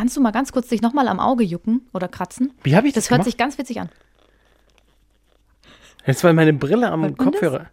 Kannst 0.00 0.16
du 0.16 0.22
mal 0.22 0.30
ganz 0.30 0.50
kurz 0.50 0.68
dich 0.68 0.80
nochmal 0.80 1.08
am 1.08 1.20
Auge 1.20 1.44
jucken 1.44 1.86
oder 1.92 2.08
kratzen? 2.08 2.54
Wie 2.62 2.74
habe 2.74 2.88
ich 2.88 2.94
das 2.94 3.04
Das 3.04 3.10
hört 3.10 3.18
gemacht? 3.18 3.24
sich 3.26 3.36
ganz 3.36 3.58
witzig 3.58 3.82
an. 3.82 3.90
Jetzt 6.06 6.24
war 6.24 6.32
meine 6.32 6.54
Brille 6.54 6.90
am 6.90 7.02
Hört 7.02 7.18
man 7.18 7.26
das? 7.32 7.40
Kopfhörer. 7.40 7.66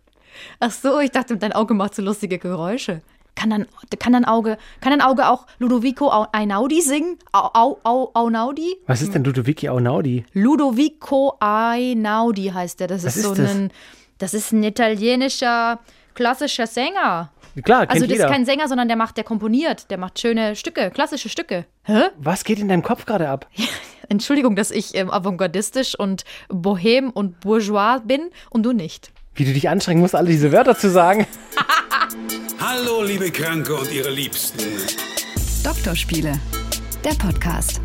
Ach 0.59 0.71
so, 0.71 0.99
ich 0.99 1.11
dachte, 1.11 1.37
dein 1.37 1.53
Auge 1.53 1.73
macht 1.73 1.95
so 1.95 2.01
lustige 2.01 2.37
Geräusche. 2.37 3.01
Kann 3.35 3.49
dein, 3.51 3.65
kann 3.99 4.11
dein 4.11 4.25
Auge, 4.25 4.57
kann 4.81 4.91
dein 4.91 4.99
Auge 5.01 5.29
auch 5.29 5.47
Ludovico 5.57 6.11
Au- 6.11 6.27
Einaudi 6.33 6.81
singen? 6.81 7.17
Au, 7.31 7.49
au, 7.53 7.79
au, 7.85 8.11
Aunaudi? 8.13 8.75
Was 8.87 9.01
ist 9.01 9.13
denn 9.15 9.23
Ludovici 9.23 9.69
Aunaudi? 9.69 10.25
Ludovico 10.33 11.37
Einaudi 11.39 12.47
heißt 12.53 12.81
der. 12.81 12.87
Das 12.87 13.05
Was 13.05 13.15
ist 13.15 13.23
so 13.23 13.31
ist 13.31 13.39
das? 13.39 13.51
ein, 13.51 13.71
das 14.17 14.33
ist 14.33 14.51
ein 14.51 14.63
italienischer 14.65 15.79
klassischer 16.13 16.67
Sänger. 16.67 17.31
Klar, 17.63 17.81
kennt 17.81 17.91
Also 17.91 18.05
das 18.05 18.13
jeder. 18.13 18.25
ist 18.25 18.31
kein 18.31 18.45
Sänger, 18.45 18.67
sondern 18.67 18.87
der 18.87 18.97
macht, 18.97 19.17
der 19.17 19.23
komponiert, 19.23 19.89
der 19.89 19.97
macht 19.97 20.19
schöne 20.19 20.55
Stücke, 20.55 20.91
klassische 20.91 21.29
Stücke. 21.29 21.65
Hä? 21.83 22.03
Was 22.17 22.43
geht 22.43 22.59
in 22.59 22.67
deinem 22.67 22.83
Kopf 22.83 23.05
gerade 23.05 23.29
ab? 23.29 23.47
Entschuldigung, 24.09 24.55
dass 24.55 24.71
ich 24.71 24.95
ähm, 24.95 25.09
avantgardistisch 25.09 25.97
und 25.97 26.23
bohem 26.49 27.09
und 27.09 27.39
bourgeois 27.39 27.99
bin 28.05 28.29
und 28.49 28.63
du 28.63 28.71
nicht. 28.73 29.11
Wie 29.35 29.45
du 29.45 29.53
dich 29.53 29.69
anstrengen 29.69 30.01
musst, 30.01 30.15
alle 30.15 30.29
diese 30.29 30.51
Wörter 30.51 30.77
zu 30.77 30.89
sagen. 30.89 31.27
Hallo, 32.59 33.03
liebe 33.03 33.29
Kranke 33.31 33.75
und 33.75 33.91
ihre 33.91 34.09
Liebsten. 34.09 34.59
Doktorspiele, 35.63 36.39
der 37.03 37.13
Podcast. 37.15 37.81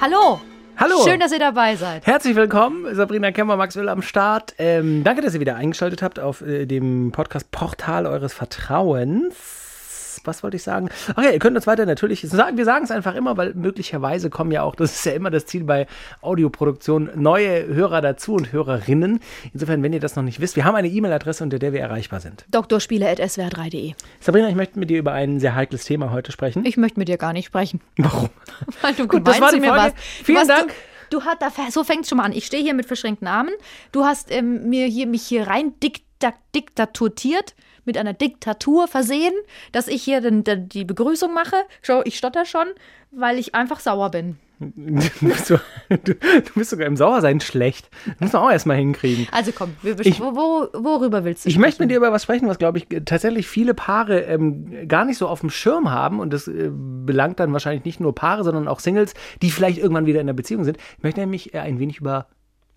Hallo! 0.00 0.40
Hallo. 0.76 1.04
Schön, 1.06 1.20
dass 1.20 1.32
ihr 1.32 1.38
dabei 1.38 1.76
seid. 1.76 2.06
Herzlich 2.06 2.34
willkommen, 2.34 2.94
Sabrina 2.94 3.30
Kemmer, 3.30 3.56
Max 3.56 3.76
Will 3.76 3.88
am 3.88 4.02
Start. 4.02 4.54
Ähm, 4.58 5.04
danke, 5.04 5.22
dass 5.22 5.34
ihr 5.34 5.40
wieder 5.40 5.56
eingeschaltet 5.56 6.02
habt 6.02 6.18
auf 6.18 6.40
äh, 6.42 6.66
dem 6.66 7.12
Podcast-Portal 7.12 8.06
eures 8.06 8.34
Vertrauens. 8.34 9.63
Was 10.24 10.42
wollte 10.42 10.56
ich 10.56 10.62
sagen? 10.62 10.88
Ach 11.14 11.22
ja, 11.22 11.30
ihr 11.30 11.38
könnt 11.38 11.56
uns 11.56 11.66
weiter 11.66 11.86
natürlich 11.86 12.22
sagen. 12.22 12.56
Wir 12.56 12.64
sagen 12.64 12.84
es 12.84 12.90
einfach 12.90 13.14
immer, 13.14 13.36
weil 13.36 13.54
möglicherweise 13.54 14.30
kommen 14.30 14.50
ja 14.50 14.62
auch, 14.62 14.74
das 14.74 14.94
ist 14.94 15.06
ja 15.06 15.12
immer 15.12 15.30
das 15.30 15.46
Ziel 15.46 15.64
bei 15.64 15.86
Audioproduktion, 16.22 17.10
neue 17.14 17.66
Hörer 17.66 18.00
dazu 18.00 18.34
und 18.34 18.52
Hörerinnen. 18.52 19.20
Insofern, 19.52 19.82
wenn 19.82 19.92
ihr 19.92 20.00
das 20.00 20.16
noch 20.16 20.22
nicht 20.22 20.40
wisst, 20.40 20.56
wir 20.56 20.64
haben 20.64 20.74
eine 20.74 20.88
E-Mail-Adresse, 20.88 21.44
unter 21.44 21.58
der 21.58 21.72
wir 21.72 21.80
erreichbar 21.80 22.20
sind. 22.20 22.44
Doktorspiele.swr3.de. 22.50 23.94
Sabrina, 24.20 24.48
ich 24.48 24.54
möchte 24.54 24.78
mit 24.78 24.90
dir 24.90 24.98
über 24.98 25.12
ein 25.12 25.40
sehr 25.40 25.54
heikles 25.54 25.84
Thema 25.84 26.10
heute 26.10 26.32
sprechen. 26.32 26.64
Ich 26.64 26.76
möchte 26.76 26.98
mit 26.98 27.08
dir 27.08 27.18
gar 27.18 27.32
nicht 27.32 27.46
sprechen. 27.46 27.80
Warum? 27.96 28.30
Weil 28.82 28.94
du 28.94 29.06
Gut, 29.06 29.26
das 29.26 29.40
war 29.40 29.52
die 29.52 29.60
mir 29.60 29.70
warst. 29.70 29.96
Vielen 29.98 30.38
hast, 30.38 30.48
Dank. 30.48 30.72
Du, 31.10 31.20
du 31.20 31.24
hat, 31.24 31.42
da, 31.42 31.50
so 31.70 31.84
fängt 31.84 32.06
schon 32.06 32.18
mal 32.18 32.24
an. 32.24 32.32
Ich 32.32 32.46
stehe 32.46 32.62
hier 32.62 32.74
mit 32.74 32.86
verschränkten 32.86 33.28
Armen. 33.28 33.54
Du 33.92 34.04
hast 34.04 34.30
ähm, 34.30 34.68
mir 34.68 34.86
hier, 34.86 35.06
mich 35.06 35.22
hier 35.22 35.46
rein 35.46 35.74
dikta 35.80 36.32
diktaturtiert, 36.54 37.54
mit 37.84 37.96
einer 37.98 38.12
Diktatur 38.14 38.88
versehen, 38.88 39.34
dass 39.72 39.88
ich 39.88 40.02
hier 40.02 40.20
den, 40.20 40.44
den, 40.44 40.68
die 40.68 40.84
Begrüßung 40.84 41.32
mache. 41.34 41.56
Schau, 41.82 42.02
ich 42.04 42.16
stotter 42.16 42.44
schon, 42.44 42.66
weil 43.10 43.38
ich 43.38 43.54
einfach 43.54 43.80
sauer 43.80 44.10
bin. 44.10 44.38
Du 44.60 45.10
bist, 45.20 45.46
so, 45.46 45.58
du, 45.90 46.14
du 46.14 46.52
bist 46.54 46.70
sogar 46.70 46.86
im 46.86 46.96
Sauersein 46.96 47.40
schlecht. 47.40 47.90
Das 48.06 48.20
muss 48.20 48.32
man 48.34 48.42
auch 48.42 48.50
erstmal 48.52 48.76
hinkriegen. 48.76 49.26
Also 49.32 49.50
komm, 49.52 49.74
wir, 49.82 49.98
Ich- 50.00 50.20
wo, 50.20 50.34
wo, 50.36 50.68
worüber 50.72 51.24
willst 51.24 51.44
du 51.44 51.48
Ich 51.48 51.58
möchte 51.58 51.72
sprechen? 51.76 51.82
mit 51.88 51.90
dir 51.90 51.96
über 51.98 52.12
was 52.12 52.22
sprechen, 52.22 52.46
was, 52.48 52.58
glaube 52.58 52.78
ich, 52.78 52.86
tatsächlich 53.04 53.48
viele 53.48 53.74
Paare 53.74 54.20
ähm, 54.20 54.86
gar 54.88 55.04
nicht 55.04 55.18
so 55.18 55.26
auf 55.28 55.40
dem 55.40 55.50
Schirm 55.50 55.90
haben. 55.90 56.20
Und 56.20 56.32
das 56.32 56.46
äh, 56.46 56.70
belangt 56.72 57.40
dann 57.40 57.52
wahrscheinlich 57.52 57.84
nicht 57.84 57.98
nur 58.00 58.14
Paare, 58.14 58.44
sondern 58.44 58.68
auch 58.68 58.78
Singles, 58.78 59.14
die 59.42 59.50
vielleicht 59.50 59.78
irgendwann 59.78 60.06
wieder 60.06 60.20
in 60.20 60.26
einer 60.28 60.36
Beziehung 60.36 60.62
sind. 60.64 60.78
Ich 60.98 61.02
möchte 61.02 61.20
nämlich 61.20 61.52
äh, 61.52 61.58
ein 61.58 61.80
wenig 61.80 61.98
über 61.98 62.28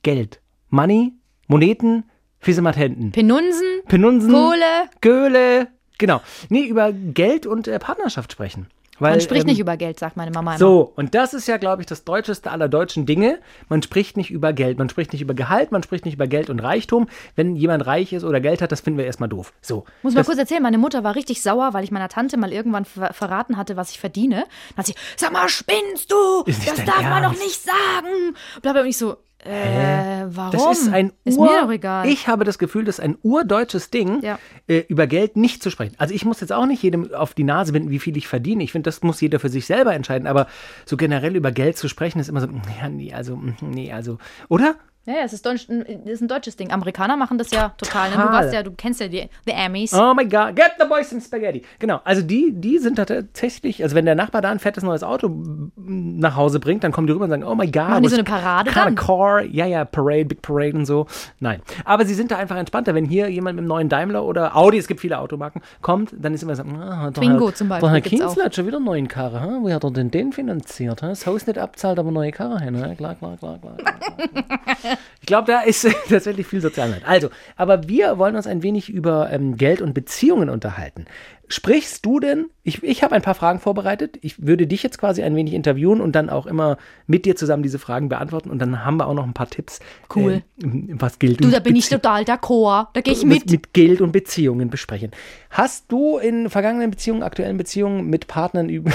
Geld, 0.01 0.41
Money, 0.69 1.13
Moneten, 1.47 2.05
Fisimatenten, 2.47 3.11
Penunsen, 3.11 3.81
Penunsen, 3.89 4.31
Kohle. 4.31 4.89
Göhle, 5.01 5.67
genau. 5.97 6.21
Nee, 6.47 6.63
über 6.63 6.93
Geld 6.93 7.45
und 7.45 7.67
äh, 7.67 7.77
Partnerschaft 7.77 8.31
sprechen. 8.31 8.67
Weil, 8.99 9.11
Man 9.11 9.21
spricht 9.21 9.41
ähm, 9.43 9.49
nicht 9.49 9.59
über 9.59 9.75
Geld, 9.75 9.99
sagt 9.99 10.15
meine 10.15 10.31
Mama 10.31 10.51
immer. 10.51 10.57
So, 10.57 10.93
und 10.95 11.13
das 11.13 11.33
ist 11.33 11.49
ja, 11.49 11.57
glaube 11.57 11.81
ich, 11.81 11.87
das 11.87 12.05
deutscheste 12.05 12.49
aller 12.49 12.69
deutschen 12.69 13.05
Dinge. 13.05 13.39
Man 13.67 13.83
spricht 13.83 14.15
nicht 14.15 14.31
über 14.31 14.53
Geld, 14.53 14.77
man 14.77 14.87
spricht 14.87 15.11
nicht 15.11 15.21
über 15.21 15.33
Gehalt, 15.33 15.73
man 15.73 15.83
spricht 15.83 16.05
nicht 16.05 16.13
über 16.13 16.25
Geld 16.25 16.49
und 16.49 16.59
Reichtum. 16.59 17.09
Wenn 17.35 17.57
jemand 17.57 17.85
reich 17.85 18.13
ist 18.13 18.23
oder 18.23 18.39
Geld 18.39 18.61
hat, 18.61 18.71
das 18.71 18.79
finden 18.79 18.97
wir 18.97 19.05
erstmal 19.05 19.27
doof. 19.27 19.51
So. 19.61 19.83
Muss 20.01 20.15
mal 20.15 20.23
kurz 20.23 20.39
erzählen, 20.39 20.63
meine 20.63 20.77
Mutter 20.77 21.03
war 21.03 21.15
richtig 21.15 21.41
sauer, 21.41 21.73
weil 21.73 21.83
ich 21.83 21.91
meiner 21.91 22.07
Tante 22.07 22.37
mal 22.37 22.53
irgendwann 22.53 22.85
ver 22.85 23.11
verraten 23.11 23.57
hatte, 23.57 23.75
was 23.75 23.91
ich 23.91 23.99
verdiene. 23.99 24.45
Dann 24.69 24.77
hat 24.77 24.85
sie, 24.87 24.95
sag 25.17 25.33
mal, 25.33 25.49
spinnst 25.49 26.09
du? 26.09 26.43
Das 26.45 26.85
darf 26.85 27.01
man 27.01 27.23
doch 27.23 27.31
Ernst?" 27.31 27.43
nicht 27.43 27.61
sagen. 27.61 28.35
Blablabla. 28.61 28.81
Und 28.83 28.87
ich 28.87 28.97
so, 28.97 29.17
äh, 29.47 30.25
warum? 30.29 30.51
das 30.51 30.79
ist 30.79 30.93
ein 30.93 31.11
Ist 31.23 31.37
Ur, 31.37 31.45
mir 31.49 31.61
doch 31.61 31.71
egal. 31.71 32.07
Ich 32.07 32.27
habe 32.27 32.43
das 32.43 32.57
Gefühl, 32.57 32.83
das 32.85 32.99
ist 32.99 33.03
ein 33.05 33.17
urdeutsches 33.23 33.89
Ding, 33.89 34.21
Ja. 34.21 34.39
äh, 34.67 34.83
über 34.87 35.07
Geld 35.07 35.37
nicht 35.37 35.63
zu 35.63 35.69
sprechen. 35.71 35.95
Also 35.97 36.13
ich 36.13 36.25
muss 36.25 36.41
jetzt 36.41 36.51
auch 36.53 36.65
nicht 36.65 36.83
jedem 36.83 37.13
auf 37.13 37.33
die 37.33 37.43
Nase 37.43 37.73
binden, 37.73 37.89
wie 37.89 37.99
viel 37.99 38.17
ich 38.17 38.27
verdiene. 38.27 38.63
Ich 38.63 38.71
finde, 38.71 38.87
das 38.87 39.01
muss 39.03 39.21
jeder 39.21 39.39
für 39.39 39.49
sich 39.49 39.65
selber 39.65 39.93
entscheiden. 39.93 40.27
Aber 40.27 40.47
so 40.85 40.97
generell 40.97 41.35
über 41.35 41.51
Geld 41.51 41.77
zu 41.77 41.87
sprechen, 41.87 42.19
ist 42.19 42.29
immer 42.29 42.41
so, 42.41 42.47
ja, 42.81 42.89
nee, 42.89 43.13
also, 43.13 43.39
nee, 43.61 43.91
also, 43.91 44.17
oder? 44.49 44.75
Ja, 45.07 45.13
ja, 45.13 45.21
es 45.23 45.31
ist, 45.31 45.45
deutsch, 45.45 45.69
ist 45.69 46.21
ein 46.21 46.27
deutsches 46.27 46.57
Ding. 46.57 46.69
Amerikaner 46.73 47.15
machen 47.15 47.37
das 47.37 47.51
ja 47.51 47.69
total. 47.77 48.09
Ne? 48.09 48.17
Du, 48.17 48.23
warst 48.23 48.53
ja, 48.53 48.61
du 48.61 48.71
kennst 48.71 48.99
ja 48.99 49.07
die, 49.07 49.29
die 49.47 49.53
Amis. 49.53 49.93
Oh 49.93 50.13
my 50.13 50.25
God, 50.25 50.53
get 50.53 50.73
the 50.77 50.85
boys 50.85 51.09
some 51.09 51.21
Spaghetti. 51.21 51.61
Genau, 51.79 52.01
also 52.03 52.21
die, 52.21 52.51
die 52.53 52.77
sind 52.77 52.97
da 52.97 53.05
tatsächlich, 53.05 53.81
also 53.81 53.95
wenn 53.95 54.03
der 54.03 54.15
Nachbar 54.15 54.41
da 54.41 54.51
ein 54.51 54.59
fettes 54.59 54.83
neues 54.83 55.03
Auto 55.03 55.29
mm, 55.29 56.19
nach 56.19 56.35
Hause 56.35 56.59
bringt, 56.59 56.83
dann 56.83 56.91
kommen 56.91 57.07
die 57.07 57.13
rüber 57.13 57.23
und 57.23 57.29
sagen, 57.29 57.45
oh 57.45 57.55
my 57.55 57.67
God. 57.67 57.87
Machen 57.87 58.03
die 58.03 58.09
so 58.09 58.15
eine 58.15 58.25
Parade 58.25 58.69
dann? 58.73 58.95
car, 58.95 59.43
ja, 59.43 59.65
ja, 59.65 59.85
Parade, 59.85 60.25
Big 60.25 60.41
Parade 60.41 60.75
und 60.75 60.85
so. 60.85 61.07
Nein, 61.39 61.61
aber 61.85 62.05
sie 62.05 62.13
sind 62.13 62.29
da 62.31 62.35
einfach 62.35 62.57
entspannter. 62.57 62.93
Wenn 62.93 63.05
hier 63.05 63.29
jemand 63.29 63.55
mit 63.55 63.61
einem 63.61 63.69
neuen 63.69 63.87
Daimler 63.87 64.25
oder 64.25 64.57
Audi, 64.57 64.77
es 64.77 64.89
gibt 64.89 64.99
viele 64.99 65.19
Automarken, 65.19 65.61
kommt, 65.81 66.13
dann 66.19 66.33
ist 66.33 66.43
immer 66.43 66.57
so, 66.57 66.63
ah, 66.63 67.11
Twingo 67.11 67.47
Herr- 67.47 67.55
zum 67.55 67.69
Beispiel 67.69 67.89
Herr. 67.89 68.01
Kienzler 68.01 68.43
hat 68.43 68.55
schon 68.55 68.67
wieder 68.67 68.75
einen 68.75 68.85
neuen 68.85 69.07
Karre, 69.07 69.39
ha? 69.39 69.59
wie 69.63 69.73
hat 69.73 69.85
er 69.85 69.91
denn 69.91 70.11
den 70.11 70.33
finanziert? 70.33 71.01
Ha? 71.01 71.07
Das 71.07 71.25
Haus 71.25 71.47
nicht 71.47 71.57
abzahlt, 71.57 71.97
aber 71.97 72.11
neue 72.11 72.31
Karre 72.31 72.59
hin. 72.59 72.75
Klar, 72.75 73.15
klar, 73.15 73.15
klar. 73.15 73.37
klar, 73.37 73.59
klar. 73.59 73.77
ich 75.19 75.25
glaube, 75.27 75.51
da 75.51 75.61
ist 75.61 75.87
tatsächlich 76.09 76.47
viel 76.47 76.61
Sozialheit. 76.61 77.03
Also, 77.05 77.29
aber 77.55 77.87
wir 77.87 78.17
wollen 78.17 78.35
uns 78.35 78.47
ein 78.47 78.63
wenig 78.63 78.89
über 78.89 79.29
ähm, 79.31 79.57
Geld 79.57 79.81
und 79.81 79.93
Beziehungen 79.93 80.49
unterhalten. 80.49 81.05
Sprichst 81.49 82.05
du 82.05 82.19
denn, 82.19 82.47
ich, 82.63 82.83
ich 82.83 83.03
habe 83.03 83.15
ein 83.15 83.21
paar 83.21 83.33
Fragen 83.33 83.59
vorbereitet, 83.59 84.17
ich 84.21 84.45
würde 84.45 84.67
dich 84.67 84.83
jetzt 84.83 84.97
quasi 84.97 85.23
ein 85.23 85.33
wenig 85.33 85.53
interviewen 85.53 86.01
und 86.01 86.13
dann 86.13 86.29
auch 86.29 86.45
immer 86.45 86.77
mit 87.05 87.23
dir 87.25 87.37
zusammen 87.37 87.63
diese 87.63 87.79
Fragen 87.79 88.09
beantworten 88.09 88.49
und 88.49 88.59
dann 88.59 88.83
haben 88.83 88.97
wir 88.97 89.07
auch 89.07 89.13
noch 89.13 89.23
ein 89.23 89.33
paar 89.33 89.49
Tipps, 89.49 89.79
Cool. 90.13 90.43
äh, 90.61 90.67
was 90.89 91.19
gilt. 91.19 91.41
Du, 91.41 91.49
da 91.49 91.59
bin 91.59 91.77
ich 91.77 91.87
total 91.87 92.23
d'accord. 92.23 92.87
Da 92.93 92.99
gehe 93.01 93.13
ich 93.13 93.23
mit. 93.23 93.45
mit. 93.45 93.51
mit 93.51 93.73
Geld 93.73 94.01
und 94.01 94.11
Beziehungen 94.11 94.69
besprechen. 94.69 95.11
Hast 95.49 95.89
du 95.89 96.17
in 96.17 96.49
vergangenen 96.49 96.91
Beziehungen, 96.91 97.23
aktuellen 97.23 97.57
Beziehungen 97.57 98.09
mit 98.09 98.27
Partnern 98.27 98.67
über, 98.67 98.91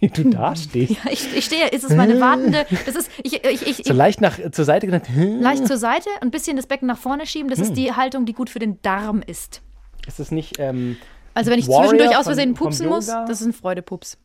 wie 0.00 0.08
du 0.22 0.30
da 0.30 0.54
stehst, 0.56 0.92
Ja, 0.92 1.10
ich, 1.10 1.36
ich 1.36 1.44
stehe, 1.44 1.68
ist 1.68 1.84
es 1.84 1.94
meine 1.94 2.20
wartende, 2.20 2.66
das 2.84 2.94
ist, 2.96 3.10
ich, 3.22 3.44
ich, 3.44 3.66
ich, 3.66 3.86
so 3.86 3.92
leicht 3.94 4.20
nach 4.20 4.38
zur 4.52 4.64
Seite 4.64 4.86
gedacht, 4.86 5.04
leicht 5.16 5.66
zur 5.66 5.78
Seite, 5.78 6.08
ein 6.20 6.30
bisschen 6.30 6.56
das 6.56 6.66
Becken 6.66 6.86
nach 6.88 6.98
vorne 6.98 7.26
schieben. 7.26 7.48
Das 7.50 7.58
Hm. 7.58 7.64
ist 7.66 7.74
die 7.74 7.92
Haltung, 7.92 8.26
die 8.26 8.32
gut 8.32 8.50
für 8.50 8.58
den 8.58 8.80
Darm 8.82 9.22
ist. 9.26 9.62
ist 10.06 10.18
das 10.18 10.30
nicht 10.30 10.58
ähm, 10.58 10.96
Also 11.34 11.50
wenn 11.50 11.58
ich 11.58 11.68
Warrior 11.68 11.88
zwischendurch 11.90 12.16
aus 12.18 12.24
Versehen 12.26 12.54
pupsen 12.54 12.88
muss, 12.88 13.06
das 13.06 13.40
ist 13.40 13.46
ein 13.46 13.52
Freudepups. 13.52 14.18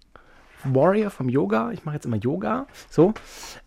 Warrior 0.63 1.09
vom 1.09 1.27
Yoga? 1.29 1.71
Ich 1.71 1.85
mache 1.85 1.95
jetzt 1.95 2.05
immer 2.05 2.17
Yoga. 2.17 2.67
So. 2.89 3.13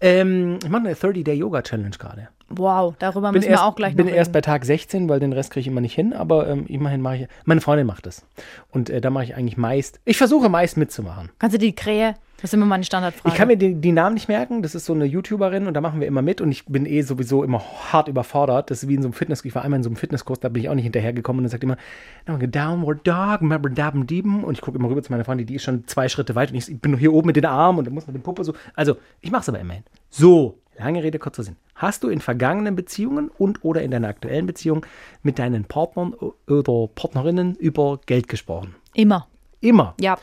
Ähm, 0.00 0.58
ich 0.62 0.68
mache 0.68 0.82
eine 0.84 0.94
30-Day-Yoga-Challenge 0.94 1.90
gerade. 1.98 2.28
Wow, 2.56 2.94
darüber 2.98 3.32
Bin, 3.32 3.40
müssen 3.40 3.50
erst, 3.50 3.62
wir 3.62 3.66
auch 3.66 3.76
gleich 3.76 3.96
bin 3.96 4.06
noch 4.06 4.12
erst 4.12 4.28
reden. 4.28 4.32
bei 4.32 4.40
Tag 4.40 4.64
16, 4.64 5.08
weil 5.08 5.20
den 5.20 5.32
Rest 5.32 5.50
kriege 5.50 5.62
ich 5.62 5.66
immer 5.68 5.80
nicht 5.80 5.94
hin, 5.94 6.12
aber 6.12 6.48
ähm, 6.48 6.66
immerhin 6.66 7.00
mache 7.00 7.16
ich. 7.16 7.28
Meine 7.44 7.60
Freundin 7.60 7.86
macht 7.86 8.06
das. 8.06 8.24
Und 8.70 8.90
äh, 8.90 9.00
da 9.00 9.10
mache 9.10 9.24
ich 9.24 9.36
eigentlich 9.36 9.56
meist. 9.56 10.00
Ich 10.04 10.16
versuche 10.16 10.48
meist 10.48 10.76
mitzumachen. 10.76 11.30
Kannst 11.38 11.54
du 11.54 11.58
die 11.58 11.74
Krähe? 11.74 12.14
Das 12.44 12.50
ist 12.50 12.54
immer 12.54 12.66
meine 12.66 12.84
Standardfrage. 12.84 13.32
Ich 13.32 13.38
kann 13.38 13.48
mir 13.48 13.56
die, 13.56 13.74
die 13.74 13.92
Namen 13.92 14.12
nicht 14.12 14.28
merken. 14.28 14.60
Das 14.60 14.74
ist 14.74 14.84
so 14.84 14.92
eine 14.92 15.06
YouTuberin 15.06 15.66
und 15.66 15.72
da 15.72 15.80
machen 15.80 16.00
wir 16.00 16.06
immer 16.06 16.20
mit 16.20 16.42
und 16.42 16.52
ich 16.52 16.66
bin 16.66 16.84
eh 16.84 17.00
sowieso 17.00 17.42
immer 17.42 17.62
hart 17.90 18.08
überfordert. 18.08 18.70
Das 18.70 18.82
ist 18.82 18.88
wie 18.90 18.96
in 18.96 19.00
so 19.00 19.08
einem 19.08 19.14
Fitnesskurs. 19.14 19.48
Ich 19.48 19.54
war 19.54 19.62
einmal 19.64 19.78
in 19.78 19.82
so 19.82 19.88
einem 19.88 19.96
Fitnesskurs, 19.96 20.40
da 20.40 20.50
bin 20.50 20.62
ich 20.62 20.68
auch 20.68 20.74
nicht 20.74 20.84
hinterhergekommen 20.84 21.38
und 21.38 21.44
dann 21.44 21.50
sagt 21.50 21.64
immer, 21.64 21.78
Downward 22.26 23.06
Dog, 23.06 23.40
remember 23.40 23.70
Dabben 23.70 24.06
Dieben. 24.06 24.44
Und 24.44 24.58
ich 24.58 24.60
gucke 24.60 24.76
immer 24.76 24.90
rüber 24.90 25.02
zu 25.02 25.10
meiner 25.10 25.24
Freundin, 25.24 25.46
die 25.46 25.54
ist 25.54 25.62
schon 25.62 25.86
zwei 25.86 26.10
Schritte 26.10 26.34
weit 26.34 26.50
und 26.50 26.56
ich 26.56 26.80
bin 26.80 26.92
noch 26.92 26.98
hier 26.98 27.14
oben 27.14 27.28
mit 27.28 27.36
den 27.36 27.46
Armen 27.46 27.78
und 27.78 27.86
dann 27.86 27.94
muss 27.94 28.06
man 28.06 28.14
den 28.14 28.22
Puppe 28.22 28.44
so. 28.44 28.52
Also, 28.74 28.96
ich 29.22 29.30
mache 29.30 29.40
es 29.40 29.48
aber 29.48 29.60
immerhin. 29.60 29.84
So, 30.10 30.58
lange 30.78 31.02
Rede, 31.02 31.18
kurzer 31.18 31.42
Sinn. 31.42 31.56
Hast 31.74 32.02
du 32.02 32.08
in 32.08 32.20
vergangenen 32.20 32.76
Beziehungen 32.76 33.30
und 33.38 33.64
oder 33.64 33.82
in 33.82 33.90
deiner 33.90 34.08
aktuellen 34.08 34.46
Beziehung 34.46 34.86
mit 35.22 35.38
deinen 35.38 35.64
Partnern 35.64 36.14
oder 36.14 36.88
Partnerinnen 36.94 37.54
über 37.56 38.00
Geld 38.06 38.28
gesprochen? 38.28 38.74
Immer. 38.94 39.26
Immer. 39.60 39.94
Ja. 40.00 40.18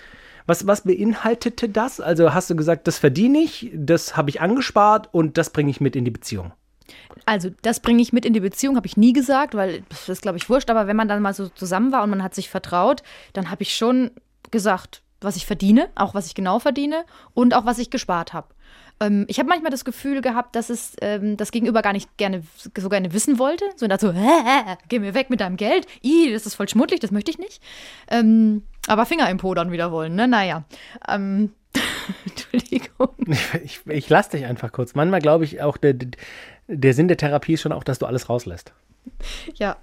Was, 0.48 0.68
was 0.68 0.81
beinhaltete 0.81 1.69
das? 1.69 2.00
Also 2.00 2.33
hast 2.33 2.50
du 2.50 2.56
gesagt, 2.56 2.88
das 2.88 2.98
verdiene 2.98 3.39
ich, 3.39 3.71
das 3.74 4.18
habe 4.18 4.30
ich 4.30 4.42
angespart 4.42 5.09
und 5.12 5.38
das 5.38 5.51
bringe 5.51 5.69
ich 5.69 5.81
mit 5.81 5.95
in 5.95 6.06
die 6.06 6.12
Beziehung. 6.12 6.51
Also, 7.25 7.50
das 7.62 7.80
bringe 7.80 8.01
ich 8.01 8.12
mit 8.12 8.25
in 8.25 8.33
die 8.33 8.39
Beziehung, 8.39 8.75
habe 8.75 8.88
ich 8.88 8.98
nie 8.98 9.13
gesagt, 9.13 9.56
weil 9.56 9.83
das 9.89 10.09
ist, 10.09 10.21
glaube 10.21 10.38
ich, 10.38 10.50
wurscht. 10.50 10.69
Aber 10.69 10.88
wenn 10.88 10.95
man 10.95 11.07
dann 11.07 11.21
mal 11.21 11.33
so 11.33 11.48
zusammen 11.48 11.92
war 11.92 12.03
und 12.03 12.09
man 12.09 12.24
hat 12.24 12.36
sich 12.36 12.50
vertraut, 12.50 13.03
dann 13.33 13.50
habe 13.50 13.63
ich 13.63 13.75
schon 13.75 14.12
gesagt, 14.50 15.01
was 15.21 15.36
ich 15.36 15.45
verdiene, 15.45 15.89
auch 15.95 16.13
was 16.13 16.25
ich 16.25 16.36
genau 16.36 16.59
verdiene 16.59 17.06
und 17.33 17.53
auch 17.53 17.65
was 17.65 17.77
ich 17.77 17.92
gespart 17.92 18.33
habe. 18.33 18.48
Ähm, 19.01 19.25
ich 19.27 19.39
habe 19.39 19.50
manchmal 19.50 19.71
das 19.71 19.83
Gefühl 19.83 20.21
gehabt, 20.21 20.56
dass 20.56 20.69
es 20.69 20.95
ähm, 21.01 21.36
das 21.36 21.51
Gegenüber 21.51 21.81
gar 21.81 21.92
nicht 21.92 22.15
gerne 22.18 22.44
so 22.77 22.88
gerne 22.88 23.13
wissen 23.13 23.39
wollte. 23.39 23.65
So 23.75 23.88
so, 24.00 24.13
hä, 24.13 24.44
hä, 24.45 24.77
geh 24.88 25.00
mir 25.00 25.13
weg 25.13 25.30
mit 25.30 25.42
deinem 25.42 25.57
Geld. 25.57 25.88
Ih, 26.03 26.31
das 26.31 26.45
ist 26.45 26.56
voll 26.56 26.69
schmuddelig, 26.69 27.00
das 27.01 27.12
möchte 27.12 27.31
ich 27.31 27.39
nicht. 27.39 27.62
Ähm, 28.09 28.63
Aber 28.88 29.06
Finger 29.06 29.30
im 29.30 29.38
Po 29.38 29.53
dann 29.56 29.71
wieder 29.71 29.92
wollen, 29.92 30.15
ne? 30.15 30.27
Naja. 30.27 30.63
Ähm, 31.07 31.51
Entschuldigung. 32.25 33.09
Ich, 33.63 33.81
ich 33.86 34.09
lasse 34.09 34.31
dich 34.31 34.45
einfach 34.45 34.71
kurz. 34.71 34.94
Manchmal 34.94 35.21
glaube 35.21 35.45
ich 35.45 35.62
auch, 35.62 35.77
der, 35.77 35.95
der 36.68 36.94
Sinn 36.94 37.07
der 37.07 37.18
Therapie 37.18 37.53
ist 37.53 37.62
schon 37.62 37.71
auch, 37.71 37.83
dass 37.83 38.00
du 38.00 38.06
alles 38.06 38.30
rauslässt. 38.30 38.71
Ja. 39.56 39.77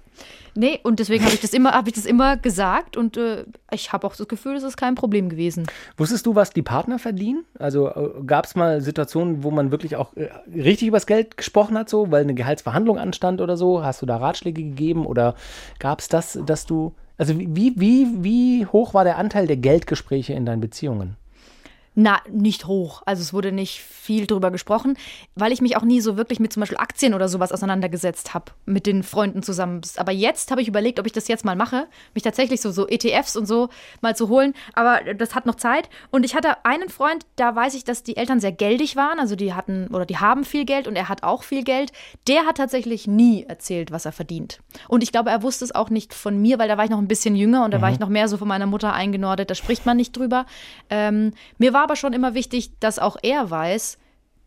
Nee, 0.55 0.79
und 0.83 0.99
deswegen 0.99 1.23
habe 1.23 1.33
ich 1.33 1.41
das 1.41 1.53
immer, 1.53 1.81
ich 1.85 1.93
das 1.93 2.05
immer 2.05 2.37
gesagt 2.37 2.97
und 2.97 3.17
äh, 3.17 3.45
ich 3.71 3.93
habe 3.93 4.05
auch 4.07 4.15
das 4.15 4.27
Gefühl, 4.27 4.55
es 4.55 4.63
ist 4.63 4.77
kein 4.77 4.95
Problem 4.95 5.29
gewesen. 5.29 5.67
Wusstest 5.97 6.25
du, 6.25 6.35
was 6.35 6.51
die 6.51 6.61
Partner 6.61 6.99
verdienen? 6.99 7.45
Also 7.57 7.89
äh, 7.89 8.09
gab 8.25 8.45
es 8.45 8.55
mal 8.55 8.81
Situationen, 8.81 9.43
wo 9.43 9.51
man 9.51 9.71
wirklich 9.71 9.95
auch 9.95 10.15
äh, 10.15 10.29
richtig 10.53 10.87
übers 10.87 11.05
Geld 11.05 11.37
gesprochen 11.37 11.77
hat, 11.77 11.89
so, 11.89 12.11
weil 12.11 12.23
eine 12.23 12.33
Gehaltsverhandlung 12.33 12.97
anstand 12.97 13.41
oder 13.41 13.57
so? 13.57 13.83
Hast 13.83 14.01
du 14.01 14.05
da 14.05 14.17
Ratschläge 14.17 14.63
gegeben 14.63 15.05
oder 15.05 15.35
gab 15.79 15.99
es 15.99 16.07
das, 16.07 16.39
dass 16.45 16.65
du, 16.65 16.93
also 17.17 17.37
wie, 17.37 17.73
wie, 17.75 18.07
wie 18.23 18.65
hoch 18.65 18.93
war 18.93 19.03
der 19.03 19.17
Anteil 19.17 19.47
der 19.47 19.57
Geldgespräche 19.57 20.33
in 20.33 20.45
deinen 20.45 20.61
Beziehungen? 20.61 21.15
Na, 21.95 22.21
nicht 22.29 22.65
hoch. 22.65 23.01
Also 23.05 23.21
es 23.21 23.33
wurde 23.33 23.51
nicht 23.51 23.81
viel 23.81 24.25
drüber 24.27 24.51
gesprochen, 24.51 24.97
weil 25.35 25.51
ich 25.51 25.61
mich 25.61 25.75
auch 25.75 25.83
nie 25.83 26.01
so 26.01 26.17
wirklich 26.17 26.39
mit 26.39 26.53
zum 26.53 26.61
Beispiel 26.61 26.77
Aktien 26.77 27.13
oder 27.13 27.27
sowas 27.27 27.51
auseinandergesetzt 27.51 28.33
habe, 28.33 28.51
mit 28.65 28.85
den 28.85 29.03
Freunden 29.03 29.43
zusammen. 29.43 29.81
Aber 29.97 30.11
jetzt 30.11 30.51
habe 30.51 30.61
ich 30.61 30.67
überlegt, 30.67 30.99
ob 30.99 31.05
ich 31.05 31.11
das 31.11 31.27
jetzt 31.27 31.45
mal 31.45 31.55
mache, 31.55 31.87
mich 32.13 32.23
tatsächlich 32.23 32.61
so, 32.61 32.71
so 32.71 32.87
ETFs 32.87 33.35
und 33.35 33.45
so 33.47 33.69
mal 34.01 34.15
zu 34.15 34.29
holen. 34.29 34.53
Aber 34.73 35.13
das 35.13 35.35
hat 35.35 35.45
noch 35.45 35.55
Zeit. 35.55 35.89
Und 36.11 36.23
ich 36.23 36.35
hatte 36.35 36.63
einen 36.65 36.89
Freund, 36.89 37.25
da 37.35 37.55
weiß 37.55 37.73
ich, 37.73 37.83
dass 37.83 38.03
die 38.03 38.17
Eltern 38.17 38.39
sehr 38.39 38.51
geldig 38.51 38.95
waren. 38.95 39.19
Also 39.19 39.35
die 39.35 39.53
hatten 39.53 39.87
oder 39.87 40.05
die 40.05 40.17
haben 40.17 40.45
viel 40.45 40.65
Geld 40.65 40.87
und 40.87 40.95
er 40.95 41.09
hat 41.09 41.23
auch 41.23 41.43
viel 41.43 41.63
Geld. 41.63 41.91
Der 42.27 42.45
hat 42.45 42.57
tatsächlich 42.57 43.07
nie 43.07 43.43
erzählt, 43.43 43.91
was 43.91 44.05
er 44.05 44.11
verdient. 44.11 44.61
Und 44.87 45.03
ich 45.03 45.11
glaube, 45.11 45.31
er 45.31 45.43
wusste 45.43 45.65
es 45.65 45.75
auch 45.75 45.89
nicht 45.89 46.13
von 46.13 46.41
mir, 46.41 46.59
weil 46.59 46.67
da 46.67 46.77
war 46.77 46.85
ich 46.85 46.91
noch 46.91 46.99
ein 46.99 47.07
bisschen 47.07 47.35
jünger 47.35 47.65
und 47.65 47.73
da 47.73 47.81
war 47.81 47.91
ich 47.91 47.99
noch 47.99 48.09
mehr 48.09 48.27
so 48.27 48.37
von 48.37 48.47
meiner 48.47 48.67
Mutter 48.67 48.93
eingenordet. 48.93 49.49
Da 49.49 49.55
spricht 49.55 49.85
man 49.85 49.97
nicht 49.97 50.15
drüber. 50.15 50.45
Ähm, 50.89 51.33
mir 51.57 51.73
war 51.73 51.88
aber 51.89 51.95
schon 51.95 52.13
immer 52.13 52.33
wichtig, 52.35 52.71
dass 52.79 52.99
auch 52.99 53.17
er 53.23 53.49
weiß, 53.49 53.97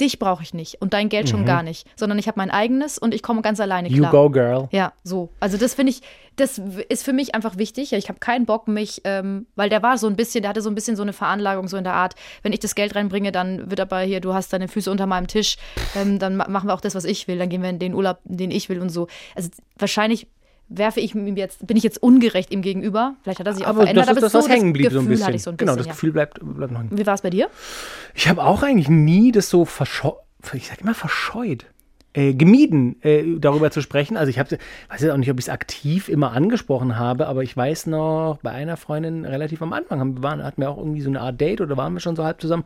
dich 0.00 0.19
brauche 0.19 0.43
ich 0.43 0.55
nicht 0.55 0.81
und 0.81 0.94
dein 0.94 1.09
Geld 1.11 1.29
schon 1.29 1.44
gar 1.44 1.62
nicht, 1.62 1.87
sondern 1.97 2.19
ich 2.19 2.27
habe 2.27 2.39
mein 2.39 2.50
eigenes 2.50 2.99
und 2.99 3.15
ich 3.15 3.23
komme 3.23 3.43
ganz 3.43 3.61
alleine 3.61 3.89
You 3.89 3.99
klar. 3.99 4.11
go, 4.11 4.31
girl. 4.31 4.69
Ja, 4.73 4.93
so. 5.05 5.29
Also 5.39 5.59
das 5.59 5.75
finde 5.75 5.91
ich, 5.91 6.00
das 6.37 6.61
ist 6.89 7.05
für 7.05 7.12
mich 7.12 7.35
einfach 7.35 7.56
wichtig. 7.59 7.93
Ich 7.93 8.09
habe 8.09 8.19
keinen 8.19 8.47
Bock, 8.47 8.67
mich, 8.69 9.03
ähm, 9.05 9.47
weil 9.55 9.69
der 9.69 9.83
war 9.83 9.99
so 9.99 10.06
ein 10.09 10.17
bisschen, 10.17 10.43
der 10.43 10.49
hatte 10.49 10.62
so 10.62 10.71
ein 10.71 10.75
bisschen 10.75 10.97
so 10.97 11.03
eine 11.03 11.12
Veranlagung, 11.12 11.69
so 11.69 11.77
in 11.77 11.85
der 11.85 11.93
Art, 11.93 12.15
wenn 12.43 12.53
ich 12.53 12.59
das 12.61 12.75
Geld 12.75 12.94
reinbringe, 12.97 13.33
dann 13.33 13.71
wird 13.71 13.81
aber 13.81 14.00
hier, 14.00 14.21
du 14.21 14.33
hast 14.35 14.53
deine 14.53 14.67
Füße 14.67 14.91
unter 14.91 15.06
meinem 15.06 15.27
Tisch, 15.27 15.56
ähm, 15.94 16.19
dann 16.19 16.37
ma- 16.37 16.49
machen 16.49 16.69
wir 16.69 16.75
auch 16.75 16.81
das, 16.81 16.94
was 16.94 17.05
ich 17.05 17.29
will, 17.29 17.39
dann 17.39 17.49
gehen 17.50 17.62
wir 17.62 17.71
in 17.71 17.79
den 17.79 17.94
Urlaub, 17.94 18.19
den 18.25 18.50
ich 18.50 18.69
will 18.71 18.81
und 18.81 18.89
so. 18.89 19.09
Also 19.37 19.50
wahrscheinlich 19.79 20.27
werfe 20.76 21.00
ich 21.00 21.14
ihm 21.14 21.36
jetzt, 21.36 21.66
bin 21.66 21.76
ich 21.76 21.82
jetzt 21.82 22.02
ungerecht 22.02 22.50
ihm 22.50 22.62
gegenüber. 22.62 23.14
Vielleicht 23.22 23.40
hat 23.40 23.46
er 23.46 23.54
sich 23.54 23.64
auch 23.64 23.70
Aber 23.70 23.82
verändert, 23.82 24.08
das 24.08 24.16
ist 24.16 24.22
das, 24.22 24.32
so 24.32 24.38
was 24.38 24.48
hängen 24.48 24.72
blieb 24.72 24.84
Gefühl 24.84 25.00
so 25.00 25.04
ein 25.04 25.08
bisschen. 25.08 25.26
hatte 25.26 25.36
ich 25.36 25.42
so 25.42 25.50
ein 25.50 25.56
genau, 25.56 25.72
bisschen, 25.72 25.78
das 25.78 25.86
ja. 25.86 25.92
Gefühl 25.92 26.12
bleibt, 26.12 26.38
bleibt 26.40 26.72
noch. 26.72 26.82
Wie 26.90 27.06
war 27.06 27.14
es 27.14 27.22
bei 27.22 27.30
dir? 27.30 27.50
Ich 28.14 28.28
habe 28.28 28.44
auch 28.44 28.62
eigentlich 28.62 28.88
nie 28.88 29.32
das 29.32 29.48
so 29.48 29.64
verscheut, 29.64 30.16
ich 30.54 30.69
sag 30.69 30.80
immer 30.80 30.94
verscheut, 30.94 31.66
äh, 32.14 32.35
gemieden, 32.35 33.03
äh, 33.03 33.25
darüber 33.38 33.70
zu 33.70 33.81
sprechen. 33.81 34.17
Also 34.17 34.31
ich 34.31 34.38
habe, 34.38 34.59
weiß 34.88 35.00
jetzt 35.00 35.11
auch 35.11 35.17
nicht, 35.17 35.31
ob 35.31 35.38
ich 35.38 35.47
es 35.47 35.49
aktiv 35.49 36.09
immer 36.09 36.32
angesprochen 36.32 36.99
habe, 36.99 37.26
aber 37.26 37.43
ich 37.43 37.56
weiß 37.56 37.87
noch, 37.87 38.38
bei 38.43 38.50
einer 38.50 38.76
Freundin 38.76 39.25
relativ 39.25 39.62
am 39.62 39.73
Anfang 39.73 40.00
haben, 40.00 40.17
wir 40.19 40.23
waren, 40.23 40.44
hatten 40.44 40.61
wir 40.61 40.70
auch 40.70 40.79
irgendwie 40.79 41.00
so 41.00 41.09
eine 41.09 41.20
Art 41.20 41.41
Date 41.41 41.61
oder 41.61 41.76
waren 41.76 41.94
wir 41.94 42.00
schon 42.00 42.17
so 42.17 42.25
halb 42.25 42.41
zusammen 42.41 42.64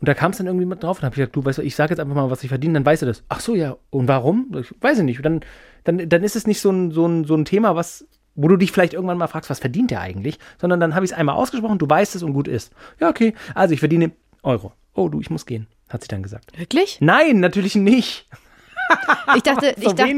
und 0.00 0.08
da 0.08 0.14
kam 0.14 0.30
es 0.30 0.38
dann 0.38 0.46
irgendwie 0.46 0.66
mit 0.66 0.82
drauf 0.82 0.98
und 0.98 1.04
habe 1.04 1.14
ich 1.14 1.16
gesagt, 1.16 1.36
du 1.36 1.44
weißt 1.44 1.58
du, 1.58 1.62
ich 1.62 1.74
sage 1.74 1.90
jetzt 1.90 2.00
einfach 2.00 2.14
mal, 2.14 2.30
was 2.30 2.42
ich 2.42 2.48
verdiene, 2.48 2.74
dann 2.74 2.86
weißt 2.86 3.02
du 3.02 3.06
das. 3.06 3.24
Ach 3.28 3.40
so, 3.40 3.54
ja, 3.54 3.76
und 3.90 4.08
warum? 4.08 4.54
Ich 4.60 4.72
weiß 4.80 4.98
ich 4.98 5.04
nicht. 5.04 5.18
Und 5.18 5.24
dann, 5.24 5.40
dann, 5.84 6.08
dann 6.08 6.22
ist 6.22 6.36
es 6.36 6.46
nicht 6.46 6.60
so 6.60 6.70
ein, 6.70 6.90
so 6.90 7.06
ein, 7.06 7.24
so 7.24 7.34
ein 7.34 7.44
Thema, 7.44 7.76
was 7.76 8.06
wo 8.36 8.48
du 8.48 8.56
dich 8.56 8.72
vielleicht 8.72 8.94
irgendwann 8.94 9.18
mal 9.18 9.28
fragst, 9.28 9.48
was 9.48 9.60
verdient 9.60 9.92
der 9.92 10.00
eigentlich, 10.00 10.38
sondern 10.60 10.80
dann 10.80 10.94
habe 10.94 11.04
ich 11.04 11.12
es 11.12 11.16
einmal 11.16 11.36
ausgesprochen, 11.36 11.78
du 11.78 11.88
weißt 11.88 12.16
es 12.16 12.22
und 12.24 12.32
gut 12.32 12.48
ist. 12.48 12.72
Ja, 13.00 13.08
okay, 13.08 13.34
also 13.54 13.74
ich 13.74 13.80
verdiene 13.80 14.10
Euro. 14.42 14.72
Oh, 14.94 15.08
du, 15.08 15.20
ich 15.20 15.30
muss 15.30 15.46
gehen, 15.46 15.66
hat 15.88 16.02
sie 16.02 16.08
dann 16.08 16.22
gesagt. 16.22 16.58
Wirklich? 16.58 16.98
Nein, 17.00 17.40
natürlich 17.40 17.74
nicht. 17.76 18.28
Ich 19.36 19.42
dachte, 19.42 19.74
So 19.80 19.88
ich 19.88 19.94
dachte, 19.94 20.14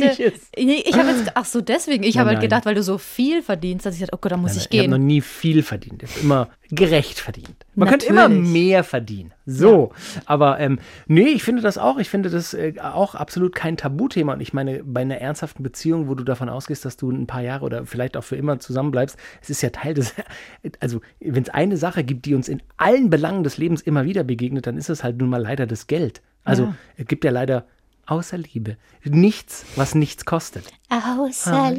nee, 0.57 0.83
ich 0.85 0.95
habe 0.97 1.09
jetzt, 1.11 1.31
ach 1.35 1.45
so, 1.45 1.61
deswegen, 1.61 2.03
ich 2.03 2.15
Nein, 2.15 2.21
habe 2.21 2.29
halt 2.31 2.39
nein. 2.39 2.43
gedacht, 2.49 2.67
weil 2.67 2.75
du 2.75 2.83
so 2.83 2.99
viel 2.99 3.43
verdienst, 3.43 3.87
dass 3.87 3.95
ich 3.95 4.01
dachte, 4.01 4.13
oh 4.15 4.19
Gott, 4.21 4.33
da 4.33 4.37
muss 4.37 4.57
ich 4.57 4.67
Ich 4.71 4.79
habe 4.79 4.89
noch 4.89 4.97
gehen. 4.99 5.07
nie 5.07 5.21
viel 5.21 5.63
verdient. 5.63 6.03
Ich 6.03 6.11
habe 6.11 6.21
immer 6.21 6.49
gerecht 6.71 7.21
verdient. 7.21 7.65
Man 7.75 7.89
könnte 7.89 8.07
immer 8.07 8.29
Natürlich. 8.29 8.51
mehr 8.51 8.85
verdienen. 8.85 9.33
So. 9.47 9.93
Aber 10.25 10.59
ähm, 10.59 10.79
nee, 11.07 11.29
ich 11.29 11.43
finde 11.45 11.63
das 11.63 11.79
auch. 11.79 11.99
Ich 11.99 12.09
finde 12.11 12.29
das 12.31 12.55
äh, 12.55 12.75
auch 12.83 13.15
absolut 13.15 13.55
kein 13.55 13.77
Tabuthema. 13.77 14.33
Und 14.35 14.41
ich 14.41 14.53
meine, 14.53 14.83
bei 14.85 15.03
einer 15.03 15.19
ernsthaften 15.19 15.63
Beziehung, 15.63 16.09
wo 16.09 16.15
du 16.15 16.25
davon 16.25 16.49
ausgehst, 16.49 16.85
dass 16.85 16.97
du 16.97 17.11
ein 17.11 17.27
paar 17.27 17.43
Jahre 17.43 17.65
oder 17.65 17.87
vielleicht 17.87 18.17
auch 18.17 18.25
für 18.25 18.37
immer 18.37 18.59
zusammenbleibst, 18.59 19.17
es 19.41 19.51
ist 19.51 19.63
ja 19.63 19.71
Teil 19.71 19.95
des. 19.95 20.15
Also, 20.81 21.01
wenn 21.21 21.43
es 21.43 21.49
eine 21.51 21.77
Sache 21.77 22.03
gibt, 22.05 22.27
die 22.27 22.35
uns 22.35 22.49
in 22.49 22.61
allen 22.77 23.09
Belangen 23.11 23.45
des 23.45 23.57
Lebens 23.57 23.81
immer 23.83 24.05
wieder 24.05 24.25
begegnet, 24.25 24.67
dann 24.67 24.77
ist 24.77 24.89
es 24.91 25.05
halt 25.05 25.17
nun 25.19 25.29
mal 25.29 25.41
leider 25.43 25.67
das 25.67 25.87
Geld. 25.87 26.23
Also, 26.45 26.65
Ja. 26.65 26.75
es 26.97 27.07
gibt 27.07 27.25
ja 27.25 27.31
leider 27.31 27.67
außer 28.07 28.39
Liebe 28.39 28.77
nichts, 29.05 29.65
was 29.77 29.95
nichts 29.95 30.25
kostet. 30.25 30.65
Außer 30.89 31.71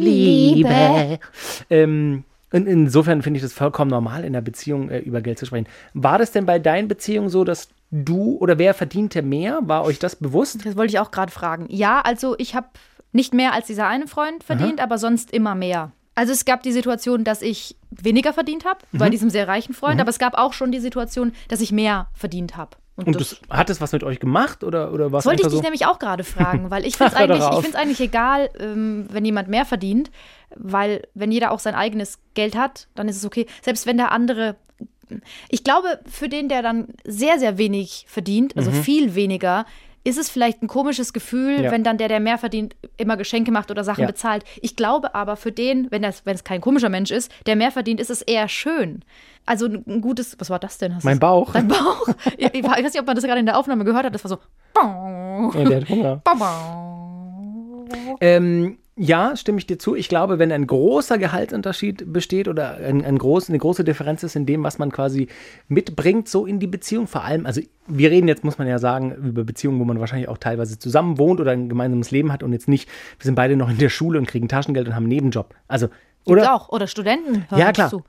Ähm, 1.70 2.24
in, 2.52 2.66
insofern 2.68 3.22
finde 3.22 3.38
ich 3.38 3.44
das 3.44 3.54
vollkommen 3.54 3.92
normal, 3.92 4.24
in 4.24 4.34
der 4.34 4.42
Beziehung 4.42 4.90
äh, 4.90 5.00
über 5.00 5.22
Geld 5.22 5.38
zu 5.40 5.46
sprechen. 5.46 5.68
War 5.94 6.18
das 6.18 6.32
denn 6.32 6.46
bei 6.46 6.60
deinen 6.60 6.88
Beziehungen 6.88 7.30
so, 7.30 7.44
dass 7.44 7.70
du 7.92 8.38
oder 8.40 8.58
wer 8.58 8.74
verdiente 8.74 9.22
mehr? 9.22 9.60
War 9.64 9.84
euch 9.84 10.00
das 10.00 10.16
bewusst? 10.16 10.66
Das 10.66 10.78
wollte 10.78 10.92
ich 10.94 11.00
auch 11.00 11.12
gerade 11.12 11.32
fragen. 11.32 11.66
Ja, 11.70 12.02
also 12.02 12.36
ich 12.38 12.56
habe 12.56 12.68
nicht 13.12 13.34
mehr 13.34 13.54
als 13.54 13.68
dieser 13.68 13.88
eine 13.88 14.08
Freund 14.08 14.44
verdient, 14.44 14.80
aber 14.80 14.98
sonst 14.98 15.32
immer 15.32 15.56
mehr. 15.56 15.92
Also 16.16 16.34
es 16.34 16.46
gab 16.46 16.64
die 16.64 16.72
Situation, 16.72 17.24
dass 17.24 17.42
ich 17.42 17.76
weniger 17.92 18.34
verdient 18.34 18.66
habe 18.66 18.80
Mhm. 18.92 18.98
bei 18.98 19.10
diesem 19.10 19.30
sehr 19.30 19.48
reichen 19.48 19.74
Freund, 19.74 20.02
aber 20.02 20.10
es 20.10 20.20
gab 20.20 20.34
auch 20.38 20.54
schon 20.54 20.72
die 20.72 20.80
Situation, 20.80 21.32
dass 21.48 21.62
ich 21.62 21.72
mehr 21.72 22.08
verdient 22.14 22.58
habe. 22.58 22.72
Und 22.98 23.16
das, 23.20 23.40
hat 23.50 23.70
das 23.70 23.80
was 23.80 23.92
mit 23.92 24.04
euch 24.04 24.20
gemacht 24.20 24.64
oder, 24.64 24.92
oder 24.92 25.12
was 25.12 25.24
Das 25.24 25.30
wollte 25.32 25.44
ich 25.44 25.48
dich 25.48 25.58
so? 25.58 25.62
nämlich 25.62 25.86
auch 25.86 26.00
gerade 26.00 26.24
fragen, 26.24 26.72
weil 26.72 26.86
ich 26.86 26.98
finde 26.98 27.14
es 27.14 27.20
eigentlich, 27.20 27.70
ich 27.70 27.76
eigentlich 27.76 28.00
egal, 28.02 28.50
ähm, 28.60 29.06
wenn 29.12 29.24
jemand 29.24 29.50
mehr 29.50 29.66
verdient, 29.66 30.10
weil 30.56 31.08
wenn 31.14 31.32
jeder 31.32 31.52
auch 31.52 31.60
sein 31.60 31.76
eigenes 31.76 32.20
Geld 32.34 32.56
hat, 32.58 32.88
dann 32.96 33.08
ist 33.08 33.18
es 33.18 33.26
okay. 33.26 33.46
Selbst 33.62 33.86
wenn 33.86 33.98
der 33.98 34.12
andere, 34.12 34.56
ich 35.50 35.64
glaube, 35.64 36.00
für 36.10 36.28
den, 36.28 36.50
der 36.50 36.64
dann 36.64 36.88
sehr, 37.04 37.38
sehr 37.38 37.58
wenig 37.58 38.06
verdient, 38.08 38.58
also 38.58 38.72
viel 38.72 39.14
weniger, 39.14 39.66
ist 40.08 40.18
es 40.18 40.30
vielleicht 40.30 40.62
ein 40.64 40.68
komisches 40.68 41.14
Gefühl. 41.14 41.64
Ja. 41.64 41.72
wenn 41.72 41.84
dann 41.84 41.98
der, 41.98 42.08
der 42.08 42.20
mehr 42.20 42.38
verdient, 42.38 42.76
immer 42.98 43.18
Geschenke 43.18 43.52
macht 43.52 43.70
oder 43.72 43.84
Sachen 43.84 44.02
Ja. 44.02 44.08
bezahlt. 44.08 44.44
Ich 44.62 44.76
glaube 44.76 45.14
aber 45.16 45.36
für 45.36 45.52
den, 45.52 45.88
wenn 45.92 46.02
das, 46.02 46.26
wenn 46.26 46.36
es 46.36 46.44
kein 46.44 46.62
komischer 46.62 46.90
Mensch 46.90 47.12
ist, 47.12 47.32
der 47.46 47.56
mehr 47.56 47.72
verdient, 47.72 48.00
ist 48.00 48.10
es 48.10 48.22
eher 48.22 48.48
schön. 48.48 49.04
Also 49.46 49.66
ein 49.68 50.02
gutes, 50.02 50.36
was 50.40 50.50
war 50.50 50.60
das 50.60 50.78
denn? 50.78 50.96
Hast 50.96 51.04
Mein 51.04 51.20
Bauch. 51.20 51.54
Dein 51.54 51.68
Bauch? 51.68 52.08
Ich, 52.38 52.54
ich 52.54 52.64
weiß 52.64 52.84
nicht, 52.84 53.00
ob 53.00 53.06
man 53.08 53.16
das 53.16 53.24
gerade 53.26 53.40
in 53.40 53.46
der 53.46 53.58
Aufnahme 53.58 53.84
gehört 53.86 54.06
hat. 54.06 54.14
Das 54.14 54.24
war 54.24 54.30
so. 54.30 54.38
Ja, 54.76 55.64
der 55.64 55.82
hat 55.82 55.90
Hunger. 55.90 56.22
Ähm, 58.20 58.78
ja, 59.00 59.36
stimme 59.36 59.60
ich 59.60 59.68
dir 59.68 59.78
zu. 59.78 59.96
Ich 59.96 60.10
glaube, 60.10 60.40
wenn 60.40 60.52
ein 60.52 60.66
großer 60.66 61.20
Gehaltsunterschied 61.20 62.12
besteht 62.12 62.48
oder 62.48 62.78
ein, 62.78 63.06
ein 63.06 63.20
groß, 63.20 63.50
eine 63.50 63.60
große 63.60 63.84
Differenz 63.84 64.24
ist 64.24 64.36
in 64.36 64.48
dem, 64.48 64.64
was 64.64 64.80
man 64.80 64.92
quasi 64.92 65.28
mitbringt, 65.68 66.28
so 66.28 66.48
in 66.48 66.60
die 66.60 66.66
Beziehung, 66.66 67.06
vor 67.06 67.24
allem, 67.24 67.46
also 67.46 67.62
wir 67.86 68.10
reden 68.10 68.28
jetzt, 68.28 68.44
muss 68.44 68.58
man 68.58 68.68
ja 68.68 68.80
sagen, 68.80 69.14
über 69.14 69.44
Beziehungen, 69.44 69.80
wo 69.80 69.86
man 69.86 70.00
wahrscheinlich 70.00 70.28
auch 70.28 70.40
teilweise 70.40 70.80
zusammen 70.80 71.20
wohnt 71.20 71.40
oder 71.40 71.52
ein 71.52 71.70
gemeinsames 71.70 72.10
Leben 72.10 72.34
hat 72.34 72.42
und 72.42 72.54
jetzt 72.54 72.68
nicht, 72.68 72.90
wir 73.20 73.26
sind 73.26 73.36
beide 73.36 73.56
noch 73.56 73.70
in 73.70 73.78
der 73.78 73.90
Schule 73.90 74.18
und 74.18 74.28
kriegen 74.28 74.48
Taschengeld 74.48 74.88
und 74.88 74.96
haben 74.96 75.04
einen 75.04 75.10
Nebenjob. 75.10 75.54
Also, 75.68 75.90
Gibt's 76.28 76.44
oder? 76.44 76.54
auch. 76.54 76.70
Oder 76.70 76.88
Studenten. 76.88 77.46
hören 77.50 77.60
Ja, 77.60 77.72
klar. 77.72 77.90
Zu. 77.90 78.04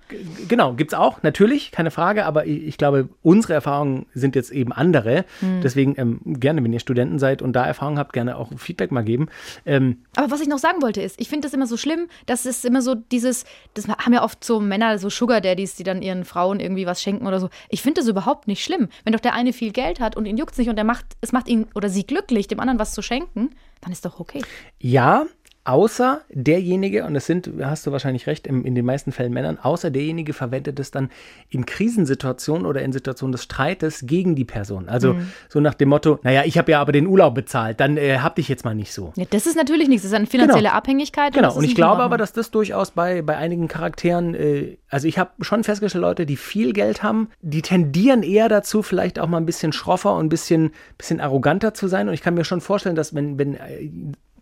Genau, 0.48 0.74
gibt's 0.74 0.94
auch, 0.94 1.22
natürlich, 1.22 1.70
keine 1.70 1.90
Frage, 1.90 2.26
aber 2.26 2.46
ich, 2.46 2.64
ich 2.64 2.78
glaube, 2.78 3.08
unsere 3.22 3.54
Erfahrungen 3.54 4.06
sind 4.14 4.34
jetzt 4.34 4.50
eben 4.50 4.72
andere. 4.72 5.24
Hm. 5.40 5.60
Deswegen 5.62 5.94
ähm, 5.96 6.20
gerne, 6.24 6.62
wenn 6.64 6.72
ihr 6.72 6.80
Studenten 6.80 7.18
seid 7.18 7.42
und 7.42 7.54
da 7.54 7.64
Erfahrungen 7.64 7.98
habt, 7.98 8.12
gerne 8.12 8.36
auch 8.36 8.50
Feedback 8.56 8.90
mal 8.90 9.04
geben. 9.04 9.28
Ähm, 9.64 9.98
Aber 10.16 10.30
was 10.30 10.40
ich 10.40 10.48
noch 10.48 10.58
sagen 10.58 10.82
wollte 10.82 11.00
ist, 11.00 11.20
ich 11.20 11.28
finde 11.28 11.46
das 11.46 11.54
immer 11.54 11.66
so 11.66 11.76
schlimm, 11.76 12.08
dass 12.26 12.44
es 12.44 12.64
immer 12.64 12.82
so 12.82 12.94
dieses, 12.94 13.44
das 13.74 13.88
haben 13.88 14.12
ja 14.12 14.22
oft 14.22 14.44
so 14.44 14.60
Männer, 14.60 14.98
so 14.98 15.08
Sugar 15.10 15.40
Daddies, 15.40 15.76
die 15.76 15.84
dann 15.84 16.02
ihren 16.02 16.24
Frauen 16.24 16.60
irgendwie 16.60 16.86
was 16.86 17.02
schenken 17.02 17.26
oder 17.26 17.40
so. 17.40 17.48
Ich 17.68 17.82
finde 17.82 18.00
das 18.00 18.08
überhaupt 18.08 18.48
nicht 18.48 18.64
schlimm. 18.64 18.88
Wenn 19.04 19.12
doch 19.12 19.20
der 19.20 19.34
eine 19.34 19.52
viel 19.52 19.72
Geld 19.72 20.00
hat 20.00 20.16
und 20.16 20.26
ihn 20.26 20.36
juckt's 20.36 20.58
nicht 20.58 20.68
und 20.68 20.76
der 20.76 20.84
macht, 20.84 21.06
es 21.20 21.32
macht 21.32 21.48
ihn 21.48 21.66
oder 21.74 21.88
sie 21.88 22.04
glücklich, 22.04 22.48
dem 22.48 22.60
anderen 22.60 22.78
was 22.78 22.92
zu 22.92 23.02
schenken, 23.02 23.50
dann 23.80 23.92
ist 23.92 24.04
doch 24.04 24.20
okay. 24.20 24.42
Ja, 24.80 25.26
außer 25.68 26.22
derjenige, 26.30 27.04
und 27.04 27.14
es 27.14 27.26
sind, 27.26 27.50
hast 27.62 27.86
du 27.86 27.92
wahrscheinlich 27.92 28.26
recht, 28.26 28.46
im, 28.46 28.64
in 28.64 28.74
den 28.74 28.86
meisten 28.86 29.12
Fällen 29.12 29.34
Männern, 29.34 29.58
außer 29.60 29.90
derjenige 29.90 30.32
verwendet 30.32 30.80
es 30.80 30.90
dann 30.90 31.10
in 31.50 31.66
Krisensituationen 31.66 32.64
oder 32.64 32.80
in 32.80 32.92
Situationen 32.92 33.32
des 33.32 33.42
Streites 33.42 34.04
gegen 34.06 34.34
die 34.34 34.46
Person. 34.46 34.88
Also 34.88 35.12
Mhm. 35.12 35.30
so 35.50 35.60
nach 35.60 35.74
dem 35.74 35.90
Motto, 35.90 36.20
naja, 36.22 36.44
ich 36.46 36.56
habe 36.56 36.72
ja 36.72 36.80
aber 36.80 36.92
den 36.92 37.06
Urlaub 37.06 37.34
bezahlt, 37.34 37.80
dann 37.80 37.98
äh, 37.98 38.18
hab 38.20 38.36
dich 38.36 38.48
jetzt 38.48 38.64
mal 38.64 38.74
nicht 38.74 38.94
so. 38.94 39.12
Ja, 39.16 39.26
das 39.28 39.46
ist 39.46 39.56
natürlich 39.56 39.88
nichts, 39.88 40.04
das 40.04 40.12
ist 40.12 40.16
eine 40.16 40.26
finanzielle 40.26 40.72
Abhängigkeit. 40.72 41.34
Genau, 41.34 41.48
das 41.48 41.56
und 41.56 41.64
ist 41.64 41.70
ich 41.70 41.74
glaube 41.74 42.02
aber, 42.02 42.16
dass 42.16 42.32
das 42.32 42.50
durchaus 42.50 42.92
bei, 42.92 43.20
bei 43.20 43.36
einigen 43.36 43.68
Charakteren, 43.68 44.34
äh, 44.34 44.78
also 44.88 45.06
ich 45.06 45.18
habe 45.18 45.32
schon 45.40 45.64
festgestellt, 45.64 46.00
Leute, 46.00 46.24
die 46.24 46.36
viel 46.36 46.72
Geld 46.72 47.02
haben, 47.02 47.28
die 47.42 47.60
tendieren 47.60 48.22
eher 48.22 48.48
dazu, 48.48 48.82
vielleicht 48.82 49.18
auch 49.18 49.26
mal 49.26 49.36
ein 49.36 49.46
bisschen 49.46 49.72
schroffer 49.72 50.14
und 50.14 50.26
ein 50.26 50.28
bisschen, 50.30 50.70
bisschen 50.96 51.20
arroganter 51.20 51.74
zu 51.74 51.88
sein. 51.88 52.08
Und 52.08 52.14
ich 52.14 52.22
kann 52.22 52.32
mir 52.32 52.44
schon 52.44 52.62
vorstellen, 52.62 52.96
dass 52.96 53.14
wenn, 53.14 53.38
wenn 53.38 53.54
äh, 53.54 53.90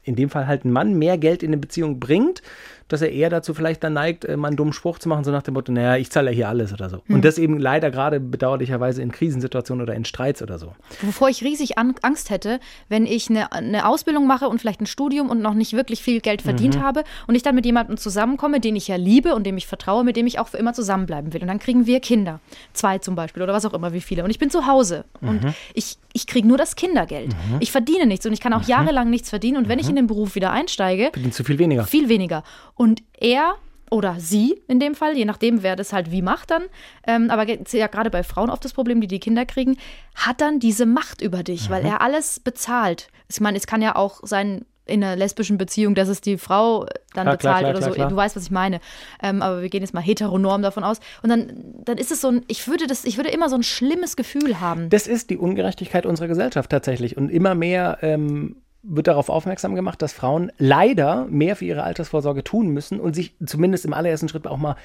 in 0.06 0.16
dem 0.16 0.30
Fall 0.30 0.46
halt 0.46 0.64
ein 0.64 0.72
Mann 0.72 0.94
mehr 0.94 1.18
Geld 1.18 1.42
in 1.42 1.50
eine 1.50 1.58
Beziehung 1.58 2.00
bringt, 2.00 2.40
dass 2.88 3.02
er 3.02 3.11
eher 3.11 3.31
dazu 3.31 3.55
vielleicht 3.55 3.83
dann 3.83 3.95
neigt, 3.95 4.25
äh, 4.25 4.37
mal 4.37 4.49
einen 4.49 4.57
dummen 4.57 4.73
Spruch 4.73 4.99
zu 4.99 5.09
machen, 5.09 5.25
so 5.25 5.31
nach 5.31 5.43
dem 5.43 5.55
Motto, 5.55 5.73
naja, 5.73 5.97
ich 5.97 6.11
zahle 6.11 6.31
ja 6.31 6.35
hier 6.35 6.49
alles 6.49 6.73
oder 6.73 6.88
so. 6.88 7.02
Und 7.09 7.25
das 7.25 7.38
eben 7.38 7.59
leider 7.59 7.90
gerade 7.90 8.21
bedauerlicherweise 8.21 9.02
in 9.02 9.12
Krisensituationen 9.12 9.83
oder 9.83 9.95
in 9.95 10.05
Streits 10.05 10.43
oder 10.43 10.59
so. 10.59 10.75
Wovor 11.02 11.28
ich 11.28 11.43
riesig 11.43 11.78
an 11.78 11.95
Angst 12.02 12.31
hätte, 12.31 12.61
wenn 12.88 13.07
ich 13.07 13.31
eine, 13.31 13.52
eine 13.52 13.87
Ausbildung 13.88 14.26
mache 14.26 14.49
und 14.49 14.61
vielleicht 14.61 14.81
ein 14.81 14.87
Studium 14.87 15.31
und 15.31 15.40
noch 15.40 15.55
nicht 15.55 15.73
wirklich 15.73 16.02
viel 16.02 16.21
Geld 16.21 16.43
verdient 16.43 16.81
habe 16.81 17.05
und 17.26 17.35
ich 17.35 17.43
dann 17.43 17.55
mit 17.55 17.66
jemandem 17.66 17.97
zusammenkomme, 17.97 18.61
den 18.61 18.76
ich 18.76 18.88
ja 18.88 18.97
liebe 18.97 19.35
und 19.35 19.45
dem 19.45 19.57
ich 19.57 19.66
vertraue, 19.66 20.05
mit 20.05 20.16
dem 20.16 20.26
ich 20.26 20.38
auch 20.38 20.49
für 20.49 20.57
immer 20.59 20.73
zusammenbleiben 20.73 21.33
will. 21.33 21.43
Und 21.43 21.49
dann 21.49 21.59
kriegen 21.59 21.87
wir 21.87 22.00
Kinder. 22.00 22.40
Zwei 22.73 22.99
zum 22.99 23.14
Beispiel 23.14 23.43
oder 23.43 23.52
was 23.52 23.64
auch 23.64 23.75
immer, 23.75 23.93
wie 23.93 24.00
viele. 24.00 24.25
Und 24.25 24.31
ich 24.31 24.38
bin 24.38 24.50
zu 24.50 24.66
Hause 24.66 25.05
und 25.21 25.40
ich, 25.75 25.99
ich 26.12 26.26
kriege 26.26 26.47
nur 26.47 26.59
das 26.59 26.76
Kindergeld. 26.76 27.35
Ich 27.61 27.73
verdiene 27.73 28.07
nichts 28.07 28.26
und 28.26 28.33
ich 28.33 28.40
kann 28.40 28.52
auch 28.52 28.62
jahrelang 28.62 29.11
nichts 29.11 29.31
verdienen. 29.31 29.57
Und 29.57 29.69
wenn 29.69 29.78
ich 29.78 29.88
in 29.88 29.97
den 29.97 30.07
Beruf 30.07 30.35
wieder 30.35 30.52
einsteige, 30.52 31.11
Verdient 31.12 31.35
zu 31.35 31.45
viel 31.45 31.59
weniger. 31.59 31.85
viel 31.85 32.09
weniger. 32.09 32.43
Und 32.76 33.02
er 33.18 33.56
oder 33.90 34.16
sie 34.18 34.61
in 34.68 34.80
dem 34.80 34.95
Fall, 34.95 35.16
je 35.16 35.25
nachdem, 35.25 35.62
wer 35.62 35.76
das 35.76 35.92
halt 35.92 36.11
wie 36.11 36.23
macht 36.23 36.50
dann, 36.50 36.64
ähm, 37.06 37.30
aber 37.30 37.47
ja 37.49 37.87
gerade 37.87 38.11
bei 38.11 38.23
Frauen 38.23 38.50
oft 38.50 38.64
das 38.64 38.73
Problem, 38.73 39.00
die 39.00 39.06
die 39.06 39.21
Kinder 39.21 39.47
kriegen, 39.47 39.76
hat 40.14 40.40
dann 40.40 40.59
diese 40.59 40.87
Macht 40.87 41.23
über 41.23 41.42
dich, 41.42 41.71
weil 41.71 41.85
er 41.85 42.00
alles 42.00 42.40
bezahlt. 42.40 43.09
Ich 43.28 43.40
meine, 43.40 43.56
es 43.56 43.66
kann 43.66 43.83
ja 43.83 43.95
auch 43.97 44.21
sein 44.23 44.64
in 44.87 45.02
einer 45.02 45.16
lesbischen 45.16 45.59
Beziehung, 45.59 45.95
dass 45.95 46.09
es 46.09 46.21
die 46.21 46.38
Frau 46.38 46.87
dann 47.12 47.25
Klar, 47.25 47.37
bezahlt 47.37 47.59
klar, 47.59 47.71
oder 47.71 47.78
klar, 47.78 47.90
so. 47.90 47.95
klar. 47.95 48.09
Du 48.09 48.16
weißt, 48.16 48.37
was 48.37 48.45
ich 48.45 48.50
meine. 48.52 48.80
Ähm, 49.21 49.42
aber 49.42 49.61
wir 49.62 49.68
gehen 49.68 49.83
jetzt 49.83 49.95
mal 49.95 50.00
heteronorm 50.00 50.62
davon 50.62 50.85
aus. 50.85 51.00
Und 51.23 51.30
dann, 51.30 51.75
dann 51.85 51.99
ist 51.99 52.12
es 52.12 52.21
so 52.21 52.28
ein, 52.28 52.45
ich 52.47 52.68
würde 52.68 52.87
das, 52.87 53.04
ich 53.04 53.16
würde 53.16 53.30
immer 53.30 53.49
so 53.49 53.56
ein 53.56 53.64
schlimmes 53.64 54.14
Gefühl 54.16 54.61
haben. 54.61 54.88
Das 54.88 55.09
ist 55.09 55.30
die 55.30 55.38
Ungerechtigkeit 55.38 56.06
unserer 56.06 56.28
Gesellschaft 56.28 56.71
tatsächlich. 56.71 57.16
Und 57.16 57.30
immer 57.30 57.56
mehr 57.56 57.99
ähm, 58.02 58.62
wird 58.88 59.09
darauf 59.09 59.28
aufmerksam 59.28 59.75
gemacht, 59.75 60.00
dass 60.00 60.12
Frauen 60.12 60.52
leider 60.59 61.26
mehr 61.28 61.57
für 61.57 61.64
ihre 61.64 61.83
Altersvorsorge 61.83 62.45
tun 62.45 62.69
müssen 62.69 63.00
und 63.00 63.14
sich 63.14 63.35
zumindest 63.45 63.85
im 63.85 63.93
allerersten 63.93 64.28
Schritt 64.28 64.47
auch 64.47 64.57
mal 64.57 64.76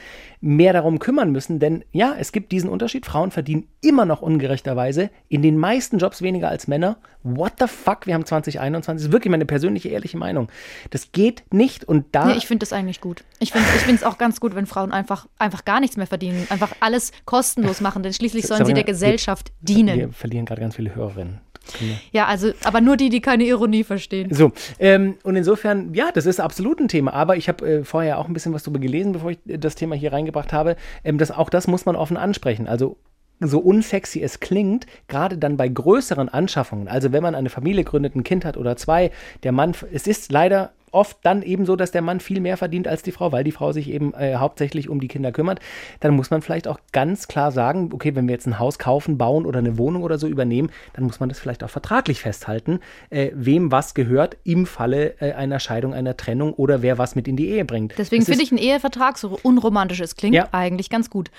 mehr 0.41 0.73
darum 0.73 0.99
kümmern 0.99 1.31
müssen. 1.31 1.59
Denn 1.59 1.83
ja, 1.91 2.15
es 2.17 2.31
gibt 2.31 2.51
diesen 2.51 2.69
Unterschied. 2.69 3.05
Frauen 3.05 3.31
verdienen 3.31 3.67
immer 3.81 4.05
noch 4.05 4.21
ungerechterweise 4.21 5.09
in 5.29 5.41
den 5.41 5.57
meisten 5.57 5.99
Jobs 5.99 6.21
weniger 6.21 6.49
als 6.49 6.67
Männer. 6.67 6.97
What 7.23 7.53
the 7.59 7.67
fuck? 7.67 8.07
Wir 8.07 8.15
haben 8.15 8.25
2021. 8.25 9.01
Das 9.01 9.07
ist 9.07 9.11
wirklich 9.11 9.29
meine 9.29 9.45
persönliche, 9.45 9.89
ehrliche 9.89 10.17
Meinung. 10.17 10.49
Das 10.89 11.11
geht 11.11 11.43
nicht. 11.51 11.83
Und 11.85 12.07
da. 12.11 12.25
Nee, 12.25 12.37
ich 12.37 12.47
finde 12.47 12.63
das 12.63 12.73
eigentlich 12.73 13.01
gut. 13.01 13.23
Ich 13.39 13.51
finde 13.51 13.67
es 13.93 14.03
auch 14.03 14.17
ganz 14.17 14.39
gut, 14.39 14.55
wenn 14.55 14.65
Frauen 14.65 14.91
einfach, 14.91 15.27
einfach 15.37 15.63
gar 15.65 15.79
nichts 15.79 15.97
mehr 15.97 16.07
verdienen, 16.07 16.47
einfach 16.49 16.71
alles 16.79 17.11
kostenlos 17.25 17.81
machen, 17.81 18.01
denn 18.01 18.13
schließlich 18.13 18.47
sollen 18.47 18.59
sie 18.59 18.71
Sabrina, 18.71 18.83
der 18.83 18.83
Gesellschaft 18.85 19.51
dienen. 19.61 19.99
wir 19.99 20.11
verlieren 20.11 20.45
gerade 20.45 20.61
ganz 20.61 20.75
viele 20.75 20.95
Hörerinnen. 20.95 21.39
Wir- 21.79 21.95
Ja, 22.11 22.25
also, 22.25 22.51
aber 22.63 22.81
nur 22.81 22.97
die, 22.97 23.09
die 23.09 23.21
keine 23.21 23.43
Ironie 23.43 23.83
verstehen. 23.83 24.33
So, 24.33 24.51
ähm, 24.79 25.15
und 25.23 25.35
insofern, 25.35 25.93
ja, 25.93 26.11
das 26.13 26.25
ist 26.25 26.39
absolut 26.39 26.79
ein 26.79 26.87
Thema. 26.87 27.13
Aber 27.13 27.37
ich 27.37 27.47
habe 27.47 27.65
äh, 27.69 27.83
vorher 27.83 28.17
auch 28.17 28.27
ein 28.27 28.33
bisschen 28.33 28.53
was 28.53 28.63
darüber 28.63 28.79
gelesen, 28.79 29.11
bevor 29.13 29.31
ich 29.31 29.39
äh, 29.47 29.57
das 29.57 29.75
Thema 29.75 29.95
hier 29.95 30.13
reingebracht 30.13 30.53
habe. 30.53 30.75
Ähm, 31.03 31.17
das, 31.17 31.31
auch 31.31 31.49
das 31.49 31.67
muss 31.67 31.85
man 31.85 31.95
offen 31.95 32.17
ansprechen. 32.17 32.67
Also 32.67 32.97
so 33.39 33.59
unsexy 33.59 34.21
es 34.21 34.39
klingt, 34.39 34.85
gerade 35.07 35.37
dann 35.37 35.57
bei 35.57 35.67
größeren 35.67 36.29
Anschaffungen, 36.29 36.87
also 36.87 37.11
wenn 37.11 37.23
man 37.23 37.33
eine 37.33 37.49
Familie 37.49 37.83
gründet, 37.83 38.15
ein 38.15 38.23
Kind 38.23 38.45
hat 38.45 38.55
oder 38.55 38.77
zwei, 38.77 39.09
der 39.41 39.51
Mann, 39.51 39.73
es 39.91 40.05
ist 40.05 40.31
leider 40.31 40.73
oft 40.91 41.17
dann 41.23 41.41
eben 41.41 41.65
so, 41.65 41.75
dass 41.75 41.91
der 41.91 42.01
Mann 42.01 42.19
viel 42.19 42.39
mehr 42.39 42.57
verdient 42.57 42.87
als 42.87 43.03
die 43.03 43.11
Frau, 43.11 43.31
weil 43.31 43.43
die 43.43 43.51
Frau 43.51 43.71
sich 43.71 43.89
eben 43.89 44.13
äh, 44.13 44.35
hauptsächlich 44.35 44.89
um 44.89 44.99
die 44.99 45.07
Kinder 45.07 45.31
kümmert, 45.31 45.59
dann 45.99 46.15
muss 46.15 46.29
man 46.29 46.41
vielleicht 46.41 46.67
auch 46.67 46.79
ganz 46.91 47.27
klar 47.27 47.51
sagen, 47.51 47.89
okay, 47.93 48.15
wenn 48.15 48.27
wir 48.27 48.33
jetzt 48.33 48.45
ein 48.47 48.59
Haus 48.59 48.79
kaufen, 48.79 49.17
bauen 49.17 49.45
oder 49.45 49.59
eine 49.59 49.77
Wohnung 49.77 50.03
oder 50.03 50.17
so 50.17 50.27
übernehmen, 50.27 50.69
dann 50.93 51.05
muss 51.05 51.19
man 51.19 51.29
das 51.29 51.39
vielleicht 51.39 51.63
auch 51.63 51.69
vertraglich 51.69 52.21
festhalten, 52.21 52.79
äh, 53.09 53.31
wem 53.33 53.71
was 53.71 53.93
gehört 53.93 54.37
im 54.43 54.65
Falle 54.65 55.15
äh, 55.21 55.33
einer 55.33 55.59
Scheidung, 55.59 55.93
einer 55.93 56.17
Trennung 56.17 56.53
oder 56.53 56.81
wer 56.81 56.97
was 56.97 57.15
mit 57.15 57.27
in 57.27 57.35
die 57.35 57.49
Ehe 57.49 57.65
bringt. 57.65 57.93
Deswegen 57.97 58.25
finde 58.25 58.43
ich 58.43 58.51
einen 58.51 58.59
Ehevertrag, 58.59 59.17
so 59.17 59.39
unromantisch 59.43 59.99
es 60.01 60.15
klingt, 60.15 60.35
Ja. 60.35 60.49
eigentlich 60.51 60.89
ganz 60.89 61.09
gut. 61.09 61.31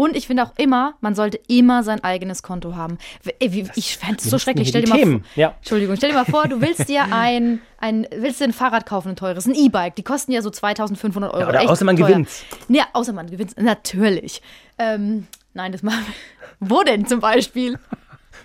Und 0.00 0.16
ich 0.16 0.26
finde 0.26 0.44
auch 0.44 0.52
immer, 0.56 0.94
man 1.02 1.14
sollte 1.14 1.38
immer 1.46 1.82
sein 1.82 2.02
eigenes 2.02 2.42
Konto 2.42 2.74
haben. 2.74 2.96
Ich 3.38 3.98
fände 3.98 4.16
es 4.16 4.24
so 4.30 4.38
schrecklich. 4.38 4.68
Stell 4.68 4.80
dir, 4.80 4.88
mal 4.88 4.98
vor, 4.98 5.20
Ja. 5.36 5.54
Entschuldigung, 5.58 5.94
stell 5.96 6.08
dir 6.08 6.16
mal 6.16 6.24
vor, 6.24 6.48
du 6.48 6.62
willst 6.62 6.88
dir 6.88 7.04
ein, 7.12 7.60
ein, 7.76 8.06
willst 8.10 8.40
dir 8.40 8.44
ein 8.44 8.54
Fahrrad 8.54 8.86
kaufen, 8.86 9.10
ein 9.10 9.16
teures, 9.16 9.44
ein 9.44 9.54
E-Bike. 9.54 9.96
Die 9.96 10.02
kosten 10.02 10.32
ja 10.32 10.40
so 10.40 10.48
2500 10.48 11.30
Euro. 11.34 11.42
Ja, 11.42 11.48
oder 11.50 11.60
echt 11.60 11.68
außer 11.68 11.84
man 11.84 11.98
teuer. 11.98 12.08
gewinnt's. 12.08 12.46
Ja, 12.68 12.86
außer 12.94 13.12
man 13.12 13.28
gewinnt 13.28 13.60
Natürlich. 13.60 14.40
Ähm, 14.78 15.26
nein, 15.52 15.70
das 15.70 15.82
machen 15.82 16.06
wir. 16.06 16.14
Wo 16.60 16.82
denn 16.82 17.04
zum 17.04 17.20
Beispiel? 17.20 17.78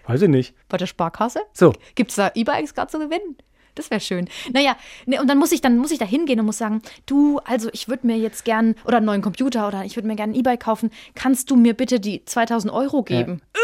Weiß 0.07 0.21
ich 0.23 0.27
nicht. 0.29 0.53
Bei 0.67 0.75
der 0.75 0.87
Sparkasse? 0.87 1.39
So. 1.53 1.71
Gibt 1.95 2.09
es 2.09 2.17
da 2.17 2.31
E-Bikes 2.35 2.73
gerade 2.73 2.91
zu 2.91 2.99
gewinnen? 2.99 3.37
Das 3.75 3.91
wäre 3.91 4.01
schön. 4.01 4.27
Naja, 4.51 4.75
ne, 5.05 5.21
und 5.21 5.29
dann 5.29 5.37
muss 5.37 5.51
ich 5.51 5.61
dann 5.61 5.77
muss 5.77 5.91
ich 5.91 5.99
da 5.99 6.05
hingehen 6.05 6.39
und 6.39 6.45
muss 6.45 6.57
sagen, 6.57 6.81
du, 7.05 7.39
also 7.39 7.69
ich 7.73 7.87
würde 7.87 8.07
mir 8.07 8.17
jetzt 8.17 8.45
gern 8.45 8.75
oder 8.85 8.97
einen 8.97 9.05
neuen 9.05 9.21
Computer 9.21 9.67
oder 9.67 9.83
ich 9.85 9.95
würde 9.95 10.07
mir 10.07 10.15
gerne 10.15 10.33
ein 10.33 10.39
E-Bike 10.39 10.61
kaufen. 10.61 10.91
Kannst 11.13 11.51
du 11.51 11.55
mir 11.55 11.73
bitte 11.73 11.99
die 11.99 12.23
2000 12.25 12.73
Euro 12.73 13.03
geben? 13.03 13.41
Ja, 13.55 13.61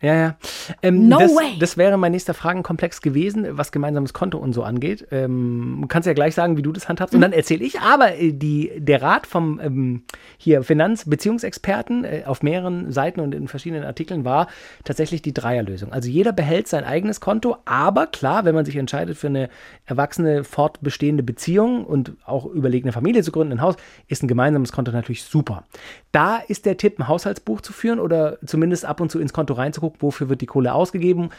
ja. 0.00 0.36
Ähm, 0.82 1.08
No 1.08 1.18
das, 1.18 1.34
way. 1.34 1.58
das 1.58 1.76
wäre 1.76 1.96
mein 1.96 2.12
nächster 2.12 2.34
Fragenkomplex 2.34 3.02
gewesen, 3.02 3.46
was 3.50 3.72
gemeinsames 3.72 4.12
Konto 4.12 4.38
und 4.38 4.52
so 4.52 4.62
angeht. 4.62 5.08
Ähm, 5.10 5.78
du 5.82 5.88
kannst 5.88 6.06
ja 6.06 6.12
gleich 6.12 6.34
sagen, 6.34 6.56
wie 6.56 6.62
du 6.62 6.72
das 6.72 6.88
handhabst. 6.88 7.14
Und 7.14 7.20
dann 7.20 7.32
erzähle 7.32 7.64
ich. 7.64 7.80
Aber 7.80 8.14
äh, 8.14 8.32
die, 8.32 8.70
der 8.76 9.02
Rat 9.02 9.26
vom 9.26 9.58
ähm, 9.60 10.02
hier 10.36 10.62
Finanzbeziehungsexperten 10.62 12.04
äh, 12.04 12.22
auf 12.26 12.42
mehreren 12.42 12.92
Seiten 12.92 13.20
und 13.20 13.34
in 13.34 13.48
verschiedenen 13.48 13.84
Artikeln 13.84 14.24
war 14.24 14.46
tatsächlich 14.84 15.22
die 15.22 15.34
Dreierlösung. 15.34 15.92
Also 15.92 16.08
jeder 16.08 16.32
behält 16.32 16.68
sein 16.68 16.84
eigenes 16.84 17.20
Konto, 17.20 17.56
aber 17.64 18.06
klar, 18.06 18.44
wenn 18.44 18.54
man 18.54 18.64
sich 18.64 18.76
entscheidet 18.76 19.18
für 19.18 19.26
eine 19.26 19.48
erwachsene, 19.84 20.44
fortbestehende 20.44 21.24
Beziehung 21.24 21.84
und 21.84 22.12
auch 22.24 22.46
überlegt, 22.46 22.84
eine 22.84 22.92
Familie 22.92 23.22
zu 23.22 23.32
gründen, 23.32 23.54
ein 23.54 23.62
Haus, 23.62 23.74
ist 24.06 24.22
ein 24.22 24.28
gemeinsames 24.28 24.70
Konto 24.70 24.92
natürlich 24.92 25.24
super. 25.24 25.64
Da 26.12 26.36
ist 26.36 26.66
der 26.66 26.76
Tipp, 26.76 26.98
ein 26.98 27.08
Haushaltsbuch 27.08 27.60
zu 27.62 27.72
führen 27.72 27.98
oder 27.98 28.38
zumindest 28.44 28.84
ab 28.84 29.00
und 29.00 29.10
zu 29.10 29.18
ins 29.18 29.32
Konto 29.32 29.54
reinzugucken, 29.54 29.87
wofür 30.00 30.28
wird 30.28 30.40
die 30.40 30.46
Kohle 30.46 30.74
ausgegeben, 30.74 31.30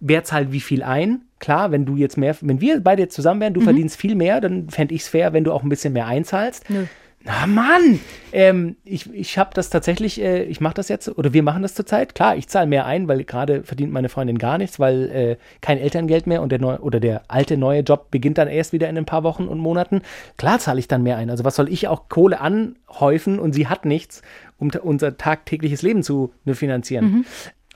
wer 0.00 0.24
zahlt 0.24 0.52
wie 0.52 0.60
viel 0.60 0.82
ein. 0.82 1.22
Klar, 1.38 1.70
wenn 1.70 1.86
du 1.86 1.96
jetzt 1.96 2.16
mehr, 2.16 2.36
wenn 2.40 2.60
wir 2.60 2.80
beide 2.80 3.02
jetzt 3.02 3.14
zusammen 3.14 3.40
wären, 3.40 3.54
du 3.54 3.60
verdienst 3.60 3.96
viel 3.96 4.14
mehr, 4.14 4.40
dann 4.40 4.68
fände 4.70 4.94
ich 4.94 5.02
es 5.02 5.08
fair, 5.08 5.32
wenn 5.32 5.44
du 5.44 5.52
auch 5.52 5.62
ein 5.62 5.68
bisschen 5.68 5.92
mehr 5.92 6.06
einzahlst. 6.06 6.68
Nö. 6.70 6.84
Na 7.26 7.46
Mann, 7.46 8.00
ähm, 8.32 8.76
ich, 8.84 9.10
ich 9.14 9.38
habe 9.38 9.50
das 9.54 9.70
tatsächlich, 9.70 10.20
äh, 10.20 10.42
ich 10.42 10.60
mache 10.60 10.74
das 10.74 10.90
jetzt, 10.90 11.08
oder 11.08 11.32
wir 11.32 11.42
machen 11.42 11.62
das 11.62 11.74
zurzeit. 11.74 12.14
Klar, 12.14 12.36
ich 12.36 12.48
zahle 12.48 12.66
mehr 12.66 12.84
ein, 12.84 13.08
weil 13.08 13.24
gerade 13.24 13.62
verdient 13.62 13.92
meine 13.92 14.10
Freundin 14.10 14.36
gar 14.36 14.58
nichts, 14.58 14.78
weil 14.78 15.10
äh, 15.10 15.36
kein 15.62 15.78
Elterngeld 15.78 16.26
mehr 16.26 16.42
und 16.42 16.52
der 16.52 16.60
neue 16.60 16.80
oder 16.80 17.00
der 17.00 17.22
alte 17.28 17.56
neue 17.56 17.80
Job 17.80 18.10
beginnt 18.10 18.36
dann 18.36 18.48
erst 18.48 18.74
wieder 18.74 18.90
in 18.90 18.98
ein 18.98 19.06
paar 19.06 19.22
Wochen 19.22 19.48
und 19.48 19.58
Monaten. 19.58 20.02
Klar 20.36 20.58
zahle 20.58 20.78
ich 20.78 20.86
dann 20.86 21.02
mehr 21.02 21.16
ein. 21.16 21.30
Also 21.30 21.44
was 21.44 21.56
soll 21.56 21.72
ich 21.72 21.88
auch 21.88 22.10
Kohle 22.10 22.42
anhäufen 22.42 23.38
und 23.38 23.54
sie 23.54 23.68
hat 23.68 23.86
nichts, 23.86 24.20
um 24.58 24.70
unser 24.82 25.16
tagtägliches 25.16 25.80
Leben 25.80 26.02
zu 26.02 26.34
ne, 26.44 26.54
finanzieren. 26.54 27.24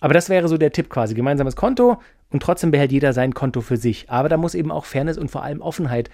Aber 0.00 0.14
das 0.14 0.28
wäre 0.28 0.48
so 0.48 0.58
der 0.58 0.72
Tipp 0.72 0.90
quasi. 0.90 1.14
Gemeinsames 1.14 1.56
Konto 1.56 1.98
und 2.30 2.42
trotzdem 2.42 2.70
behält 2.70 2.92
jeder 2.92 3.12
sein 3.12 3.34
Konto 3.34 3.60
für 3.60 3.76
sich. 3.76 4.10
Aber 4.10 4.28
da 4.28 4.36
muss 4.36 4.54
eben 4.54 4.70
auch 4.70 4.84
Fairness 4.84 5.18
und 5.18 5.30
vor 5.30 5.42
allem 5.42 5.60
Offenheit 5.60 6.10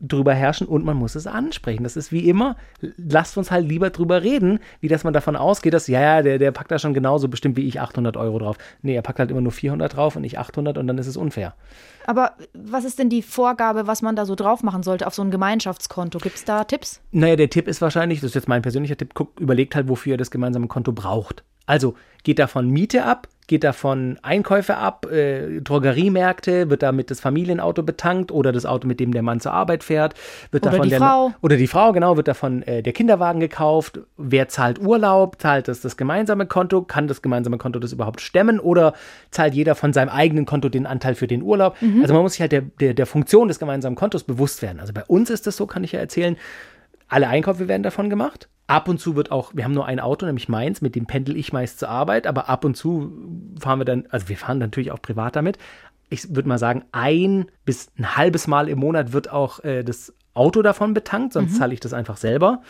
drüber 0.00 0.34
herrschen 0.34 0.66
und 0.66 0.84
man 0.84 0.96
muss 0.96 1.14
es 1.14 1.26
ansprechen. 1.26 1.82
Das 1.82 1.96
ist 1.96 2.10
wie 2.10 2.28
immer, 2.28 2.56
lasst 2.96 3.36
uns 3.36 3.50
halt 3.50 3.68
lieber 3.68 3.90
drüber 3.90 4.22
reden, 4.22 4.58
wie 4.80 4.88
dass 4.88 5.04
man 5.04 5.12
davon 5.12 5.36
ausgeht, 5.36 5.74
dass, 5.74 5.86
ja, 5.88 6.00
ja, 6.00 6.22
der, 6.22 6.38
der 6.38 6.52
packt 6.52 6.70
da 6.70 6.78
schon 6.78 6.94
genauso 6.94 7.28
bestimmt 7.28 7.56
wie 7.56 7.66
ich 7.66 7.80
800 7.80 8.16
Euro 8.16 8.38
drauf. 8.38 8.56
Nee, 8.82 8.94
er 8.94 9.02
packt 9.02 9.18
halt 9.18 9.30
immer 9.30 9.42
nur 9.42 9.52
400 9.52 9.94
drauf 9.94 10.16
und 10.16 10.24
ich 10.24 10.38
800 10.38 10.78
und 10.78 10.86
dann 10.86 10.98
ist 10.98 11.06
es 11.06 11.16
unfair. 11.16 11.54
Aber 12.06 12.32
was 12.54 12.84
ist 12.84 12.98
denn 12.98 13.10
die 13.10 13.22
Vorgabe, 13.22 13.86
was 13.86 14.00
man 14.00 14.16
da 14.16 14.24
so 14.24 14.34
drauf 14.34 14.62
machen 14.62 14.82
sollte 14.82 15.06
auf 15.06 15.14
so 15.14 15.22
ein 15.22 15.30
Gemeinschaftskonto? 15.30 16.18
Gibt 16.18 16.36
es 16.36 16.44
da 16.44 16.64
Tipps? 16.64 17.02
Naja, 17.10 17.36
der 17.36 17.50
Tipp 17.50 17.68
ist 17.68 17.82
wahrscheinlich, 17.82 18.20
das 18.20 18.30
ist 18.30 18.34
jetzt 18.34 18.48
mein 18.48 18.62
persönlicher 18.62 18.96
Tipp, 18.96 19.14
guckt, 19.14 19.38
überlegt 19.38 19.74
halt, 19.74 19.88
wofür 19.88 20.12
ihr 20.12 20.18
das 20.18 20.30
gemeinsame 20.30 20.66
Konto 20.66 20.92
braucht. 20.92 21.44
Also 21.70 21.94
geht 22.24 22.40
davon 22.40 22.68
Miete 22.68 23.04
ab, 23.04 23.28
geht 23.46 23.62
davon 23.62 24.18
Einkäufe 24.22 24.76
ab, 24.76 25.06
äh, 25.06 25.60
Drogeriemärkte, 25.60 26.68
wird 26.68 26.82
damit 26.82 27.12
das 27.12 27.20
Familienauto 27.20 27.84
betankt 27.84 28.32
oder 28.32 28.50
das 28.50 28.66
Auto, 28.66 28.88
mit 28.88 28.98
dem 28.98 29.12
der 29.12 29.22
Mann 29.22 29.38
zur 29.38 29.52
Arbeit 29.52 29.84
fährt, 29.84 30.14
wird 30.50 30.64
Oder 30.64 30.72
davon 30.72 30.82
die 30.82 30.90
der 30.90 30.98
Frau. 30.98 31.32
oder 31.42 31.56
die 31.56 31.68
Frau, 31.68 31.92
genau, 31.92 32.16
wird 32.16 32.26
davon 32.26 32.62
äh, 32.62 32.82
der 32.82 32.92
Kinderwagen 32.92 33.38
gekauft, 33.38 34.00
wer 34.16 34.48
zahlt 34.48 34.80
Urlaub, 34.80 35.40
zahlt 35.40 35.68
das 35.68 35.80
das 35.80 35.96
gemeinsame 35.96 36.46
Konto, 36.46 36.82
kann 36.82 37.06
das 37.06 37.22
gemeinsame 37.22 37.56
Konto 37.56 37.78
das 37.78 37.92
überhaupt 37.92 38.20
stemmen 38.20 38.58
oder 38.58 38.94
zahlt 39.30 39.54
jeder 39.54 39.76
von 39.76 39.92
seinem 39.92 40.08
eigenen 40.08 40.46
Konto 40.46 40.68
den 40.70 40.86
Anteil 40.86 41.14
für 41.14 41.28
den 41.28 41.40
Urlaub? 41.40 41.76
Also 42.02 42.14
man 42.14 42.24
muss 42.24 42.32
sich 42.32 42.40
halt 42.40 42.50
der, 42.50 42.62
der, 42.62 42.94
der 42.94 43.06
Funktion 43.06 43.46
des 43.46 43.60
gemeinsamen 43.60 43.94
Kontos 43.94 44.24
bewusst 44.24 44.60
werden. 44.60 44.80
Also 44.80 44.92
bei 44.92 45.04
uns 45.04 45.30
ist 45.30 45.46
das 45.46 45.56
so, 45.56 45.66
kann 45.66 45.84
ich 45.84 45.92
ja 45.92 46.00
erzählen, 46.00 46.36
alle 47.06 47.28
Einkäufe 47.28 47.68
werden 47.68 47.84
davon 47.84 48.10
gemacht. 48.10 48.48
Ab 48.70 48.88
und 48.88 49.00
zu 49.00 49.16
wird 49.16 49.32
auch, 49.32 49.50
wir 49.52 49.64
haben 49.64 49.74
nur 49.74 49.86
ein 49.86 49.98
Auto, 49.98 50.26
nämlich 50.26 50.48
meins, 50.48 50.80
mit 50.80 50.94
dem 50.94 51.06
pendel 51.06 51.36
ich 51.36 51.52
meist 51.52 51.80
zur 51.80 51.88
Arbeit, 51.88 52.28
aber 52.28 52.48
ab 52.48 52.64
und 52.64 52.76
zu 52.76 53.10
fahren 53.58 53.80
wir 53.80 53.84
dann, 53.84 54.04
also 54.10 54.28
wir 54.28 54.36
fahren 54.36 54.58
natürlich 54.58 54.92
auch 54.92 55.02
privat 55.02 55.34
damit. 55.34 55.58
Ich 56.08 56.36
würde 56.36 56.48
mal 56.48 56.58
sagen, 56.58 56.84
ein 56.92 57.46
bis 57.64 57.90
ein 57.98 58.16
halbes 58.16 58.46
Mal 58.46 58.68
im 58.68 58.78
Monat 58.78 59.12
wird 59.12 59.32
auch 59.32 59.64
äh, 59.64 59.82
das 59.82 60.14
Auto 60.34 60.62
davon 60.62 60.94
betankt, 60.94 61.32
sonst 61.32 61.56
zahle 61.56 61.74
ich 61.74 61.80
das 61.80 61.92
einfach 61.92 62.16
selber. 62.16 62.62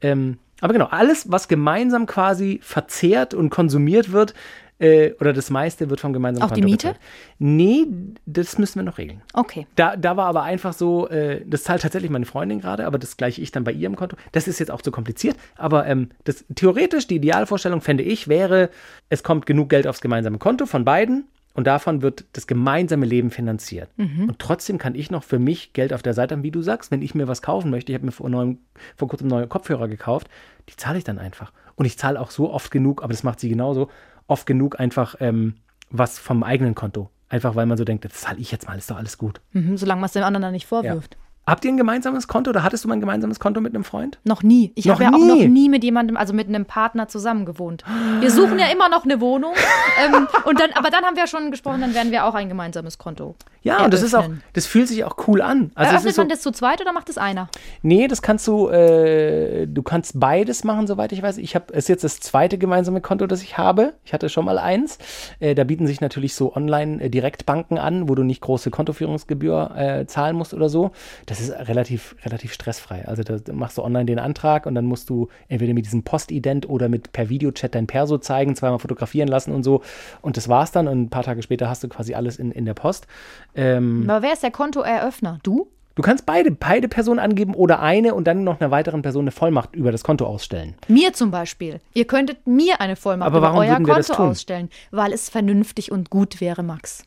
Ähm, 0.00 0.38
aber 0.60 0.74
genau, 0.74 0.86
alles, 0.86 1.30
was 1.32 1.48
gemeinsam 1.48 2.06
quasi 2.06 2.60
verzehrt 2.62 3.34
und 3.34 3.50
konsumiert 3.50 4.12
wird, 4.12 4.34
Äh, 4.80 5.12
oder 5.20 5.32
das 5.32 5.50
meiste 5.50 5.90
wird 5.90 6.00
vom 6.00 6.12
gemeinsamen 6.12 6.48
Auch 6.48 6.54
die 6.54 6.60
Konto 6.60 6.70
Miete? 6.70 6.88
bezahlt. 6.88 7.00
Nee, 7.38 7.86
das 8.26 8.58
müssen 8.58 8.76
wir 8.76 8.84
noch 8.84 8.98
regeln. 8.98 9.22
Okay. 9.32 9.66
Da, 9.74 9.96
da 9.96 10.16
war 10.16 10.26
aber 10.26 10.42
einfach 10.42 10.72
so, 10.72 11.08
äh, 11.08 11.42
das 11.46 11.64
zahlt 11.64 11.82
tatsächlich 11.82 12.10
meine 12.10 12.26
Freundin 12.26 12.60
gerade, 12.60 12.86
aber 12.86 12.98
das 12.98 13.16
gleiche 13.16 13.40
ich 13.40 13.50
dann 13.50 13.64
bei 13.64 13.72
ihrem 13.72 13.96
Konto. 13.96 14.16
Das 14.32 14.46
ist 14.46 14.60
jetzt 14.60 14.70
auch 14.70 14.82
zu 14.82 14.90
kompliziert, 14.90 15.36
aber 15.56 15.86
ähm, 15.86 16.10
das, 16.24 16.44
theoretisch 16.54 17.06
die 17.08 17.16
Idealvorstellung, 17.16 17.80
fände 17.80 18.04
ich, 18.04 18.28
wäre, 18.28 18.70
es 19.08 19.22
kommt 19.22 19.46
genug 19.46 19.68
Geld 19.68 19.86
aufs 19.86 20.00
gemeinsame 20.00 20.38
Konto 20.38 20.66
von 20.66 20.84
beiden 20.84 21.24
und 21.54 21.66
davon 21.66 22.02
wird 22.02 22.24
das 22.34 22.46
gemeinsame 22.46 23.04
Leben 23.04 23.30
finanziert. 23.32 23.88
Und 23.96 24.38
trotzdem 24.38 24.78
kann 24.78 24.94
ich 24.94 25.10
noch 25.10 25.24
für 25.24 25.40
mich 25.40 25.72
Geld 25.72 25.92
auf 25.92 26.02
der 26.02 26.14
Seite 26.14 26.36
haben, 26.36 26.44
wie 26.44 26.52
du 26.52 26.62
sagst, 26.62 26.92
wenn 26.92 27.02
ich 27.02 27.16
mir 27.16 27.26
was 27.26 27.42
kaufen 27.42 27.70
möchte. 27.70 27.90
Ich 27.90 27.96
habe 27.96 28.06
mir 28.06 28.12
vor, 28.12 28.28
neuem, 28.28 28.58
vor 28.96 29.08
kurzem 29.08 29.26
neue 29.26 29.48
Kopfhörer 29.48 29.88
gekauft, 29.88 30.28
die 30.68 30.76
zahle 30.76 30.98
ich 30.98 31.04
dann 31.04 31.18
einfach. 31.18 31.52
Und 31.74 31.84
ich 31.84 31.98
zahle 31.98 32.20
auch 32.20 32.30
so 32.30 32.52
oft 32.52 32.70
genug, 32.70 33.02
aber 33.02 33.12
das 33.12 33.24
macht 33.24 33.40
sie 33.40 33.48
genauso, 33.48 33.88
oft 34.28 34.46
genug 34.46 34.78
einfach 34.78 35.16
ähm, 35.18 35.54
was 35.90 36.18
vom 36.18 36.44
eigenen 36.44 36.74
Konto. 36.74 37.10
Einfach 37.28 37.56
weil 37.56 37.66
man 37.66 37.76
so 37.76 37.84
denkt, 37.84 38.04
das 38.04 38.12
zahle 38.12 38.38
ich 38.38 38.52
jetzt 38.52 38.66
mal, 38.66 38.78
ist 38.78 38.90
doch 38.90 38.96
alles 38.96 39.18
gut. 39.18 39.40
Mhm, 39.52 39.76
solange 39.76 40.00
man 40.00 40.06
es 40.06 40.12
dem 40.12 40.22
anderen 40.22 40.42
dann 40.42 40.52
nicht 40.52 40.66
vorwirft. 40.66 41.16
Habt 41.48 41.64
ihr 41.64 41.72
ein 41.72 41.76
gemeinsames 41.78 42.28
Konto 42.28 42.50
oder 42.50 42.62
hattest 42.62 42.84
du 42.84 42.88
mal 42.88 42.94
ein 42.94 43.00
gemeinsames 43.00 43.40
Konto 43.40 43.62
mit 43.62 43.74
einem 43.74 43.84
Freund? 43.84 44.18
Noch 44.24 44.42
nie. 44.42 44.72
Ich 44.74 44.88
habe 44.88 45.02
ja 45.02 45.08
auch 45.08 45.18
noch 45.18 45.36
nie 45.36 45.68
mit 45.70 45.82
jemandem, 45.82 46.16
also 46.16 46.34
mit 46.34 46.46
einem 46.48 46.66
Partner 46.66 47.08
zusammen 47.08 47.46
gewohnt. 47.46 47.84
Wir 48.20 48.30
suchen 48.30 48.58
ja 48.58 48.66
immer 48.66 48.88
noch 48.90 49.04
eine 49.04 49.20
Wohnung. 49.20 49.54
ähm, 50.04 50.28
und 50.44 50.60
dann, 50.60 50.72
aber 50.74 50.90
dann 50.90 51.04
haben 51.04 51.16
wir 51.16 51.26
schon 51.26 51.50
gesprochen, 51.50 51.80
dann 51.80 51.94
werden 51.94 52.12
wir 52.12 52.26
auch 52.26 52.34
ein 52.34 52.48
gemeinsames 52.48 52.98
Konto. 52.98 53.34
Ja, 53.62 53.84
und 53.84 53.92
das 53.92 54.02
ist 54.02 54.14
auch, 54.14 54.20
eröffnen. 54.20 54.42
das 54.52 54.66
fühlt 54.66 54.88
sich 54.88 55.04
auch 55.04 55.16
cool 55.26 55.42
an. 55.42 55.72
Also 55.74 55.92
Eröffnet 55.92 56.14
so, 56.14 56.20
man 56.22 56.28
das 56.28 56.40
zu 56.42 56.52
zweit 56.52 56.80
oder 56.80 56.92
macht 56.92 57.08
das 57.08 57.18
einer? 57.18 57.48
nee, 57.82 58.06
das 58.08 58.22
kannst 58.22 58.46
du, 58.46 58.68
äh, 58.68 59.66
du 59.66 59.82
kannst 59.82 60.20
beides 60.20 60.64
machen, 60.64 60.86
soweit 60.86 61.12
ich 61.12 61.22
weiß. 61.22 61.38
Ich 61.38 61.54
habe, 61.54 61.66
es 61.72 61.84
ist 61.84 61.88
jetzt 61.88 62.04
das 62.04 62.20
zweite 62.20 62.58
gemeinsame 62.58 63.00
Konto, 63.00 63.26
das 63.26 63.42
ich 63.42 63.58
habe. 63.58 63.94
Ich 64.04 64.12
hatte 64.12 64.28
schon 64.28 64.44
mal 64.44 64.58
eins. 64.58 64.98
Äh, 65.40 65.54
da 65.54 65.64
bieten 65.64 65.86
sich 65.86 66.00
natürlich 66.00 66.34
so 66.34 66.54
Online-Direktbanken 66.54 67.78
an, 67.78 68.08
wo 68.08 68.14
du 68.14 68.22
nicht 68.22 68.40
große 68.40 68.70
Kontoführungsgebühr 68.70 69.72
äh, 69.76 70.06
zahlen 70.06 70.36
musst 70.36 70.54
oder 70.54 70.68
so. 70.68 70.92
Das 71.26 71.37
ist 71.40 71.52
relativ, 71.68 72.16
relativ 72.24 72.52
stressfrei. 72.52 73.06
Also 73.06 73.22
da 73.22 73.52
machst 73.52 73.78
du 73.78 73.82
online 73.82 74.06
den 74.06 74.18
Antrag 74.18 74.66
und 74.66 74.74
dann 74.74 74.84
musst 74.84 75.10
du 75.10 75.28
entweder 75.48 75.74
mit 75.74 75.86
diesem 75.86 76.02
Postident 76.02 76.68
oder 76.68 76.88
mit 76.88 77.12
per 77.12 77.28
Videochat 77.28 77.74
dein 77.74 77.86
Perso 77.86 78.18
zeigen, 78.18 78.56
zweimal 78.56 78.78
fotografieren 78.78 79.28
lassen 79.28 79.52
und 79.52 79.62
so. 79.62 79.82
Und 80.22 80.36
das 80.36 80.48
war's 80.48 80.72
dann. 80.72 80.88
Und 80.88 81.02
ein 81.02 81.10
paar 81.10 81.22
Tage 81.22 81.42
später 81.42 81.68
hast 81.68 81.84
du 81.84 81.88
quasi 81.88 82.14
alles 82.14 82.38
in, 82.38 82.50
in 82.50 82.64
der 82.64 82.74
Post. 82.74 83.06
Ähm, 83.54 84.04
Aber 84.08 84.22
wer 84.22 84.32
ist 84.32 84.42
der 84.42 84.50
Kontoeröffner? 84.50 85.38
Du? 85.42 85.68
Du 85.98 86.02
kannst 86.02 86.26
beide, 86.26 86.52
beide 86.52 86.86
Personen 86.86 87.18
angeben 87.18 87.56
oder 87.56 87.80
eine 87.80 88.14
und 88.14 88.28
dann 88.28 88.44
noch 88.44 88.60
einer 88.60 88.70
weiteren 88.70 89.02
Person 89.02 89.24
eine 89.24 89.32
Vollmacht 89.32 89.74
über 89.74 89.90
das 89.90 90.04
Konto 90.04 90.26
ausstellen. 90.26 90.76
Mir 90.86 91.12
zum 91.12 91.32
Beispiel. 91.32 91.80
Ihr 91.92 92.06
könntet 92.06 92.46
mir 92.46 92.80
eine 92.80 92.94
Vollmacht 92.94 93.26
Aber 93.26 93.42
warum 93.42 93.64
über 93.64 93.72
euer 93.72 93.96
das 93.96 94.06
Konto 94.06 94.30
ausstellen, 94.30 94.70
weil 94.92 95.12
es 95.12 95.28
vernünftig 95.28 95.90
und 95.90 96.08
gut 96.08 96.40
wäre, 96.40 96.62
Max. 96.62 97.02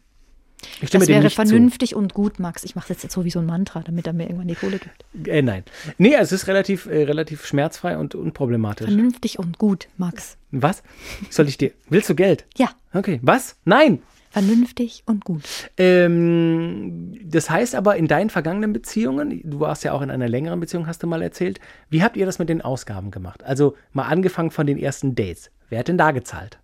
Das 0.82 1.08
wäre 1.08 1.30
vernünftig 1.30 1.96
und 1.96 2.13
gut, 2.13 2.39
Max. 2.39 2.63
Ich 2.63 2.75
mache 2.75 2.94
das 2.94 3.03
jetzt 3.03 3.13
so 3.13 3.25
wie 3.25 3.32
so 3.32 3.39
ein 3.39 3.46
Mantra, 3.46 3.82
damit 3.82 4.08
er 4.08 4.13
mir 4.13 4.24
irgendwann 4.24 4.48
die 4.48 4.56
Kohle 4.56 4.80
gibt. 4.80 5.06
zu. 5.24 5.32
Äh, 5.32 5.41
nein. 5.41 5.63
Nee, 5.98 6.15
es 6.15 6.32
ist 6.32 6.48
relativ, 6.48 6.86
äh, 6.86 7.03
relativ 7.03 7.46
schmerzfrei 7.46 7.98
und 7.98 8.15
unproblematisch. 8.15 8.88
Vernünftig 8.88 9.39
und 9.39 9.58
gut, 9.58 9.88
Max. 9.98 10.38
Was? 10.51 10.84
Soll 11.30 11.48
ich 11.48 11.58
dir. 11.58 11.72
Willst 11.89 12.10
du 12.10 12.15
Geld? 12.15 12.46
Ja, 12.58 12.70
Okay. 12.94 13.20
Was? 13.24 13.56
Nein! 13.65 14.01
vernünftig 14.32 15.03
und 15.06 15.25
gut. 15.25 15.44
Ähm, 15.77 17.20
das 17.24 17.50
heißt 17.50 17.75
aber 17.75 17.98
in 17.98 18.08
deinen 18.08 18.30
vergangenen 18.30 18.72
Beziehungen, 18.72 19.41
du 19.44 19.60
warst 19.60 19.84
ja 19.84 19.91
auch 19.91 20.01
in 20.01 20.10
einer 20.10 20.30
längeren 20.30 20.60
Beziehung, 20.62 20.88
hast 20.88 21.03
du 21.03 21.08
mal 21.08 21.22
erzählt, 21.22 21.60
wie 21.89 22.01
habt 22.01 22.15
ihr 22.15 22.25
das 22.25 22.39
mit 22.39 22.48
den 22.48 22.62
Ausgaben 22.62 23.12
gemacht? 23.12 23.44
Also 23.44 23.75
mal 23.91 24.06
angefangen 24.06 24.50
von 24.51 24.65
den 24.65 24.77
ersten 24.77 25.15
Dates. 25.15 25.51
Wer 25.70 25.80
hat 25.80 25.89
denn 25.89 25.98
da 25.98 26.12
gezahlt? 26.12 26.60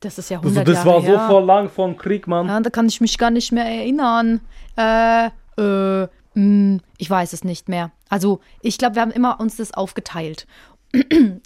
Das 0.00 0.18
ist 0.18 0.30
ja 0.30 0.38
100 0.38 0.66
Jahre 0.66 1.02
her. 1.02 1.40
lang 1.42 1.68
vom 1.68 1.96
Krieg, 1.96 2.26
Mann. 2.26 2.46
Ja, 2.48 2.58
da 2.60 2.70
kann 2.70 2.86
ich 2.88 3.00
mich 3.00 3.18
gar 3.18 3.30
nicht 3.30 3.52
mehr 3.52 3.66
erinnern. 3.66 4.40
Äh, 4.76 5.26
äh, 5.58 6.08
mh, 6.34 6.78
ich 6.96 7.10
weiß 7.10 7.32
es 7.34 7.44
nicht 7.44 7.68
mehr. 7.68 7.90
Also, 8.08 8.40
ich 8.62 8.78
glaube, 8.78 8.94
wir 8.96 9.02
haben 9.02 9.10
immer 9.10 9.38
uns 9.40 9.56
das 9.56 9.72
aufgeteilt. 9.74 10.46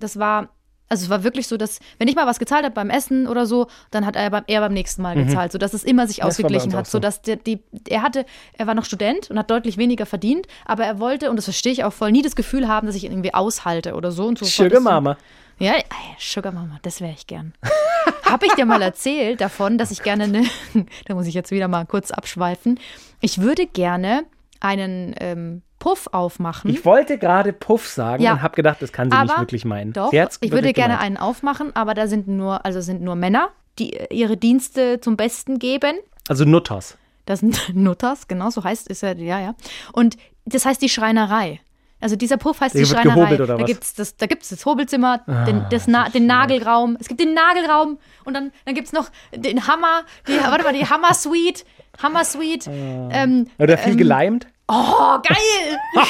Das 0.00 0.18
war, 0.18 0.48
also 0.88 1.04
es 1.04 1.10
war 1.10 1.24
wirklich 1.24 1.48
so, 1.48 1.56
dass, 1.56 1.80
wenn 1.98 2.08
ich 2.08 2.14
mal 2.14 2.26
was 2.26 2.38
gezahlt 2.38 2.64
habe 2.64 2.74
beim 2.74 2.90
Essen 2.90 3.26
oder 3.26 3.46
so, 3.46 3.66
dann 3.90 4.06
hat 4.06 4.16
er 4.16 4.30
beim, 4.30 4.44
er 4.46 4.60
beim 4.60 4.72
nächsten 4.72 5.02
Mal 5.02 5.16
gezahlt, 5.16 5.52
sodass 5.52 5.74
es 5.74 5.82
immer 5.84 6.06
sich 6.06 6.18
Mhm. 6.18 6.20
Das 6.20 6.24
war 6.24 6.28
ausgeglichen 6.46 6.74
hat. 6.76 6.86
so. 6.86 6.92
So 6.92 7.00
dass 7.00 7.22
der, 7.22 7.36
die, 7.36 7.60
er 7.88 8.02
hatte, 8.02 8.24
er 8.56 8.66
war 8.66 8.74
noch 8.74 8.84
Student 8.84 9.30
und 9.30 9.38
hat 9.38 9.50
deutlich 9.50 9.76
weniger 9.78 10.06
verdient, 10.06 10.46
aber 10.64 10.84
er 10.84 10.98
wollte, 11.00 11.30
und 11.30 11.36
das 11.36 11.44
verstehe 11.46 11.72
ich 11.72 11.84
auch 11.84 11.92
voll, 11.92 12.12
nie 12.12 12.22
das 12.22 12.36
Gefühl 12.36 12.68
haben, 12.68 12.86
dass 12.86 12.96
ich 12.96 13.04
ihn 13.04 13.12
irgendwie 13.12 13.34
aushalte 13.34 13.94
oder 13.94 14.12
so. 14.12 14.26
Und 14.26 14.38
so 14.38 14.44
Sugar 14.44 14.70
das- 14.70 14.82
Mama. 14.82 15.16
Ja, 15.58 15.72
ey, 15.74 15.84
Sugar 16.18 16.52
Mama, 16.52 16.78
das 16.82 17.00
wäre 17.00 17.12
ich 17.12 17.26
gern. 17.26 17.54
Habe 18.24 18.46
ich 18.46 18.52
dir 18.54 18.66
mal 18.66 18.82
erzählt 18.82 19.40
davon, 19.40 19.78
dass 19.78 19.90
ich 19.90 20.02
gerne 20.02 20.24
eine, 20.24 20.44
da 21.06 21.14
muss 21.14 21.26
ich 21.26 21.34
jetzt 21.34 21.50
wieder 21.50 21.68
mal 21.68 21.84
kurz 21.86 22.10
abschweifen, 22.10 22.80
ich 23.20 23.40
würde 23.40 23.66
gerne 23.66 24.24
einen 24.60 25.14
ähm, 25.20 25.62
Puff 25.78 26.08
aufmachen. 26.12 26.70
Ich 26.70 26.84
wollte 26.84 27.18
gerade 27.18 27.52
Puff 27.52 27.86
sagen 27.86 28.22
Ja. 28.22 28.32
und 28.32 28.42
habe 28.42 28.54
gedacht, 28.56 28.80
das 28.80 28.92
kann 28.92 29.10
sie 29.10 29.16
nicht 29.18 29.30
aber 29.30 29.42
wirklich 29.42 29.64
meinen. 29.64 29.92
Doch, 29.92 30.12
ich 30.12 30.50
würde 30.52 30.72
gerne 30.72 30.94
gemeint. 30.94 31.00
einen 31.00 31.16
aufmachen, 31.18 31.76
aber 31.76 31.92
da 31.94 32.06
sind 32.06 32.26
nur, 32.26 32.64
also 32.64 32.80
sind 32.80 33.02
nur 33.02 33.14
Männer, 33.16 33.50
die 33.78 33.92
äh, 33.92 34.14
ihre 34.14 34.36
Dienste 34.36 35.00
zum 35.00 35.16
Besten 35.16 35.58
geben. 35.58 35.96
Also 36.28 36.44
Nutters. 36.44 36.96
Das 37.26 37.40
sind 37.40 37.60
Nutters, 37.74 38.28
genau 38.28 38.50
so 38.50 38.64
heißt 38.64 38.90
es 38.90 39.02
ja, 39.02 39.12
ja, 39.12 39.40
ja. 39.40 39.54
Und 39.92 40.16
das 40.46 40.64
heißt 40.64 40.80
die 40.80 40.88
Schreinerei. 40.88 41.60
Also 42.04 42.16
dieser 42.16 42.36
Puff 42.36 42.60
heißt 42.60 42.74
Der 42.74 42.82
die 42.82 42.86
Schreinerei. 42.86 43.34
da 43.34 43.58
was? 43.58 43.64
gibt's 43.64 43.94
das, 43.94 44.14
da 44.18 44.26
gibt 44.26 44.42
es 44.42 44.50
das 44.50 44.66
Hobelzimmer, 44.66 45.22
Ah, 45.26 45.46
den, 45.46 45.64
das 45.70 45.86
Na, 45.86 46.10
den 46.10 46.26
Nagelraum. 46.26 46.98
Es 47.00 47.08
gibt 47.08 47.18
den 47.18 47.32
Nagelraum 47.32 47.96
und 48.26 48.34
dann, 48.34 48.52
dann 48.66 48.74
gibt 48.74 48.88
es 48.88 48.92
noch 48.92 49.08
den 49.34 49.66
Hammer, 49.66 50.02
die, 50.28 50.32
warte 50.38 50.64
mal, 50.64 50.74
die 50.74 50.86
Hammer 50.86 51.14
Suite. 51.14 51.64
Hammer 52.02 52.26
Suite. 52.26 52.66
Ähm, 52.68 53.46
Oder 53.58 53.78
viel 53.78 53.92
ähm, 53.92 53.96
geleimt. 53.96 54.46
Oh, 54.68 55.18
geil! 55.22 55.78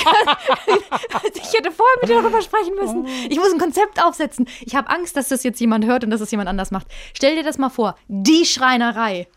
ich 1.32 1.52
hätte 1.52 1.70
vorher 1.70 1.96
mit 2.00 2.10
dir 2.10 2.20
darüber 2.20 2.42
sprechen 2.42 2.74
müssen. 2.74 3.06
Ich 3.30 3.38
muss 3.38 3.52
ein 3.52 3.60
Konzept 3.60 4.02
aufsetzen. 4.02 4.48
Ich 4.62 4.74
habe 4.74 4.90
Angst, 4.90 5.16
dass 5.16 5.28
das 5.28 5.44
jetzt 5.44 5.60
jemand 5.60 5.84
hört 5.84 6.02
und 6.02 6.10
dass 6.10 6.18
das 6.18 6.32
jemand 6.32 6.48
anders 6.48 6.72
macht. 6.72 6.88
Stell 7.16 7.36
dir 7.36 7.44
das 7.44 7.56
mal 7.58 7.70
vor. 7.70 7.96
Die 8.08 8.44
Schreinerei. 8.44 9.28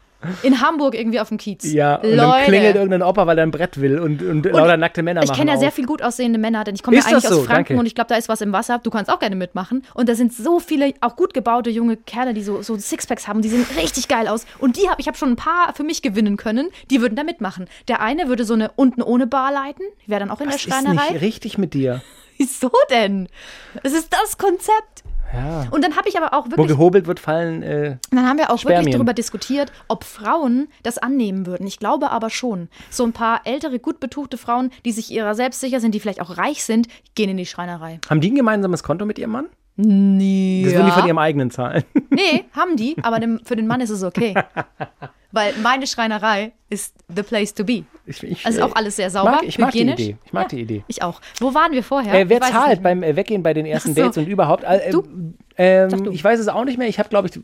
In 0.42 0.62
Hamburg 0.62 0.96
irgendwie 0.96 1.20
auf 1.20 1.30
dem 1.30 1.38
Kiez. 1.38 1.64
Ja, 1.72 1.96
und 1.98 2.04
Leute. 2.10 2.18
dann 2.18 2.44
klingelt 2.46 2.76
irgendein 2.76 3.04
Opa, 3.04 3.28
weil 3.28 3.38
er 3.38 3.44
ein 3.44 3.52
Brett 3.52 3.80
will 3.80 4.00
und, 4.00 4.22
und, 4.24 4.46
lauter 4.46 4.76
nackte 4.76 5.04
Männer 5.04 5.22
Ich 5.22 5.30
machen 5.30 5.38
kenne 5.38 5.52
ja 5.52 5.58
sehr 5.58 5.68
auf. 5.68 5.74
viel 5.76 5.86
gut 5.86 6.02
aussehende 6.02 6.40
Männer, 6.40 6.64
denn 6.64 6.74
ich 6.74 6.82
komme 6.82 6.96
ja 6.98 7.02
Ist 7.02 7.06
das 7.12 7.14
eigentlich 7.26 7.26
aus 7.28 7.32
so? 7.40 7.44
Franken 7.44 7.74
Danke. 7.74 7.80
und 7.80 7.86
ich 7.86 7.94
glaube, 7.94 8.08
da 8.10 8.16
ist 8.16 8.28
was 8.28 8.42
im 8.42 8.52
Wasser. 8.52 8.80
Du 8.80 8.90
kannst 8.90 9.12
auch 9.12 9.20
gerne 9.20 9.36
mitmachen. 9.36 9.84
Und 9.94 10.10
da 10.10 10.16
sind 10.16 10.34
so 10.34 10.60
viele 10.60 10.94
auch 11.02 11.16
gut 11.16 11.34
gebaute 11.36 11.70
junge 11.70 11.98
Kerle, 11.98 12.34
die 12.34 12.42
so, 12.42 12.62
so 12.64 12.78
Sixpacks 12.78 13.28
haben. 13.28 13.42
Die 13.44 13.50
sehen 13.50 13.66
richtig 13.78 14.08
geil 14.08 14.28
aus. 14.28 14.46
Und 14.58 14.78
die 14.78 14.90
habe 14.90 15.00
ich 15.00 15.08
habe 15.08 15.18
schon 15.18 15.30
ein 15.30 15.36
paar 15.36 15.74
für 15.76 15.84
mich 15.84 16.02
gewinnen 16.02 16.36
können. 16.38 16.70
Die 16.90 17.00
würden 17.02 17.16
da 17.16 17.24
mitmachen. 17.24 17.68
Der 17.88 18.02
eine 18.02 18.28
würde 18.28 18.44
so 18.44 18.56
eine 18.56 18.72
unten 18.76 19.04
ohne 19.04 19.28
Bar 19.28 19.52
leiten. 19.52 19.84
Wäre 20.08 20.22
dann 20.22 20.32
auch 20.32 20.42
in 20.42 20.48
Was 20.48 20.56
der 20.58 20.68
ist 20.68 20.74
Schreinerei. 20.84 21.12
nicht 21.12 21.22
richtig 21.22 21.58
mit 21.60 21.74
dir? 21.76 22.02
Wieso 22.38 22.72
denn? 22.90 23.30
Es 23.84 23.94
ist 23.94 24.12
das 24.14 24.38
Konzept. 24.38 25.04
Ja. 25.34 25.68
Und 25.72 25.84
dann 25.84 25.96
habe 25.96 26.08
ich 26.10 26.18
aber 26.18 26.34
auch 26.34 26.46
Wo 26.46 26.52
wirklich, 26.52 26.68
gehobelt 26.68 27.08
wird, 27.08 27.20
fallen. 27.20 27.64
Äh, 27.64 27.98
dann 28.12 28.28
haben 28.28 28.38
wir 28.38 28.50
auch 28.50 28.60
Spermien. 28.60 28.80
wirklich 28.82 28.96
darüber 28.96 29.14
diskutiert, 29.14 29.72
ob 29.88 30.04
Frauen 30.04 30.68
das 30.84 30.98
annehmen 30.98 31.46
würden. 31.46 31.68
Ich 31.68 31.80
glaube 31.80 32.12
aber 32.12 32.30
schon. 32.30 32.70
So 32.90 33.04
ein 33.04 33.14
paar 33.14 33.42
ältere, 33.46 33.80
gut 33.80 34.00
betuchte 34.00 34.38
Frauen, 34.38 34.72
die 34.86 34.92
sich 34.92 35.12
ihrer 35.12 35.36
selbst 35.36 35.60
sicher 35.60 35.80
sind, 35.80 35.94
die 35.94 36.00
vielleicht 36.00 36.22
auch 36.22 36.38
reich 36.38 36.64
sind, 36.64 36.88
gehen 37.16 37.30
in 37.30 37.38
die 37.38 37.46
Schreinerei. 37.46 38.00
haben 38.10 38.22
die 38.22 38.32
ein 38.32 38.36
gemeinsames 38.36 38.84
Konto 38.84 39.06
mit 39.06 39.20
ihrem 39.20 39.32
Mann? 39.32 39.48
Nee. 39.76 40.64
Das 40.66 40.74
würden 40.74 40.86
die 40.88 40.92
von 40.92 41.06
ihrem 41.06 41.18
eigenen 41.20 41.52
zahlen. 41.52 41.84
Nee, 42.10 42.46
haben 42.56 42.78
die, 42.78 42.96
aber 43.04 43.20
dem, 43.20 43.40
für 43.44 43.56
den 43.56 43.68
Mann 43.68 43.80
ist 43.82 43.92
es 43.92 44.04
okay. 44.04 44.34
Weil 45.32 45.54
meine 45.62 45.86
Schreinerei 45.88 46.54
ist 46.70 46.96
the 47.14 47.22
place 47.24 47.54
to 47.54 47.64
be. 47.64 47.84
Ich, 48.06 48.24
ich, 48.24 48.46
Also 48.46 48.60
äh, 48.60 48.64
auch 48.64 48.76
alles 48.76 48.96
sehr 48.96 49.10
sauber, 49.10 49.32
Mag, 49.32 49.44
ich 49.44 49.60
mag 49.60 49.72
die 49.72 49.80
hygienisch. 49.80 50.00
Idee. 50.00 50.18
Ich 50.26 50.34
mag 50.34 50.44
Ja. 50.44 50.50
die 50.58 50.62
Idee. 50.62 50.84
Ich 50.88 51.02
auch. 51.04 51.20
Wo 51.40 51.54
waren 51.54 51.72
wir 51.74 51.84
vorher? 51.84 52.14
Äh, 52.14 52.30
wer 52.30 52.40
zahlt 52.42 52.82
beim 52.82 53.04
äh, 53.04 53.16
Weggehen 53.16 53.44
bei 53.44 53.54
den 53.54 53.66
ersten 53.66 53.94
so. 53.94 54.02
Dates 54.02 54.18
und 54.18 54.28
überhaupt? 54.28 54.64
Äh, 54.64 54.92
Du? 54.92 55.04
Ähm, 55.58 56.12
ich 56.12 56.24
weiß 56.24 56.40
es 56.40 56.48
auch 56.48 56.66
nicht 56.66 56.78
mehr. 56.78 56.88
Ich 56.88 57.00
habe, 57.00 57.10
glaube 57.10 57.28
ich, 57.28 57.40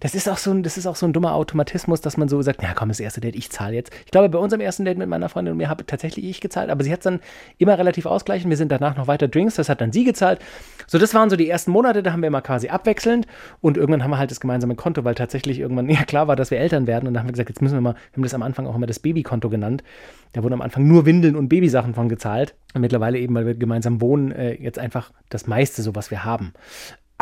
das 0.00 0.14
ist 0.14 0.28
auch 0.28 0.38
so 0.38 0.50
ein, 0.50 0.62
das 0.62 0.76
ist 0.76 0.86
auch 0.86 0.96
so 0.96 1.06
ein 1.06 1.12
dummer 1.12 1.34
Automatismus, 1.34 2.00
dass 2.00 2.16
man 2.16 2.28
so 2.28 2.42
sagt, 2.42 2.62
ja 2.62 2.74
komm, 2.74 2.88
das 2.88 2.98
erste 2.98 3.20
Date, 3.20 3.36
ich 3.36 3.50
zahle 3.50 3.74
jetzt. 3.74 3.92
Ich 4.04 4.10
glaube, 4.10 4.28
bei 4.28 4.38
unserem 4.38 4.60
ersten 4.60 4.84
Date 4.84 4.98
mit 4.98 5.08
meiner 5.08 5.28
Freundin 5.28 5.52
und 5.52 5.58
mir 5.58 5.68
habe 5.68 5.86
tatsächlich 5.86 6.24
ich 6.24 6.40
gezahlt, 6.40 6.70
aber 6.70 6.82
sie 6.82 6.92
hat 6.92 7.06
dann 7.06 7.20
immer 7.58 7.78
relativ 7.78 8.06
ausgleichend. 8.06 8.50
Wir 8.50 8.56
sind 8.56 8.72
danach 8.72 8.96
noch 8.96 9.06
weiter 9.06 9.28
Drinks, 9.28 9.54
das 9.54 9.68
hat 9.68 9.80
dann 9.80 9.92
sie 9.92 10.04
gezahlt. 10.04 10.40
So, 10.88 10.98
das 10.98 11.14
waren 11.14 11.30
so 11.30 11.36
die 11.36 11.48
ersten 11.48 11.70
Monate, 11.70 12.02
da 12.02 12.12
haben 12.12 12.22
wir 12.22 12.26
immer 12.26 12.42
quasi 12.42 12.68
abwechselnd 12.68 13.26
und 13.60 13.76
irgendwann 13.76 14.02
haben 14.02 14.10
wir 14.10 14.18
halt 14.18 14.30
das 14.30 14.40
gemeinsame 14.40 14.74
Konto, 14.74 15.04
weil 15.04 15.14
tatsächlich 15.14 15.60
irgendwann 15.60 15.88
ja 15.90 16.04
klar 16.04 16.26
war, 16.26 16.36
dass 16.36 16.50
wir 16.50 16.58
Eltern 16.58 16.86
werden 16.88 17.06
und 17.06 17.14
dann 17.14 17.22
haben 17.22 17.28
wir 17.28 17.32
gesagt, 17.32 17.48
jetzt 17.48 17.62
müssen 17.62 17.74
wir 17.74 17.80
mal, 17.80 17.94
wir 17.94 18.16
haben 18.16 18.22
das 18.22 18.34
am 18.34 18.42
Anfang 18.42 18.66
auch 18.66 18.74
immer 18.74 18.86
das 18.86 18.98
Babykonto 18.98 19.48
genannt. 19.48 19.84
Da 20.32 20.42
wurden 20.42 20.54
am 20.54 20.62
Anfang 20.62 20.86
nur 20.86 21.06
Windeln 21.06 21.36
und 21.36 21.48
Babysachen 21.48 21.94
von 21.94 22.08
gezahlt. 22.08 22.54
Und 22.74 22.80
mittlerweile 22.80 23.18
eben, 23.18 23.34
weil 23.34 23.46
wir 23.46 23.54
gemeinsam 23.54 24.00
wohnen, 24.00 24.32
äh, 24.32 24.54
jetzt 24.54 24.78
einfach 24.78 25.12
das 25.28 25.46
meiste 25.46 25.82
so, 25.82 25.94
was 25.94 26.10
wir 26.10 26.24
haben. 26.24 26.54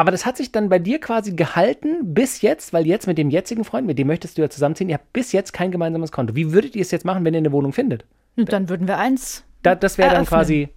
Aber 0.00 0.12
das 0.12 0.24
hat 0.24 0.38
sich 0.38 0.50
dann 0.50 0.70
bei 0.70 0.78
dir 0.78 0.98
quasi 0.98 1.32
gehalten 1.32 2.14
bis 2.14 2.40
jetzt, 2.40 2.72
weil 2.72 2.86
jetzt 2.86 3.06
mit 3.06 3.18
dem 3.18 3.28
jetzigen 3.28 3.64
Freund, 3.64 3.86
mit 3.86 3.98
dem 3.98 4.06
möchtest 4.06 4.38
du 4.38 4.40
ja 4.40 4.48
zusammenziehen, 4.48 4.88
ihr 4.88 4.94
habt 4.94 5.12
bis 5.12 5.32
jetzt 5.32 5.52
kein 5.52 5.70
gemeinsames 5.70 6.10
Konto. 6.10 6.34
Wie 6.34 6.54
würdet 6.54 6.74
ihr 6.74 6.80
es 6.80 6.90
jetzt 6.90 7.04
machen, 7.04 7.22
wenn 7.22 7.34
ihr 7.34 7.38
eine 7.38 7.52
Wohnung 7.52 7.74
findet? 7.74 8.06
Und 8.34 8.50
dann 8.50 8.70
würden 8.70 8.88
wir 8.88 8.96
eins. 8.96 9.44
Da, 9.60 9.74
das 9.74 9.98
wäre 9.98 10.14
dann 10.14 10.24
quasi 10.24 10.70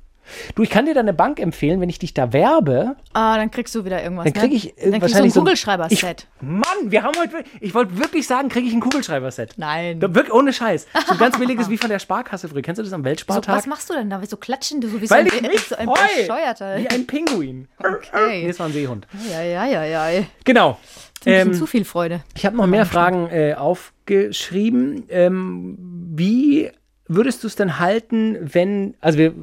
Du, 0.55 0.63
ich 0.63 0.69
kann 0.69 0.85
dir 0.85 0.93
da 0.93 0.99
eine 1.01 1.13
Bank 1.13 1.39
empfehlen, 1.39 1.81
wenn 1.81 1.89
ich 1.89 1.99
dich 1.99 2.13
da 2.13 2.31
werbe, 2.33 2.95
Ah, 3.13 3.37
dann 3.37 3.51
kriegst 3.51 3.73
du 3.75 3.85
wieder 3.85 4.01
irgendwas. 4.03 4.25
dann 4.25 4.33
kriege 4.33 4.55
ich 4.55 4.65
ne? 4.65 4.71
dann 4.75 4.75
kriegst 4.75 4.93
du 4.93 4.95
ein 4.95 5.01
wahrscheinlich 5.01 5.33
so 5.33 5.39
Kugelschreiber-Set. 5.41 6.27
Ich, 6.41 6.41
Mann, 6.47 6.63
wir 6.91 7.03
haben 7.03 7.13
heute, 7.19 7.43
ich 7.59 7.73
wollte 7.75 7.97
wirklich 7.97 8.25
sagen, 8.27 8.49
kriege 8.49 8.67
ich 8.67 8.73
ein 8.73 8.79
Kugelschreiber-Set. 8.79 9.53
Nein. 9.57 9.99
Da, 9.99 10.13
wirklich, 10.15 10.33
ohne 10.33 10.53
Scheiß. 10.53 10.87
So 11.07 11.13
ein 11.13 11.17
ganz 11.19 11.37
billiges 11.37 11.69
wie 11.69 11.77
von 11.77 11.89
der 11.89 11.99
Sparkasse 11.99 12.47
früher. 12.47 12.61
Kennst 12.61 12.79
du 12.79 12.83
das 12.83 12.93
am 12.93 13.01
So, 13.01 13.05
Weltspartag? 13.05 13.55
was 13.55 13.67
machst 13.67 13.89
du 13.89 13.93
denn 13.93 14.09
da? 14.09 14.21
Wieso 14.21 14.37
klatschen 14.37 14.81
du 14.81 14.87
so 14.87 15.01
wie 15.01 15.09
Weil 15.09 15.27
so 15.29 15.35
ich 15.35 15.43
ein, 15.43 15.49
mich 15.51 15.61
so 15.61 15.75
ein. 15.75 15.87
Bescheuerter? 15.87 16.77
Wie 16.77 16.87
ein 16.89 17.05
Pinguin. 17.07 17.67
Okay. 17.79 18.41
Nee, 18.43 18.47
das 18.47 18.59
war 18.59 18.67
ein 18.67 18.73
Seehund. 18.73 19.07
Ja, 19.31 19.41
ja, 19.41 19.65
ja, 19.65 19.83
ja. 19.85 20.03
Ein 20.03 20.27
Genau. 20.45 20.77
Ähm, 21.25 21.53
zu 21.53 21.65
viel 21.67 21.85
Freude. 21.85 22.21
Ich 22.35 22.45
habe 22.45 22.57
noch 22.57 22.67
mehr 22.67 22.85
Fragen 22.85 23.29
äh, 23.29 23.53
aufgeschrieben. 23.53 25.03
Ähm, 25.09 25.77
wie 26.15 26.69
würdest 27.07 27.43
du 27.43 27.47
es 27.47 27.55
denn 27.55 27.79
halten, 27.79 28.37
wenn, 28.41 28.95
also 29.01 29.17
wir 29.17 29.33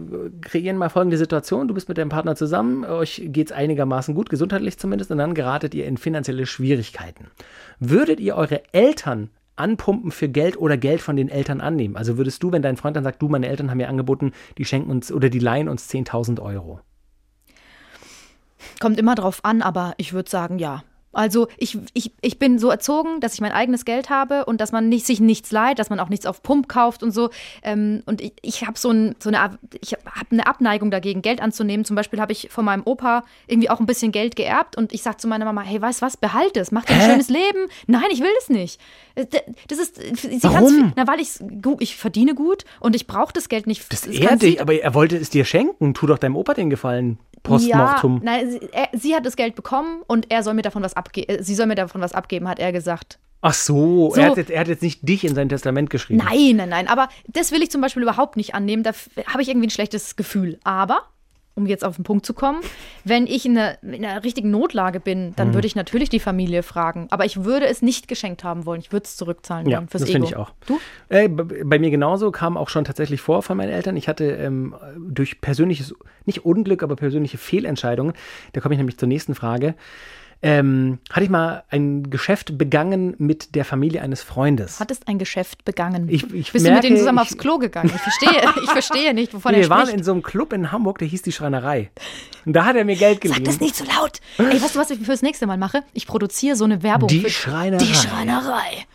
kreieren 0.41 0.77
mal 0.77 0.89
folgende 0.89 1.19
Situation, 1.19 1.69
du 1.69 1.75
bist 1.75 1.89
mit 1.89 1.99
deinem 1.99 2.09
Partner 2.09 2.37
zusammen, 2.37 2.85
euch 2.85 3.23
geht 3.27 3.49
es 3.49 3.53
einigermaßen 3.53 4.15
gut, 4.15 4.31
gesundheitlich 4.31 4.79
zumindest, 4.79 5.11
und 5.11 5.19
dann 5.19 5.35
geratet 5.35 5.75
ihr 5.75 5.87
in 5.87 5.97
finanzielle 5.97 6.47
Schwierigkeiten. 6.47 7.27
Würdet 7.79 8.21
ihr 8.21 8.37
eure 8.37 8.63
Eltern 8.73 9.31
anpumpen 9.57 10.11
für 10.11 10.29
Geld 10.29 10.57
oder 10.57 10.77
Geld 10.77 11.01
von 11.03 11.17
den 11.17 11.29
Eltern 11.29 11.61
annehmen? 11.61 11.97
Also 11.97 12.17
würdest 12.17 12.43
du, 12.43 12.51
wenn 12.51 12.63
dein 12.63 12.77
Freund 12.77 12.97
dann 12.97 13.05
sagt, 13.05 13.21
du, 13.21 13.29
meine 13.29 13.49
Eltern 13.49 13.71
haben 13.71 13.79
mir 13.79 13.89
angeboten, 13.89 14.33
die 14.57 14.65
schenken 14.65 14.91
uns 14.91 15.13
oder 15.13 15.29
die 15.29 15.39
leihen 15.39 15.69
uns 15.69 15.91
10.000 15.91 16.41
Euro. 16.41 16.81
Kommt 18.79 18.99
immer 18.99 19.15
drauf 19.15 19.41
an, 19.45 19.63
aber 19.63 19.95
ich 19.99 20.13
würde 20.13 20.31
sagen, 20.31 20.59
ja. 20.59 20.83
Also 21.13 21.49
ich, 21.59 21.77
ich, 21.95 22.13
ich 22.21 22.39
bin 22.39 22.59
so 22.59 22.71
erzogen, 22.71 23.21
dass 23.21 23.35
ich 23.35 23.41
mein 23.41 23.53
eigenes 23.53 23.85
Geld 23.85 24.11
habe 24.11 24.45
und 24.45 24.61
dass 24.61 24.71
man 24.71 24.89
nicht, 24.89 25.07
sich 25.07 25.19
nichts 25.21 25.51
leiht, 25.51 25.79
dass 25.81 25.91
man 25.91 25.99
auch 25.99 26.09
nichts 26.09 26.25
auf 26.27 26.43
Pump 26.43 26.69
kauft 26.69 27.03
und 27.03 27.11
so. 27.11 27.31
Ähm, 27.63 28.03
und 28.07 28.21
ich, 28.21 28.33
ich 28.43 28.67
habe 28.67 28.79
so, 28.79 28.91
ein, 28.91 29.17
so 29.19 29.29
eine, 29.31 29.59
ich 29.81 29.93
hab 29.95 30.31
eine 30.31 30.47
Abneigung 30.47 30.91
dagegen, 30.91 31.21
Geld 31.23 31.41
anzunehmen. 31.43 31.85
Zum 31.85 31.97
Beispiel 31.97 32.21
habe 32.21 32.33
ich 32.33 32.49
von 32.51 32.65
meinem 32.65 32.83
Opa 32.85 33.25
irgendwie 33.49 33.71
auch 33.71 33.81
ein 33.81 33.87
bisschen 33.87 34.13
Geld 34.13 34.37
geerbt 34.37 34.77
und 34.77 34.93
ich 34.93 35.03
sage 35.03 35.17
zu 35.17 35.27
meiner 35.27 35.45
Mama, 35.45 35.63
hey, 35.63 35.81
weißt 35.83 36.01
was, 36.01 36.17
behalte 36.17 36.61
es, 36.61 36.71
mach 36.71 36.85
dir 36.85 36.95
ein 36.95 37.01
Hä? 37.01 37.11
schönes 37.11 37.29
Leben. 37.29 37.67
Nein, 37.89 38.05
ich 38.13 38.21
will 38.21 38.31
das 38.39 38.49
nicht. 38.49 38.81
Äh, 39.17 39.27
Das 39.69 39.79
ist, 39.79 39.97
sie 39.97 40.39
kann's- 40.41 40.45
Warum? 40.55 40.93
Na, 40.97 41.07
weil 41.09 41.21
ich, 41.21 41.31
ich 41.81 41.97
verdiene 41.97 42.35
gut 42.35 42.65
und 42.79 42.95
ich 42.95 43.07
brauche 43.07 43.33
das 43.33 43.49
Geld 43.49 43.67
nicht. 43.67 43.93
Das 43.93 44.07
ehrt 44.07 44.43
dich, 44.43 44.61
aber 44.61 44.75
er 44.75 44.95
wollte 44.95 45.17
es 45.17 45.31
dir 45.31 45.45
schenken. 45.45 45.95
Tu 45.95 46.07
doch 46.07 46.19
deinem 46.19 46.37
Opa 46.37 46.55
den 46.55 46.71
Gefallen. 46.71 47.19
Postmortem. 47.43 48.17
Ja, 48.17 48.21
nein, 48.23 48.51
sie, 48.51 48.61
er, 48.73 48.89
sie 48.93 49.15
hat 49.15 49.25
das 49.27 49.37
Geld 49.37 49.55
bekommen 49.55 50.03
und 50.07 50.31
er 50.31 50.43
soll 50.43 50.55
mir 50.55 50.63
davon 50.63 50.83
was 50.83 50.95
abgeben. 50.95 51.43
Sie 51.43 51.55
soll 51.55 51.67
mir 51.67 51.75
davon 51.75 52.01
was 52.01 52.13
abgeben, 52.13 52.49
hat 52.49 52.59
er 52.59 52.73
gesagt. 52.73 53.19
Ach 53.43 53.55
so, 53.55 54.11
So. 54.11 54.21
Er, 54.21 54.31
hat 54.31 54.37
jetzt, 54.37 54.51
er 54.51 54.61
hat 54.61 54.69
jetzt 54.69 54.83
nicht 54.83 55.01
dich 55.09 55.25
in 55.25 55.35
sein 55.35 55.49
Testament 55.49 55.89
geschrieben. 55.89 56.23
Nein, 56.23 56.57
nein, 56.57 56.69
nein. 56.69 56.89
Aber 56.89 57.09
das 57.27 57.53
will 57.53 57.63
ich 57.63 57.71
zum 57.71 57.81
Beispiel 57.81 58.03
überhaupt 58.03 58.37
nicht 58.37 58.55
annehmen. 58.55 58.83
Da 58.83 58.93
habe 59.27 59.43
ich 59.43 59.49
irgendwie 59.49 59.69
ein 59.69 59.71
schlechtes 59.71 60.17
Gefühl. 60.17 60.59
Aber, 60.63 61.05
um 61.55 61.67
jetzt 61.67 61.85
auf 61.85 61.97
den 61.97 62.05
Punkt 62.05 62.25
zu 62.25 62.33
kommen, 62.33 62.61
wenn 63.05 63.27
ich 63.27 63.45
in 63.45 63.59
einer, 63.59 63.83
in 63.83 64.05
einer 64.05 64.23
richtigen 64.25 64.51
Notlage 64.51 65.01
bin, 65.01 65.29
Mhm. 65.29 65.37
dann 65.37 65.55
würde 65.55 65.67
ich 65.67 65.75
natürlich 65.75 66.09
die 66.09 66.21
Familie 66.21 66.63
fragen. 66.63 67.09
Aber 67.11 67.25
ich 67.25 67.45
würde 67.45 67.67
es 67.67 67.83
nicht 67.83 68.09
geschenkt 68.09 68.45
haben 68.45 68.67
wollen. 68.67 68.81
Ich 68.81 68.93
würde 68.93 69.05
es 69.05 69.17
zurückzahlen 69.17 69.69
Ja, 69.69 69.79
wollen 69.79 69.89
fürs 69.89 70.03
das 70.03 70.11
Ego. 70.11 70.13
finde 70.15 70.29
ich 70.29 70.37
auch. 70.37 70.53
Du? 70.67 70.79
Äh, 71.09 71.29
bei 71.29 71.79
mir 71.79 71.91
genauso 71.91 72.31
kam 72.31 72.57
auch 72.57 72.69
schon 72.69 72.85
tatsächlich 72.85 73.21
vor 73.21 73.43
von 73.43 73.57
meinen 73.57 73.71
Eltern. 73.71 73.97
Ich 73.97 74.09
hatte 74.09 74.25
ähm, 74.25 74.75
durch 74.99 75.41
persönliches, 75.41 75.95
nicht 76.25 76.45
Unglück, 76.45 76.83
aber 76.83 76.97
persönliche 76.97 77.37
Fehlentscheidungen, 77.39 78.15
da 78.53 78.61
komme 78.61 78.75
ich 78.75 78.79
nämlich 78.79 78.97
zur 78.99 79.09
nächsten 79.09 79.35
Frage, 79.35 79.75
ähm, 80.43 80.99
hatte 81.11 81.25
ich 81.25 81.31
mal 81.31 81.65
ein 81.69 82.09
Geschäft 82.11 82.57
begangen 82.57 83.15
mit 83.19 83.55
der 83.55 83.65
Familie 83.65 84.01
eines 84.03 84.23
Freundes. 84.23 84.81
Hattest 84.81 85.07
ein 85.09 85.19
Geschäft 85.19 85.65
begangen. 85.65 86.09
Ich- 86.09 86.25
ich 86.33 86.51
Bist 86.53 86.65
du 86.65 86.71
mit 86.71 86.73
merke, 86.73 86.87
denen 86.87 86.97
zusammen 86.99 87.19
ich- 87.19 87.23
aufs 87.33 87.37
Klo 87.39 87.59
gegangen? 87.59 87.91
Ich 87.95 88.01
verstehe, 88.01 88.43
ich 88.65 88.71
verstehe 88.71 89.13
nicht, 89.15 89.35
wovon 89.35 89.55
wir 89.55 89.63
er 89.63 89.69
waren 89.71 89.81
spricht. 89.83 89.99
in 89.99 90.05
so 90.05 90.13
einem 90.13 90.23
Club 90.23 90.53
in 90.53 90.73
Hamburg, 90.73 90.99
der 90.99 91.09
hieß 91.09 91.23
die 91.23 91.33
Schreinerei. 91.33 91.91
Und 92.47 92.55
da 92.55 92.65
hat 92.65 92.77
er 92.77 92.85
mir 92.87 92.97
Geld 92.97 93.21
geliehen. 93.21 93.37
Sag 93.37 93.45
das 93.45 93.61
nicht 93.61 93.77
so 93.77 93.85
laut. 93.85 94.21
Ey, 94.39 94.63
weißt 94.63 94.75
du, 94.75 94.79
was 94.79 94.91
ich 94.91 94.99
fürs 95.01 95.21
nächste 95.23 95.47
Mal 95.47 95.59
mache? 95.59 95.83
Ich 95.93 96.07
produziere 96.07 96.57
so 96.57 96.65
eine 96.65 96.83
Werbung. 96.83 97.09
Die 97.09 97.21
für 97.21 97.31
Schreinerei. 97.31 97.85
Die 97.85 97.95
Schreinerei. 97.95 98.87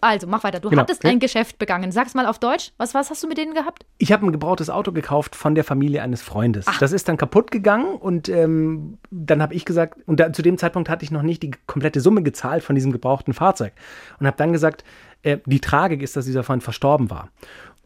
Also, 0.00 0.26
mach 0.26 0.44
weiter. 0.44 0.60
Du 0.60 0.70
Genau. 0.70 0.82
hattest 0.82 1.04
ein 1.04 1.18
Geschäft 1.18 1.58
begangen. 1.58 1.92
Sag's 1.92 2.14
mal 2.14 2.26
auf 2.26 2.38
Deutsch. 2.38 2.72
Was, 2.78 2.94
was 2.94 3.10
hast 3.10 3.22
du 3.22 3.28
mit 3.28 3.38
denen 3.38 3.54
gehabt? 3.54 3.84
Ich 3.98 4.12
habe 4.12 4.26
ein 4.26 4.32
gebrauchtes 4.32 4.70
Auto 4.70 4.92
gekauft 4.92 5.36
von 5.36 5.54
der 5.54 5.64
Familie 5.64 6.02
eines 6.02 6.22
Freundes. 6.22 6.66
Das 6.80 6.92
ist 6.92 7.08
dann 7.08 7.16
kaputt 7.16 7.50
gegangen 7.50 7.94
und 7.96 8.28
ähm, 8.28 8.98
dann 9.10 9.40
habe 9.42 9.54
ich 9.54 9.64
gesagt, 9.64 9.98
und 10.06 10.20
da, 10.20 10.32
zu 10.32 10.42
dem 10.42 10.58
Zeitpunkt 10.58 10.88
hatte 10.88 11.04
ich 11.04 11.10
noch 11.10 11.22
nicht 11.22 11.42
die 11.42 11.52
komplette 11.66 12.00
Summe 12.00 12.22
gezahlt 12.22 12.62
von 12.64 12.74
diesem 12.74 12.92
gebrauchten 12.92 13.32
Fahrzeug 13.34 13.72
und 14.20 14.26
habe 14.26 14.36
dann 14.36 14.52
gesagt, 14.52 14.84
äh, 15.22 15.38
die 15.46 15.60
Tragik 15.60 16.02
ist, 16.02 16.16
dass 16.16 16.24
dieser 16.26 16.42
Freund 16.42 16.62
verstorben 16.62 17.10
war. 17.10 17.28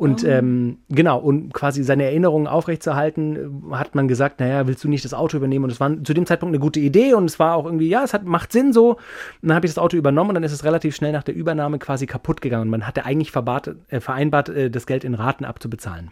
Und 0.01 0.25
ähm, 0.25 0.79
genau, 0.89 1.19
und 1.19 1.53
quasi 1.53 1.83
seine 1.83 2.05
Erinnerungen 2.05 2.47
aufrechtzuerhalten, 2.47 3.71
äh, 3.71 3.75
hat 3.75 3.95
man 3.95 4.09
gesagt, 4.09 4.41
naja, 4.41 4.67
willst 4.67 4.83
du 4.83 4.89
nicht 4.89 5.05
das 5.05 5.13
Auto 5.13 5.37
übernehmen? 5.37 5.65
Und 5.67 5.71
es 5.71 5.79
war 5.79 5.91
zu 6.03 6.15
dem 6.15 6.25
Zeitpunkt 6.25 6.55
eine 6.55 6.59
gute 6.59 6.81
Idee 6.81 7.13
und 7.13 7.27
es 7.27 7.39
war 7.39 7.55
auch 7.55 7.67
irgendwie, 7.67 7.91
ja, 7.91 8.03
es 8.03 8.15
hat, 8.15 8.25
macht 8.25 8.51
Sinn 8.51 8.73
so. 8.73 8.93
Und 8.93 8.99
dann 9.43 9.55
habe 9.55 9.67
ich 9.67 9.73
das 9.73 9.79
Auto 9.79 9.99
übernommen 9.99 10.31
und 10.31 10.37
dann 10.37 10.43
ist 10.43 10.53
es 10.53 10.65
relativ 10.65 10.97
schnell 10.97 11.13
nach 11.13 11.23
der 11.23 11.35
Übernahme 11.35 11.79
quasi 11.79 12.07
kaputt 12.07 12.41
gegangen. 12.41 12.63
Und 12.63 12.71
man 12.71 12.87
hatte 12.87 13.05
eigentlich 13.05 13.31
verbart, 13.31 13.75
äh, 13.89 14.01
vereinbart, 14.01 14.49
äh, 14.49 14.71
das 14.71 14.87
Geld 14.87 15.05
in 15.05 15.13
Raten 15.13 15.45
abzubezahlen. 15.45 16.09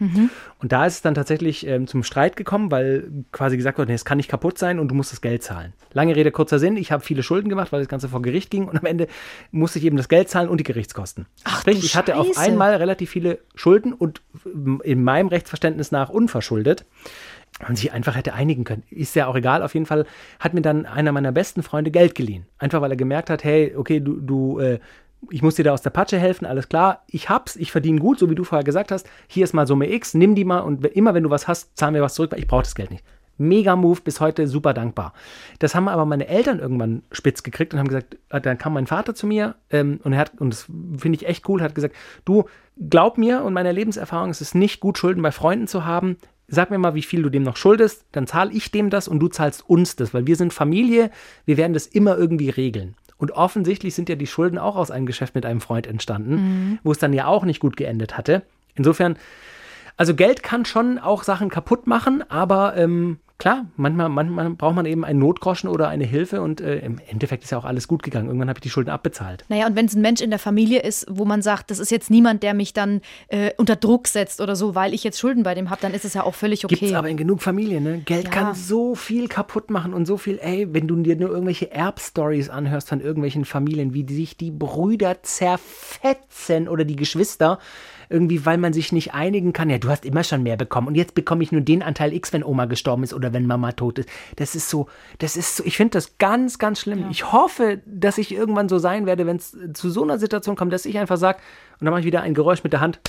Und 0.59 0.71
da 0.71 0.85
ist 0.85 0.97
es 0.97 1.01
dann 1.01 1.15
tatsächlich 1.15 1.67
ähm, 1.67 1.87
zum 1.87 2.03
Streit 2.03 2.37
gekommen, 2.37 2.71
weil 2.71 3.11
quasi 3.33 3.57
gesagt 3.57 3.79
wurde, 3.79 3.91
nee, 3.91 3.95
es 3.95 4.05
kann 4.05 4.19
nicht 4.19 4.29
kaputt 4.29 4.59
sein 4.59 4.81
und 4.81 4.89
du 4.89 4.95
musst 4.97 5.13
das 5.13 5.23
Geld 5.23 5.43
zahlen. 5.43 5.73
Lange 5.95 6.15
Rede, 6.15 6.31
kurzer 6.31 6.59
Sinn, 6.59 6.77
ich 6.77 6.93
habe 6.93 7.03
viele 7.03 7.23
Schulden 7.23 7.49
gemacht, 7.49 7.73
weil 7.73 7.81
das 7.81 7.89
Ganze 7.89 8.11
vor 8.11 8.21
Gericht 8.21 8.51
ging 8.51 8.69
und 8.69 8.77
am 8.77 8.85
Ende 8.85 9.09
musste 9.51 9.79
ich 9.79 9.87
eben 9.87 9.97
das 9.97 10.11
Geld 10.11 10.29
zahlen 10.29 10.51
und 10.51 10.59
die 10.59 10.65
Gerichtskosten. 10.65 11.25
Ach, 11.45 11.61
Sprich, 11.63 11.83
ich 11.83 11.97
hatte 11.97 12.17
auf 12.17 12.37
einmal 12.37 12.75
relativ 12.75 13.09
viele 13.09 13.39
Schulden 13.55 13.78
und 13.87 14.23
in 14.83 15.03
meinem 15.03 15.29
Rechtsverständnis 15.29 15.91
nach 15.91 16.11
unverschuldet. 16.11 16.85
Man 17.61 17.77
sich 17.77 17.93
einfach 17.93 18.15
hätte 18.15 18.35
einigen 18.35 18.65
können. 18.65 18.85
Ist 18.91 19.17
ja 19.17 19.27
auch 19.27 19.35
egal. 19.35 19.63
Auf 19.63 19.75
jeden 19.75 19.87
Fall 19.87 20.07
hat 20.39 20.55
mir 20.55 20.61
dann 20.61 20.87
einer 20.87 21.13
meiner 21.13 21.33
besten 21.33 21.63
Freunde 21.63 21.91
Geld 21.91 22.15
geliehen. 22.15 22.47
Einfach 22.59 22.81
weil 22.81 22.93
er 22.93 22.97
gemerkt 22.97 23.31
hat, 23.31 23.43
hey, 23.43 23.75
okay, 23.77 24.01
du, 24.01 24.21
du, 24.21 24.61
äh, 24.61 24.79
ich 25.31 25.43
muss 25.43 25.57
dir 25.57 25.65
da 25.65 25.73
aus 25.73 25.83
der 25.83 25.91
Patsche 25.91 26.19
helfen, 26.19 26.47
alles 26.47 26.69
klar, 26.69 27.03
ich 27.09 27.29
hab's, 27.29 27.57
ich 27.57 27.73
verdiene 27.73 27.99
gut, 27.99 28.19
so 28.19 28.31
wie 28.31 28.35
du 28.35 28.45
vorher 28.45 28.65
gesagt 28.65 28.93
hast. 28.93 29.09
Hier 29.27 29.45
ist 29.45 29.53
mal 29.53 29.67
Summe 29.67 29.91
X, 29.91 30.15
nimm 30.15 30.35
die 30.35 30.45
mal 30.45 30.61
und 30.61 30.85
immer 30.87 31.15
wenn 31.15 31.25
du 31.25 31.31
was 31.31 31.49
hast, 31.49 31.77
zahl 31.77 31.91
mir 31.91 32.03
was 32.03 32.15
zurück, 32.15 32.33
weil 32.33 32.39
ich 32.39 32.47
brauche 32.47 32.63
das 32.63 32.75
Geld 32.75 32.91
nicht. 32.91 33.05
Mega 33.39 33.77
Move, 33.77 34.01
bis 34.03 34.21
heute 34.21 34.47
super 34.47 34.75
dankbar. 34.75 35.15
Das 35.59 35.75
haben 35.75 35.89
aber 35.89 36.05
meine 36.05 36.29
Eltern 36.29 36.59
irgendwann 36.59 37.03
spitz 37.13 37.43
gekriegt 37.43 37.73
und 37.73 37.81
haben 37.81 37.89
gesagt, 37.89 38.19
äh, 38.31 38.41
dann 38.41 38.59
kam 38.59 38.75
mein 38.75 38.87
Vater 38.87 39.15
zu 39.15 39.27
mir 39.27 39.55
ähm, 39.71 40.01
und 40.05 40.13
er 40.13 40.19
hat, 40.19 40.33
und 40.39 40.53
das 40.53 40.65
finde 40.97 41.17
ich 41.17 41.27
echt 41.27 41.49
cool, 41.49 41.63
hat 41.63 41.75
gesagt, 41.75 41.95
du, 42.25 42.45
glaub 42.91 43.19
mir 43.19 43.43
und 43.43 43.55
meiner 43.55 43.73
Lebenserfahrung, 43.73 44.31
es 44.31 44.41
ist 44.41 44.55
nicht 44.55 44.81
gut, 44.81 44.99
Schulden 44.99 45.23
bei 45.23 45.33
Freunden 45.33 45.67
zu 45.67 45.85
haben. 45.85 46.17
Sag 46.49 46.71
mir 46.71 46.79
mal, 46.79 46.95
wie 46.95 47.03
viel 47.03 47.23
du 47.23 47.29
dem 47.29 47.43
noch 47.43 47.57
schuldest, 47.57 48.07
dann 48.13 48.27
zahle 48.27 48.53
ich 48.53 48.71
dem 48.71 48.91
das 48.91 49.07
und 49.07 49.21
du 49.21 49.29
zahlst 49.29 49.69
uns 49.69 49.97
das, 49.97 50.15
weil 50.15 50.27
wir 50.27 50.37
sind 50.37 50.53
Familie, 50.53 51.11
wir 51.45 51.57
werden 51.57 51.75
das 51.75 51.87
immer 51.87 52.17
irgendwie 52.17 52.51
regeln. 52.51 52.95
Und 53.19 53.33
offensichtlich 53.33 53.95
sind 53.95 54.09
ja 54.09 54.15
die 54.15 54.29
Schulden 54.29 54.59
auch 54.59 54.77
aus 54.77 54.91
einem 54.91 55.05
Geschäft 55.05 55.35
mit 55.35 55.45
einem 55.45 55.61
Freund 55.61 55.87
entstanden, 55.87 56.79
wo 56.85 56.93
es 56.93 56.99
dann 56.99 57.13
ja 57.13 57.27
auch 57.27 57.45
nicht 57.45 57.61
gut 57.61 57.77
geendet 57.77 58.17
hatte. 58.17 58.43
Insofern, 58.77 59.19
also 59.97 60.15
Geld 60.15 60.45
kann 60.45 60.65
schon 60.65 60.99
auch 60.99 61.25
Sachen 61.25 61.51
kaputt 61.51 61.89
machen, 61.89 62.23
aber 62.31 62.77
ähm, 62.77 63.19
klar, 63.39 63.67
manchmal, 63.77 64.09
manchmal 64.09 64.51
braucht 64.51 64.75
man 64.75 64.85
eben 64.85 65.05
einen 65.05 65.21
Notgroschen 65.21 65.69
oder 65.69 65.89
eine 65.89 66.05
Hilfe 66.05 66.43
und 66.43 66.61
äh, 66.61 66.79
im 66.79 67.01
Endeffekt 67.07 67.45
ist 67.45 67.51
ja 67.51 67.59
auch 67.59 67.65
alles 67.65 67.87
gut 67.87 68.03
gegangen. 68.03 68.27
Irgendwann 68.27 68.49
habe 68.49 68.59
ich 68.59 68.63
die 68.63 68.71
Schulden 68.71 68.91
abbezahlt. 68.91 69.45
Naja, 69.49 69.67
und 69.67 69.77
wenn 69.77 69.87
es 69.87 69.95
ein 69.95 70.03
Mensch 70.03 70.21
in 70.21 70.31
der 70.31 70.39
Familie 70.39 70.81
ist, 70.81 71.07
wo 71.09 71.25
man 71.25 71.41
sagt, 71.41 71.71
das 71.71 71.79
ist 71.79 71.91
jetzt 71.91 72.11
niemand, 72.11 72.43
der 72.43 72.53
mich 72.55 72.73
dann 72.73 73.01
äh, 73.29 73.53
unter 73.57 73.77
Druck 73.77 74.09
setzt 74.09 74.41
oder 74.41 74.57
so, 74.57 74.75
weil 74.75 74.93
ich 74.93 75.05
jetzt 75.05 75.19
Schulden 75.19 75.45
bei 75.45 75.55
dem 75.55 75.71
habe, 75.71 75.81
dann 75.81 75.95
ist 75.95 76.05
es 76.05 76.15
ja 76.15 76.25
auch 76.25 76.35
völlig 76.35 76.65
okay. 76.65 76.75
Gibt 76.75 76.91
es 76.91 76.97
aber 76.97 77.09
in 77.09 77.17
genug 77.17 77.43
Familien, 77.43 77.85
ne? 77.85 77.99
Geld 78.05 78.25
Ja. 78.25 78.31
kann 78.31 78.55
so 78.55 78.95
viel 78.95 79.29
kaputt 79.29 79.71
machen 79.71 79.95
und 79.95 80.07
so 80.07 80.17
viel, 80.17 80.39
ey, 80.41 80.73
wenn 80.73 80.89
du 80.89 80.97
dir 80.97 81.17
nur 81.17 81.31
irgendwelche 81.31 81.71
Erbstories 81.71 82.51
anhörst 82.51 82.89
von 82.89 83.01
irgendwelchen 83.01 83.45
Familien, 83.45 83.95
wie 83.95 84.05
sich 84.13 84.37
die 84.37 84.51
Brüder 84.51 85.23
zerfetzen 85.23 86.69
oder 86.69 86.85
die 86.85 86.97
Geschwister, 86.97 87.59
irgendwie, 88.09 88.45
weil 88.47 88.59
man 88.59 88.73
sich 88.73 88.93
nicht 88.93 89.15
einigen 89.15 89.53
kann. 89.53 89.71
Ja, 89.71 89.79
du 89.79 89.89
hast 89.89 90.05
immer 90.05 90.25
schon 90.25 90.43
mehr 90.43 90.57
bekommen 90.57 90.89
und 90.89 90.95
jetzt 90.95 91.15
bekomme 91.15 91.43
ich 91.43 91.53
nur 91.53 91.61
den 91.61 91.83
Anteil 91.83 92.13
X, 92.13 92.33
wenn 92.33 92.45
Oma 92.45 92.67
gestorben 92.67 93.03
ist 93.03 93.15
oder 93.15 93.33
wenn 93.33 93.47
Mama 93.47 93.73
tot 93.73 93.99
ist. 93.99 94.09
Das 94.37 94.55
ist 94.55 94.71
so, 94.71 94.89
das 95.19 95.37
ist 95.37 95.57
so, 95.57 95.65
ich 95.65 95.77
finde 95.77 95.93
das 95.93 96.19
ganz, 96.19 96.59
ganz 96.59 96.81
schlimm. 96.81 97.07
Ich 97.11 97.33
hoffe, 97.33 97.81
dass 97.87 98.19
ich 98.19 98.33
irgendwann 98.33 98.69
so 98.69 98.79
sein 98.79 99.07
werde, 99.07 99.27
wenn 99.27 99.37
es 99.37 99.57
zu 99.75 99.91
so 99.91 100.03
einer 100.03 100.19
Situation 100.19 100.57
kommt, 100.57 100.73
dass 100.73 100.87
ich 100.87 100.99
einfach 100.99 101.17
sage, 101.17 101.39
und 101.81 101.85
dann 101.85 101.93
mache 101.93 102.01
ich 102.01 102.07
wieder 102.07 102.23
ein 102.23 102.35
Geräusch 102.35 102.65
mit 102.65 102.73
der 102.73 102.81
Hand, 102.81 103.01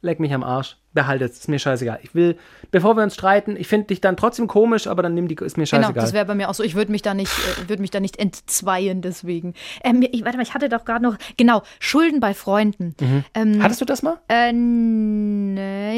leck 0.00 0.20
mich 0.20 0.32
am 0.32 0.42
Arsch, 0.42 0.76
behalte 0.94 1.24
es, 1.26 1.32
ist 1.38 1.48
mir 1.48 1.58
scheißegal. 1.58 1.98
Ich 2.02 2.14
will, 2.14 2.38
bevor 2.70 2.96
wir 2.96 3.02
uns 3.02 3.14
streiten, 3.14 3.56
ich 3.56 3.66
finde 3.68 3.88
dich 3.88 4.00
dann 4.00 4.16
trotzdem 4.16 4.46
komisch, 4.46 4.86
aber 4.86 5.02
dann 5.02 5.14
nimm 5.14 5.28
die, 5.28 5.34
ist 5.34 5.56
mir 5.58 5.64
Genau, 5.64 5.82
scheißegal. 5.82 6.02
das 6.02 6.12
wäre 6.12 6.24
bei 6.24 6.34
mir 6.34 6.48
auch 6.48 6.54
so. 6.54 6.62
Ich 6.62 6.74
würde 6.74 6.90
mich 6.92 7.02
da 7.02 7.12
nicht, 7.14 7.32
äh, 7.62 7.68
würde 7.68 7.82
mich 7.82 7.90
da 7.90 8.00
nicht 8.00 8.18
entzweien 8.18 9.02
deswegen. 9.02 9.54
Ähm, 9.82 10.02
ich, 10.10 10.24
warte 10.24 10.36
mal, 10.38 10.42
ich 10.42 10.54
hatte 10.54 10.68
doch 10.68 10.84
gerade 10.84 11.02
noch, 11.04 11.16
genau, 11.36 11.62
Schulden 11.80 12.20
bei 12.20 12.32
Freunden. 12.32 12.94
Ähm, 13.34 13.62
Hattest 13.62 13.80
du 13.80 13.84
das 13.84 14.02
mal? 14.02 14.18
Äh, 14.28 14.52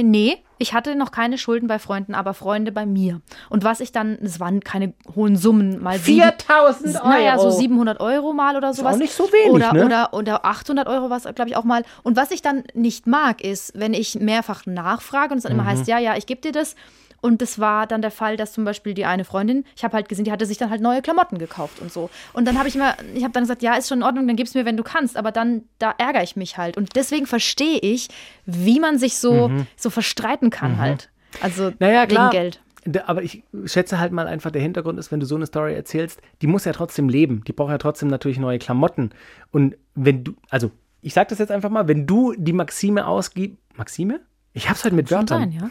nee, 0.03 0.37
ich 0.59 0.73
hatte 0.73 0.95
noch 0.97 1.11
keine 1.11 1.37
Schulden 1.37 1.67
bei 1.69 1.79
Freunden, 1.79 2.15
aber 2.15 2.33
Freunde 2.33 2.73
bei 2.73 2.87
mir. 2.87 3.21
Und 3.51 3.63
was 3.65 3.81
ich 3.81 3.93
dann, 3.93 4.17
es 4.23 4.41
waren 4.41 4.61
keine 4.61 4.95
hohen 5.15 5.37
Summen, 5.37 5.83
mal 5.83 5.99
sieben- 5.99 6.23
4000 6.23 6.97
Euro. 6.97 7.09
Naja, 7.09 7.39
so 7.39 7.51
700 7.51 8.01
Euro 8.01 8.33
mal 8.33 8.57
oder 8.57 8.73
sowas. 8.73 8.95
auch 8.95 8.99
nicht 8.99 9.13
so 9.13 9.25
wenig, 9.25 9.53
oder, 9.53 9.73
ne? 9.75 9.85
Oder, 9.85 10.15
oder 10.15 10.45
800 10.47 10.89
Euro 10.89 11.11
war 11.11 11.19
es, 11.19 11.25
glaube 11.35 11.51
ich, 11.51 11.57
auch 11.57 11.65
mal. 11.65 11.83
Und 12.03 12.17
was 12.17 12.31
ich 12.31 12.41
dann 12.41 12.65
nicht 12.73 13.07
mag, 13.07 13.43
ist, 13.45 13.73
wenn 13.79 13.93
ich 13.93 14.15
mehrfach 14.19 14.65
nachfrage 14.87 15.33
und 15.33 15.39
es 15.39 15.43
dann 15.45 15.53
Mhm. 15.53 15.61
immer 15.61 15.69
heißt, 15.69 15.87
ja, 15.89 15.99
ja, 15.99 16.17
ich 16.17 16.27
gebe 16.27 16.41
dir 16.41 16.53
das. 16.53 16.77
Und 17.23 17.41
das 17.43 17.59
war 17.59 17.87
dann 17.87 18.03
der 18.03 18.11
Fall, 18.11 18.37
dass 18.37 18.53
zum 18.53 18.65
Beispiel 18.65 18.93
die 18.95 19.05
eine 19.07 19.25
Freundin, 19.25 19.65
ich 19.75 19.83
habe 19.85 19.95
halt 19.95 20.09
gesehen, 20.09 20.25
die 20.27 20.33
hatte 20.33 20.47
sich 20.47 20.59
dann 20.59 20.71
halt 20.71 20.81
neue 20.83 21.01
Klamotten 21.03 21.39
gekauft 21.39 21.81
und 21.81 21.91
so. 21.91 22.11
Und 22.35 22.47
dann 22.47 22.59
habe 22.59 22.69
ich 22.69 22.77
immer, 22.77 22.95
ich 23.15 23.25
habe 23.25 23.33
dann 23.33 23.43
gesagt, 23.43 23.63
ja, 23.63 23.75
ist 23.75 23.89
schon 23.89 23.99
in 23.99 24.05
Ordnung, 24.05 24.27
dann 24.27 24.37
gib's 24.37 24.55
mir, 24.55 24.65
wenn 24.67 24.77
du 24.77 24.83
kannst. 24.85 25.17
Aber 25.17 25.33
dann, 25.33 25.63
da 25.79 25.95
ärgere 25.99 26.23
ich 26.23 26.37
mich 26.37 26.57
halt. 26.59 26.77
Und 26.77 26.95
deswegen 26.95 27.27
verstehe 27.27 27.79
ich, 27.81 28.09
wie 28.45 28.79
man 28.81 28.99
sich 28.99 29.17
so, 29.19 29.51
so 29.77 29.91
verstreiten 29.91 30.51
kann 30.51 30.79
halt. 30.79 31.11
Also 31.41 31.71
Mhm. 31.71 31.77
Naja, 31.81 32.03
wegen 32.03 32.11
klar. 32.11 32.31
Geld. 32.31 32.61
Aber 33.07 33.23
ich 33.23 33.43
schätze 33.65 33.99
halt 33.99 34.13
mal 34.13 34.29
einfach, 34.29 34.53
der 34.53 34.63
Hintergrund 34.63 34.99
ist, 35.01 35.11
wenn 35.11 35.19
du 35.19 35.27
so 35.27 35.35
eine 35.35 35.47
Story 35.47 35.75
erzählst, 35.75 36.21
die 36.43 36.47
muss 36.47 36.65
ja 36.67 36.73
trotzdem 36.73 37.09
leben. 37.09 37.43
Die 37.49 37.53
braucht 37.53 37.71
ja 37.71 37.79
trotzdem 37.79 38.09
natürlich 38.09 38.39
neue 38.39 38.61
Klamotten. 38.61 39.11
Und 39.51 39.75
wenn 39.97 40.23
du, 40.23 40.35
also 40.51 40.71
ich 41.03 41.13
sag 41.15 41.27
das 41.29 41.39
jetzt 41.39 41.51
einfach 41.51 41.71
mal, 41.71 41.89
wenn 41.89 42.07
du 42.07 42.35
die 42.37 42.53
Maxime 42.53 43.07
ausgibst, 43.07 43.59
Maxime? 43.77 44.21
Ich 44.57 44.71
hab's 44.71 44.85
heute 44.85 44.95
mit 44.95 45.11
Schon 45.11 45.19
Wörtern. 45.19 45.41
sein, 45.41 45.53
ja. 45.53 45.71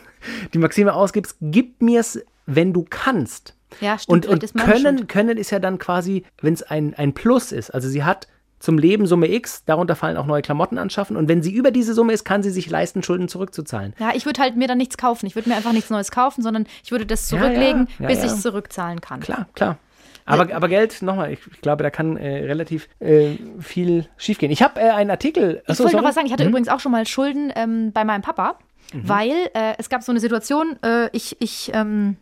Die 0.54 0.60
Maxime 0.60 0.94
ausgibst, 0.94 1.38
gib 1.42 1.82
mir's, 1.82 2.20
wenn 2.46 2.72
du 2.72 2.86
kannst. 2.88 3.56
Ja, 3.82 3.98
stimmt. 3.98 4.28
Und, 4.28 4.44
und 4.44 4.54
können, 4.54 5.08
können 5.08 5.38
ist 5.38 5.50
ja 5.50 5.58
dann 5.58 5.80
quasi, 5.80 6.24
wenn 6.40 6.54
es 6.54 6.62
ein, 6.62 6.94
ein 6.94 7.14
Plus 7.14 7.52
ist. 7.52 7.72
Also 7.72 7.90
sie 7.90 8.04
hat 8.04 8.28
zum 8.60 8.78
Leben 8.78 9.08
Summe 9.08 9.28
X, 9.32 9.66
darunter 9.66 9.96
fallen 9.96 10.18
auch 10.18 10.28
neue 10.28 10.44
Klamotten 10.44 10.78
anschaffen. 10.78 11.18
Und 11.18 11.28
wenn 11.28 11.42
sie 11.42 11.52
über 11.52 11.72
diese 11.72 11.96
Summe 11.96 12.14
ist, 12.14 12.26
kann 12.26 12.44
sie 12.44 12.52
sich 12.52 12.70
leisten, 12.70 13.02
Schulden 13.02 13.28
zurückzuzahlen. 13.28 13.96
Ja, 13.98 14.12
ich 14.14 14.28
würde 14.28 14.40
halt 14.40 14.56
mir 14.56 14.68
dann 14.68 14.78
nichts 14.78 14.98
kaufen. 14.98 15.26
Ich 15.26 15.36
würde 15.36 15.50
mir 15.50 15.56
einfach 15.56 15.74
nichts 15.74 15.90
Neues 15.90 16.12
kaufen, 16.12 16.44
sondern 16.44 16.68
ich 16.84 16.92
würde 16.92 17.08
das 17.08 17.28
zurücklegen, 17.28 17.88
ja, 17.98 18.04
ja, 18.04 18.08
bis 18.08 18.20
ja. 18.20 18.26
ich 18.26 18.32
es 18.34 18.42
zurückzahlen 18.42 19.02
kann. 19.02 19.20
Klar, 19.20 19.48
klar. 19.56 19.80
Aber, 20.26 20.54
aber 20.56 20.68
Geld, 20.68 21.02
nochmal, 21.02 21.32
ich, 21.34 21.40
ich 21.52 21.62
glaube, 21.62 21.84
da 21.84 21.92
kann 21.92 22.18
äh, 22.18 22.46
relativ 22.46 22.88
äh, 23.00 23.36
viel 23.60 24.08
schiefgehen. 24.18 24.52
Ich 24.52 24.64
habe 24.64 24.80
äh, 24.80 24.90
einen 24.90 25.12
Artikel. 25.12 25.62
Ich 25.64 25.70
Achso, 25.70 25.84
wollte 25.84 25.98
noch 25.98 26.04
was 26.04 26.16
sagen. 26.16 26.26
Ich 26.28 26.34
hatte 26.34 26.46
übrigens 26.46 26.68
auch 26.68 26.80
schon 26.80 26.92
mal 26.92 27.06
Schulden 27.06 27.52
ähm, 27.56 27.92
bei 27.92 28.04
meinem 28.04 28.24
Papa, 28.24 28.58
weil 28.94 29.50
äh, 29.54 29.74
es 29.78 29.90
gab 29.90 30.04
so 30.04 30.12
eine 30.12 30.20
Situation, 30.20 30.78
äh, 30.84 31.10
ich, 31.12 31.38
ich 31.40 31.72
ähm, 31.74 32.18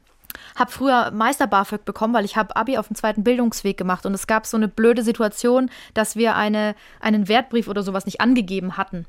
habe 0.55 0.71
früher 0.71 1.11
Meister 1.11 1.47
BAföG 1.47 1.85
bekommen, 1.85 2.13
weil 2.13 2.25
ich 2.25 2.35
habe 2.35 2.55
Abi 2.55 2.77
auf 2.77 2.87
dem 2.87 2.95
zweiten 2.95 3.23
Bildungsweg 3.23 3.77
gemacht 3.77 4.05
und 4.05 4.13
es 4.13 4.27
gab 4.27 4.45
so 4.45 4.57
eine 4.57 4.67
blöde 4.67 5.03
Situation, 5.03 5.69
dass 5.93 6.15
wir 6.15 6.35
eine, 6.35 6.75
einen 6.99 7.27
Wertbrief 7.27 7.67
oder 7.67 7.83
sowas 7.83 8.05
nicht 8.05 8.21
angegeben 8.21 8.77
hatten. 8.77 9.05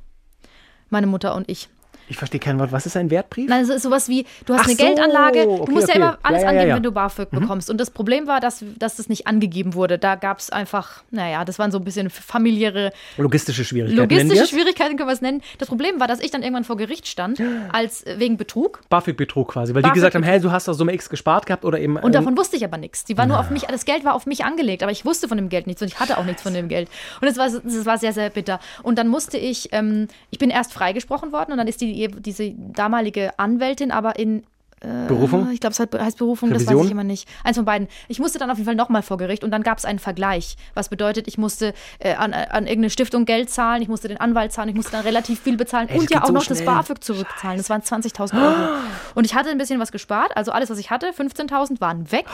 Meine 0.91 1.07
Mutter 1.07 1.35
und 1.35 1.49
ich. 1.49 1.69
Ich 2.09 2.17
verstehe 2.17 2.41
kein 2.41 2.59
Wort. 2.59 2.73
Was 2.73 2.87
ist 2.87 2.97
ein 2.97 3.11
Wertbrief? 3.11 3.49
Nein, 3.49 3.63
es 3.63 3.69
ist 3.69 3.83
sowas 3.83 4.09
wie, 4.09 4.27
du 4.47 4.55
hast 4.55 4.63
Ach 4.63 4.67
eine 4.67 4.77
so, 4.77 4.85
Geldanlage, 4.85 5.45
du 5.45 5.51
okay, 5.63 5.73
musst 5.73 5.89
okay. 5.89 5.99
ja 5.99 6.05
immer 6.05 6.19
alles 6.23 6.43
Ja, 6.43 6.45
ja, 6.45 6.51
angeben, 6.51 6.69
ja, 6.69 6.77
wenn 6.77 6.83
du 6.83 6.93
BAföG 6.93 7.31
bekommst. 7.31 7.71
Und 7.71 7.79
das 7.79 7.91
Problem 7.91 8.27
war, 8.27 8.41
dass, 8.41 8.65
dass 8.79 8.97
das 8.97 9.09
nicht 9.09 9.27
angegeben 9.27 9.75
wurde. 9.75 9.99
Da 9.99 10.15
gab 10.15 10.39
es 10.39 10.51
einfach, 10.51 11.03
naja, 11.11 11.45
das 11.45 11.59
waren 11.59 11.71
so 11.71 11.79
ein 11.79 11.85
bisschen 11.85 12.11
familiäre 12.11 12.93
Logistische 13.17 13.65
Schwierigkeiten. 13.65 14.01
Logistische. 14.01 14.47
Schwierigkeiten 14.47 14.97
können 14.97 15.09
wir 15.09 15.15
es 15.15 15.23
nennen. 15.23 15.43
Das 15.59 15.69
Problem 15.69 16.01
war, 16.01 16.07
dass 16.07 16.21
ich 16.21 16.31
dann 16.31 16.43
irgendwann 16.43 16.65
vor 16.65 16.77
Gericht 16.77 17.07
stand, 17.07 17.41
als 17.73 18.05
äh, 18.07 18.17
wegen 18.19 18.37
Betrug. 18.37 18.81
BAföG-Betrug 18.89 19.53
quasi. 19.53 19.75
Weil 19.75 19.83
die 19.83 19.89
BAföG 19.89 19.95
gesagt 19.95 20.15
haben, 20.15 20.23
hey, 20.23 20.41
du 20.41 20.53
hast 20.53 20.69
doch 20.69 20.75
Summe 20.75 20.93
X 20.93 21.09
gespart 21.09 21.47
gehabt 21.47 21.65
oder 21.65 21.79
eben. 21.79 21.97
Und 21.97 22.05
ähm, 22.05 22.13
davon 22.13 22.37
wusste 22.37 22.57
ich 22.57 22.65
aber 22.65 22.77
nichts. 22.77 23.05
Die 23.05 23.17
war 23.17 23.27
nur 23.27 23.39
auf 23.39 23.51
mich, 23.51 23.63
das 23.63 23.85
Geld 23.85 24.05
war 24.05 24.15
auf 24.15 24.27
mich 24.27 24.45
angelegt, 24.45 24.83
aber 24.83 24.93
ich 24.93 25.05
wusste 25.05 25.29
von 25.29 25.37
dem 25.37 25.49
Geld 25.49 25.67
nichts 25.67 25.81
und 25.83 25.89
ich 25.89 26.01
hatte 26.01 26.19
auch 26.19 26.25
nichts 26.25 26.43
von 26.43 26.53
dem 26.53 26.69
Geld. 26.69 26.89
Und 27.21 27.29
es 27.29 27.37
war, 27.37 27.49
das 27.49 27.87
war 27.87 27.99
sehr, 27.99 28.13
sehr 28.13 28.31
bitter. 28.31 28.61
Und 28.83 28.99
dann 28.99 29.09
musste 29.09 29.39
ich, 29.39 29.71
ähm, 29.73 30.09
ich 30.31 30.39
bin 30.39 30.51
erst 30.51 30.73
freigesprochen 30.73 31.33
worden 31.33 31.53
und 31.53 31.59
dann 31.59 31.69
ist 31.69 31.81
die, 31.81 31.94
diese 31.95 32.53
damalige 32.53 33.39
Anwältin 33.39 33.91
aber 33.91 34.19
in 34.19 34.45
Berufung? 35.09 35.51
Ich 35.51 35.61
glaube, 35.61 35.73
es 35.73 35.79
heißt 35.81 36.19
Berufung, 36.19 36.51
das 36.51 36.63
weiß 36.63 36.69
Revision? 36.69 36.87
ich 36.87 36.93
immer 36.93 37.05
nicht. 37.05 37.29
Eins 37.43 37.57
von 37.57 37.65
beiden. 37.65 37.89
Ich 38.09 38.19
musste 38.19 38.39
dann 38.39 38.51
auf 38.51 38.59
jeden 38.59 38.67
Fall 38.67 38.75
nochmal 38.75 39.03
vor 39.03 39.17
Gericht 39.17 39.45
und 39.45 39.51
dann 39.51 39.63
gab 39.63 39.79
es 39.79 39.85
einen 39.85 39.99
Vergleich. 39.99 40.57
Was 40.75 40.89
bedeutet, 40.89 41.27
ich 41.27 41.39
musste 41.39 41.73
äh, 41.99 42.15
an, 42.15 42.35
an 42.35 42.65
irgendeine 42.65 42.91
Stiftung 42.91 43.25
Geld 43.25 43.51
zahlen, 43.51 43.83
ich 43.83 43.89
musste 43.89 44.09
den 44.09 44.19
Anwalt 44.19 44.53
zahlen, 44.53 44.69
ich 44.69 44.75
musste 44.75 44.93
dann 44.93 45.03
relativ 45.03 45.41
viel 45.41 45.57
bezahlen 45.57 45.89
Ey, 45.89 45.95
das 45.95 46.03
und 46.03 46.11
ja 46.11 46.23
auch 46.23 46.27
so 46.27 46.33
noch 46.33 46.45
das 46.45 46.59
schnell. 46.59 46.67
BAföG 46.67 47.03
zurückzahlen. 47.03 47.57
Das 47.57 47.71
waren 47.71 47.81
20.000 47.81 48.43
Euro. 48.43 48.79
Und 49.15 49.25
ich 49.25 49.35
hatte 49.35 49.51
ein 49.51 49.59
bisschen 49.59 49.81
was 49.81 49.93
gespart, 49.93 50.37
also 50.37 50.53
alles, 50.53 50.71
was 50.71 50.79
ich 50.79 50.91
hatte, 50.91 51.11
15.000 51.11 51.81
waren 51.81 52.11
weg. 52.11 52.27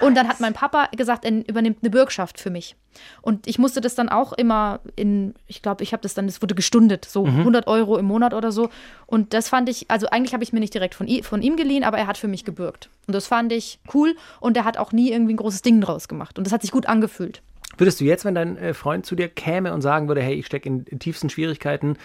und 0.00 0.14
dann 0.14 0.28
hat 0.28 0.40
mein 0.40 0.52
Papa 0.52 0.88
gesagt, 0.96 1.24
er 1.24 1.48
übernimmt 1.48 1.78
eine 1.82 1.90
Bürgschaft 1.90 2.38
für 2.38 2.50
mich. 2.50 2.76
Und 3.22 3.46
ich 3.46 3.58
musste 3.58 3.80
das 3.80 3.94
dann 3.94 4.08
auch 4.08 4.32
immer 4.32 4.80
in, 4.96 5.34
ich 5.46 5.62
glaube, 5.62 5.82
ich 5.82 5.92
habe 5.92 6.02
das 6.02 6.14
dann, 6.14 6.26
das 6.26 6.42
wurde 6.42 6.54
gestundet, 6.54 7.04
so 7.04 7.24
Mhm. 7.24 7.40
100 7.40 7.66
Euro 7.66 7.96
im 7.98 8.06
Monat 8.06 8.34
oder 8.34 8.52
so. 8.52 8.70
Und 9.06 9.34
das 9.34 9.48
fand 9.48 9.68
ich, 9.68 9.90
also 9.90 10.08
eigentlich 10.08 10.32
habe 10.34 10.44
ich 10.44 10.52
mir 10.52 10.60
nicht 10.60 10.74
direkt 10.74 10.94
von, 10.94 11.08
von 11.22 11.42
ihm 11.42 11.56
geliehen, 11.56 11.84
aber 11.84 11.98
er 11.98 12.06
hat 12.06 12.18
für 12.18 12.28
mich 12.28 12.44
gebürgt. 12.44 12.88
Und 13.06 13.14
das 13.14 13.26
fand 13.26 13.52
ich 13.52 13.78
cool 13.94 14.14
und 14.40 14.56
er 14.56 14.64
hat 14.64 14.78
auch 14.78 14.92
nie 14.92 15.10
irgendwie 15.10 15.34
ein 15.34 15.38
großes 15.38 15.62
Ding 15.62 15.80
draus 15.80 16.08
gemacht. 16.08 16.38
Und 16.38 16.44
das 16.46 16.52
hat 16.52 16.62
sich 16.62 16.70
gut 16.70 16.86
angefühlt. 16.86 17.42
Würdest 17.76 18.00
du 18.00 18.04
jetzt, 18.04 18.24
wenn 18.24 18.34
dein 18.34 18.56
äh, 18.56 18.74
Freund 18.74 19.06
zu 19.06 19.14
dir 19.14 19.28
käme 19.28 19.72
und 19.72 19.82
sagen 19.82 20.08
würde, 20.08 20.20
hey, 20.20 20.34
ich 20.34 20.46
stecke 20.46 20.68
in, 20.68 20.84
in 20.84 20.98
tiefsten 20.98 21.30
Schwierigkeiten 21.30 21.96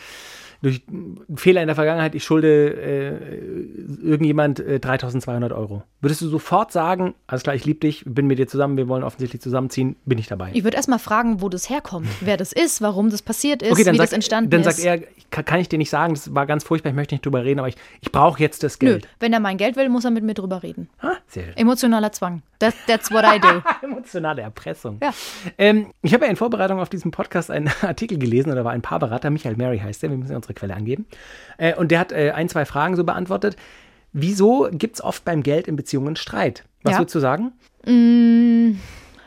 durch 0.64 0.82
einen 0.88 1.26
Fehler 1.36 1.62
in 1.62 1.68
der 1.68 1.76
Vergangenheit, 1.76 2.16
ich 2.16 2.24
schulde 2.24 2.74
äh, 2.74 3.42
irgendjemand 4.02 4.62
äh, 4.62 4.80
3200 4.80 5.52
Euro. 5.52 5.84
Würdest 6.00 6.22
du 6.22 6.30
sofort 6.30 6.72
sagen, 6.72 7.16
alles 7.28 7.44
klar, 7.44 7.54
ich 7.54 7.66
liebe 7.66 7.82
dich, 7.82 8.04
bin 8.08 8.28
mit 8.28 8.40
dir 8.40 8.48
zusammen, 8.48 8.78
wir 8.78 8.88
wollen 8.88 9.04
offensichtlich 9.04 9.42
zusammenziehen, 9.42 9.98
bin 10.06 10.18
ich 10.18 10.28
dabei? 10.28 10.52
Ich 10.54 10.64
würde 10.64 10.78
erst 10.78 10.88
mal 10.88 11.00
fragen, 11.00 11.42
wo 11.42 11.50
das 11.50 11.70
herkommt, 11.70 12.08
wer 12.22 12.38
das 12.38 12.54
ist, 12.54 12.82
warum 12.82 13.10
das 13.10 13.22
passiert 13.22 13.62
ist, 13.62 13.74
okay, 13.74 13.84
dann 13.84 13.96
wie 13.96 13.98
sagt, 13.98 14.08
das 14.10 14.14
entstanden 14.14 14.50
dann 14.52 14.62
ist. 14.62 14.78
sagt 14.78 14.80
er, 14.80 15.44
kann, 15.44 15.60
ich 15.60 15.68
dir 15.68 15.78
nicht 15.78 15.90
sagen, 15.90 16.14
das 16.14 16.34
war 16.34 16.46
ganz 16.46 16.64
furchtbar, 16.64 16.92
ich 16.92 16.96
möchte 16.96 17.14
nicht 17.14 17.26
drüber 17.26 17.44
reden, 17.44 17.60
aber 17.60 17.68
ich, 17.68 17.76
ich 18.00 18.12
brauche 18.14 18.40
jetzt 18.40 18.64
das 18.64 18.80
Nö, 18.80 18.92
Geld. 18.92 19.08
wenn 19.20 19.34
er 19.34 19.42
mein 19.42 19.58
Geld 19.58 19.76
will, 19.76 19.90
muss 19.90 20.06
er 20.06 20.12
mit 20.12 20.24
mir 20.24 20.34
drüber 20.34 20.64
reden. 20.64 20.88
Ah, 21.02 21.16
sehr 21.28 21.46
schön. 21.46 21.58
Emotionaler 21.58 22.14
Zwang. 22.14 22.42
That, 22.60 22.74
that's 22.88 23.12
what 23.12 23.26
I 23.26 23.40
do. 23.40 23.62
Emotionale 23.86 24.42
Erpressung. 24.42 25.00
Ja. 25.02 25.14
Ähm, 25.58 25.88
ich 26.02 26.14
habe 26.14 26.24
ja 26.24 26.30
in 26.30 26.38
Vorbereitung 26.38 26.80
auf 26.80 26.88
diesen 26.88 27.12
Podcast 27.12 27.52
einen 27.52 27.70
Artikel 27.82 28.18
gelesen, 28.18 28.52
oder 28.52 28.64
war 28.64 28.72
ein 28.72 28.82
Paarberater, 28.82 29.30
Michael 29.30 29.58
Mary 29.58 29.80
heißt 29.80 30.04
der, 30.04 30.12
wir 30.12 30.18
müssen 30.18 30.32
ja 30.32 30.38
unsere 30.54 30.60
Quelle 30.60 30.76
angeben. 30.76 31.06
Äh, 31.58 31.76
und 31.76 31.92
der 31.92 32.00
hat 32.00 32.12
äh, 32.12 32.32
ein, 32.32 32.50
zwei 32.50 32.66
Fragen 32.66 32.96
so 32.96 33.04
beantwortet. 33.04 33.56
Wieso 34.12 34.70
gibt 34.72 34.96
es 34.96 35.04
oft 35.04 35.26
beim 35.26 35.42
Geld 35.44 35.68
in 35.68 35.76
Beziehungen 35.76 36.16
Streit? 36.16 36.64
Was 36.84 36.94
Ja. 36.94 37.00
würdest 37.00 37.16
du 37.16 37.20
sagen? 37.20 37.52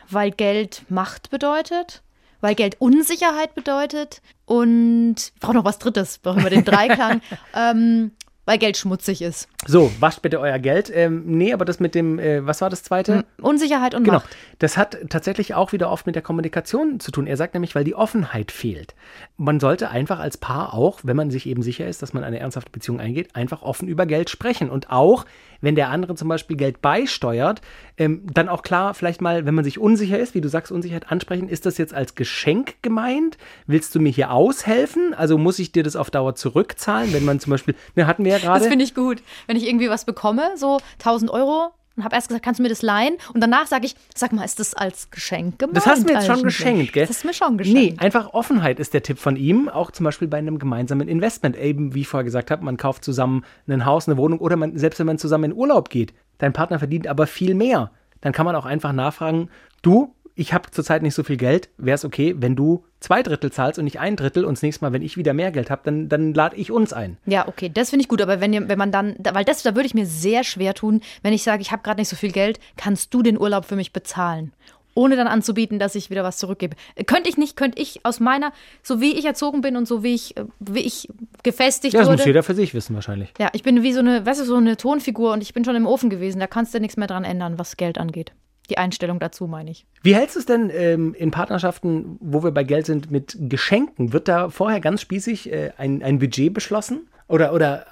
weil 0.09 0.31
Geld 0.31 0.83
Macht 0.89 1.29
bedeutet, 1.29 2.01
weil 2.41 2.55
Geld 2.55 2.75
Unsicherheit 2.79 3.53
bedeutet 3.53 4.21
und 4.45 5.15
ich 5.35 5.39
brauche 5.39 5.53
noch 5.53 5.65
was 5.65 5.77
Drittes, 5.77 6.17
brauchen 6.17 6.41
wir 6.43 6.49
den 6.49 6.63
Dreiklang, 6.65 7.21
ähm, 7.55 8.11
weil 8.47 8.57
Geld 8.57 8.77
schmutzig 8.77 9.21
ist. 9.21 9.49
So, 9.65 9.91
wascht 9.99 10.21
bitte 10.21 10.39
euer 10.39 10.57
Geld. 10.57 10.89
Ähm, 10.91 11.23
nee, 11.25 11.51
aber 11.51 11.65
das 11.65 11.81
mit 11.81 11.93
dem, 11.93 12.17
äh, 12.17 12.47
was 12.47 12.61
war 12.61 12.69
das 12.69 12.81
zweite? 12.81 13.25
Unsicherheit 13.41 13.93
und 13.93 14.05
Genau. 14.05 14.19
Macht. 14.19 14.35
Das 14.59 14.77
hat 14.77 14.97
tatsächlich 15.09 15.53
auch 15.53 15.73
wieder 15.73 15.91
oft 15.91 16.05
mit 16.05 16.15
der 16.15 16.23
Kommunikation 16.23 17.01
zu 17.01 17.11
tun. 17.11 17.27
Er 17.27 17.35
sagt 17.35 17.53
nämlich, 17.53 17.75
weil 17.75 17.83
die 17.83 17.93
Offenheit 17.93 18.53
fehlt. 18.53 18.95
Man 19.35 19.59
sollte 19.59 19.89
einfach 19.89 20.19
als 20.19 20.37
Paar 20.37 20.73
auch, 20.73 21.01
wenn 21.03 21.17
man 21.17 21.29
sich 21.29 21.45
eben 21.45 21.61
sicher 21.61 21.87
ist, 21.87 22.01
dass 22.01 22.13
man 22.13 22.23
eine 22.23 22.39
ernsthafte 22.39 22.71
Beziehung 22.71 23.01
eingeht, 23.01 23.35
einfach 23.35 23.63
offen 23.63 23.89
über 23.89 24.05
Geld 24.05 24.29
sprechen. 24.29 24.69
Und 24.69 24.89
auch, 24.89 25.25
wenn 25.61 25.75
der 25.75 25.89
andere 25.89 26.15
zum 26.15 26.27
Beispiel 26.27 26.57
Geld 26.57 26.81
beisteuert, 26.81 27.61
ähm, 27.97 28.21
dann 28.31 28.49
auch 28.49 28.61
klar, 28.61 28.93
vielleicht 28.93 29.21
mal, 29.21 29.45
wenn 29.45 29.55
man 29.55 29.63
sich 29.63 29.79
unsicher 29.79 30.19
ist, 30.19 30.35
wie 30.35 30.41
du 30.41 30.49
sagst, 30.49 30.71
Unsicherheit 30.71 31.11
ansprechen, 31.11 31.49
ist 31.49 31.65
das 31.65 31.77
jetzt 31.77 31.93
als 31.93 32.15
Geschenk 32.15 32.75
gemeint? 32.81 33.37
Willst 33.65 33.95
du 33.95 33.99
mir 33.99 34.11
hier 34.11 34.31
aushelfen? 34.31 35.13
Also 35.13 35.37
muss 35.37 35.59
ich 35.59 35.71
dir 35.71 35.83
das 35.83 35.95
auf 35.95 36.11
Dauer 36.11 36.35
zurückzahlen, 36.35 37.13
wenn 37.13 37.25
man 37.25 37.39
zum 37.39 37.51
Beispiel, 37.51 37.75
ne, 37.95 38.07
hatten 38.07 38.23
wir 38.23 38.33
ja 38.33 38.37
gerade. 38.39 38.59
Das 38.59 38.67
finde 38.67 38.85
ich 38.85 38.93
gut. 38.93 39.21
Wenn 39.47 39.57
ich 39.57 39.67
irgendwie 39.67 39.89
was 39.89 40.05
bekomme, 40.05 40.51
so 40.55 40.79
1000 40.99 41.31
Euro, 41.31 41.71
und 41.97 42.03
habe 42.03 42.15
erst 42.15 42.27
gesagt, 42.29 42.45
kannst 42.45 42.59
du 42.59 42.63
mir 42.63 42.69
das 42.69 42.81
leihen? 42.81 43.15
Und 43.33 43.41
danach 43.41 43.67
sage 43.67 43.85
ich, 43.87 43.95
sag 44.15 44.31
mal, 44.31 44.43
ist 44.45 44.59
das 44.59 44.73
als 44.73 45.09
Geschenk 45.11 45.59
gemeint? 45.59 45.75
Das 45.77 45.85
hast 45.85 46.03
du 46.03 46.13
mir 46.13 46.19
jetzt 46.19 46.27
schon 46.27 46.43
geschenkt, 46.43 46.93
gell? 46.93 47.05
Das 47.07 47.17
ist 47.17 47.25
mir 47.25 47.33
schon 47.33 47.55
Nee, 47.55 47.63
geschenkt. 47.63 48.01
einfach 48.01 48.33
Offenheit 48.33 48.79
ist 48.79 48.93
der 48.93 49.03
Tipp 49.03 49.17
von 49.19 49.35
ihm, 49.35 49.67
auch 49.67 49.91
zum 49.91 50.03
Beispiel 50.03 50.27
bei 50.27 50.37
einem 50.37 50.59
gemeinsamen 50.59 51.07
Investment. 51.07 51.57
Eben, 51.57 51.93
wie 51.93 52.01
ich 52.01 52.07
vorher 52.07 52.23
gesagt 52.23 52.51
habe, 52.51 52.63
man 52.63 52.77
kauft 52.77 53.03
zusammen 53.03 53.43
ein 53.67 53.85
Haus, 53.85 54.07
eine 54.07 54.17
Wohnung 54.17 54.39
oder 54.39 54.55
man, 54.55 54.77
selbst 54.77 54.99
wenn 54.99 55.07
man 55.07 55.17
zusammen 55.17 55.45
in 55.51 55.53
Urlaub 55.53 55.89
geht, 55.89 56.13
dein 56.37 56.53
Partner 56.53 56.79
verdient 56.79 57.07
aber 57.07 57.27
viel 57.27 57.55
mehr. 57.55 57.91
Dann 58.21 58.31
kann 58.33 58.45
man 58.45 58.55
auch 58.55 58.65
einfach 58.65 58.93
nachfragen, 58.93 59.49
du, 59.81 60.15
ich 60.37 60.53
habe 60.53 60.71
zurzeit 60.71 61.01
nicht 61.01 61.15
so 61.15 61.23
viel 61.23 61.35
Geld, 61.37 61.67
wäre 61.77 61.95
es 61.95 62.05
okay, 62.05 62.35
wenn 62.37 62.55
du 62.55 62.85
zwei 62.99 63.23
Drittel 63.23 63.51
zahlst 63.51 63.79
und 63.79 63.85
nicht 63.85 63.99
ein 63.99 64.15
Drittel 64.15 64.45
und 64.45 64.55
das 64.57 64.61
nächste 64.61 64.85
Mal, 64.85 64.93
wenn 64.93 65.01
ich 65.01 65.17
wieder 65.17 65.33
mehr 65.33 65.51
Geld 65.51 65.69
habe, 65.69 65.81
dann, 65.83 66.07
dann 66.09 66.33
lade 66.33 66.55
ich 66.55 66.71
uns 66.71 66.93
ein. 66.93 67.17
Ja, 67.25 67.47
okay, 67.47 67.69
das 67.73 67.89
finde 67.89 68.03
ich 68.03 68.07
gut, 68.07 68.21
aber 68.21 68.39
wenn, 68.39 68.53
ihr- 68.53 68.69
wenn 68.69 68.77
man 68.77 68.91
dann, 68.91 69.15
da- 69.17 69.33
weil 69.35 69.43
das, 69.45 69.63
da 69.63 69.75
würde 69.75 69.87
ich 69.87 69.93
mir 69.93 70.05
sehr 70.05 70.43
schwer 70.43 70.73
tun, 70.73 71.01
wenn 71.23 71.33
ich 71.33 71.43
sage, 71.43 71.61
ich 71.61 71.71
habe 71.71 71.81
gerade 71.83 71.99
nicht 71.99 72.07
so 72.09 72.15
viel 72.15 72.31
Geld, 72.31 72.59
kannst 72.77 73.13
du 73.13 73.21
den 73.23 73.39
Urlaub 73.39 73.65
für 73.65 73.75
mich 73.75 73.91
bezahlen? 73.93 74.53
Ohne 74.93 75.15
dann 75.15 75.27
anzubieten, 75.27 75.77
dass 75.77 75.93
ich 75.93 76.09
wieder 76.09 76.23
was 76.23 76.37
zurückgebe. 76.37 76.75
Könnte 77.05 77.29
ich 77.29 77.37
nicht, 77.37 77.55
könnte 77.55 77.79
ich 77.79 77.99
aus 78.03 78.19
meiner, 78.19 78.51
so 78.81 78.99
wie 78.99 79.13
ich 79.13 79.25
erzogen 79.25 79.61
bin 79.61 79.75
und 79.77 79.87
so 79.87 80.01
wie 80.01 80.15
ich, 80.15 80.33
wie 80.59 80.79
ich 80.79 81.07
gefestigt 81.43 81.93
Ja, 81.93 81.99
das 81.99 82.07
wurde. 82.07 82.17
muss 82.17 82.25
jeder 82.25 82.41
für 82.41 82.55
sich 82.55 82.73
wissen 82.73 82.95
wahrscheinlich. 82.95 83.31
Ja, 83.37 83.49
ich 83.53 83.61
bin 83.61 83.83
wie 83.83 83.93
so 83.93 83.99
eine, 83.99 84.25
weißt 84.25 84.41
du, 84.41 84.45
so 84.45 84.55
eine 84.55 84.75
Tonfigur 84.75 85.33
und 85.33 85.43
ich 85.43 85.53
bin 85.53 85.63
schon 85.65 85.75
im 85.75 85.85
Ofen 85.85 86.09
gewesen. 86.09 86.39
Da 86.39 86.47
kannst 86.47 86.73
du 86.73 86.79
nichts 86.79 86.97
mehr 86.97 87.07
dran 87.07 87.25
ändern, 87.25 87.59
was 87.59 87.77
Geld 87.77 87.99
angeht. 87.99 88.31
Die 88.69 88.77
Einstellung 88.77 89.19
dazu, 89.19 89.47
meine 89.47 89.71
ich. 89.71 89.85
Wie 90.03 90.13
hältst 90.13 90.35
du 90.35 90.39
es 90.39 90.45
denn 90.45 90.69
ähm, 90.73 91.13
in 91.13 91.31
Partnerschaften, 91.31 92.17
wo 92.19 92.43
wir 92.43 92.51
bei 92.51 92.63
Geld 92.63 92.85
sind, 92.85 93.11
mit 93.11 93.37
Geschenken? 93.39 94.13
Wird 94.13 94.27
da 94.27 94.49
vorher 94.49 94.81
ganz 94.81 95.01
spießig 95.01 95.51
äh, 95.51 95.71
ein, 95.77 96.03
ein 96.03 96.19
Budget 96.19 96.53
beschlossen? 96.53 97.07
Oder, 97.27 97.53
oder 97.53 97.85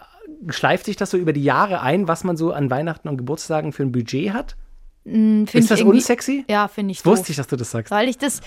schleift 0.50 0.86
sich 0.86 0.96
das 0.96 1.12
so 1.12 1.18
über 1.18 1.34
die 1.34 1.44
Jahre 1.44 1.82
ein, 1.82 2.08
was 2.08 2.24
man 2.24 2.38
so 2.38 2.52
an 2.52 2.70
Weihnachten 2.70 3.08
und 3.08 3.18
Geburtstagen 3.18 3.72
für 3.72 3.84
ein 3.84 3.92
Budget 3.92 4.34
hat? 4.34 4.56
Find 5.04 5.54
Ist 5.54 5.70
das 5.70 5.82
unsexy? 5.82 6.46
Ja, 6.50 6.68
finde 6.68 6.92
ich 6.92 7.06
wusste 7.06 7.32
ich, 7.32 7.38
dass 7.38 7.48
du 7.48 7.56
das 7.56 7.70
sagst. 7.70 7.92
Weil 7.92 8.10
ich 8.10 8.18
das, 8.18 8.42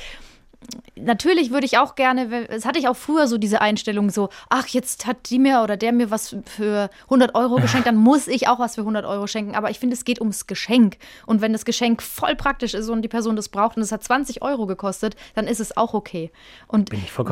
natürlich 0.96 1.50
würde 1.50 1.66
ich 1.66 1.78
auch 1.78 1.94
gerne, 1.94 2.48
es 2.48 2.64
hatte 2.64 2.78
ich 2.78 2.88
auch 2.88 2.96
früher 2.96 3.28
so 3.28 3.38
diese 3.38 3.60
Einstellung 3.60 4.10
so, 4.10 4.28
ach, 4.48 4.66
jetzt 4.68 5.06
hat 5.06 5.30
die 5.30 5.38
mir 5.38 5.62
oder 5.62 5.76
der 5.76 5.92
mir 5.92 6.10
was 6.10 6.36
für 6.46 6.90
100 7.04 7.34
Euro 7.34 7.56
geschenkt, 7.56 7.86
dann 7.86 7.96
muss 7.96 8.26
ich 8.26 8.48
auch 8.48 8.58
was 8.58 8.74
für 8.74 8.80
100 8.82 9.04
Euro 9.04 9.26
schenken. 9.26 9.54
Aber 9.54 9.70
ich 9.70 9.78
finde, 9.78 9.94
es 9.94 10.04
geht 10.04 10.20
ums 10.20 10.46
Geschenk. 10.46 10.96
Und 11.26 11.40
wenn 11.40 11.52
das 11.52 11.64
Geschenk 11.64 12.02
voll 12.02 12.34
praktisch 12.34 12.74
ist 12.74 12.88
und 12.88 13.02
die 13.02 13.08
Person 13.08 13.36
das 13.36 13.48
braucht 13.48 13.76
und 13.76 13.82
es 13.82 13.92
hat 13.92 14.02
20 14.02 14.42
Euro 14.42 14.66
gekostet, 14.66 15.14
dann 15.34 15.46
ist 15.46 15.60
es 15.60 15.76
auch 15.76 15.94
okay. 15.94 16.30
Und 16.66 16.90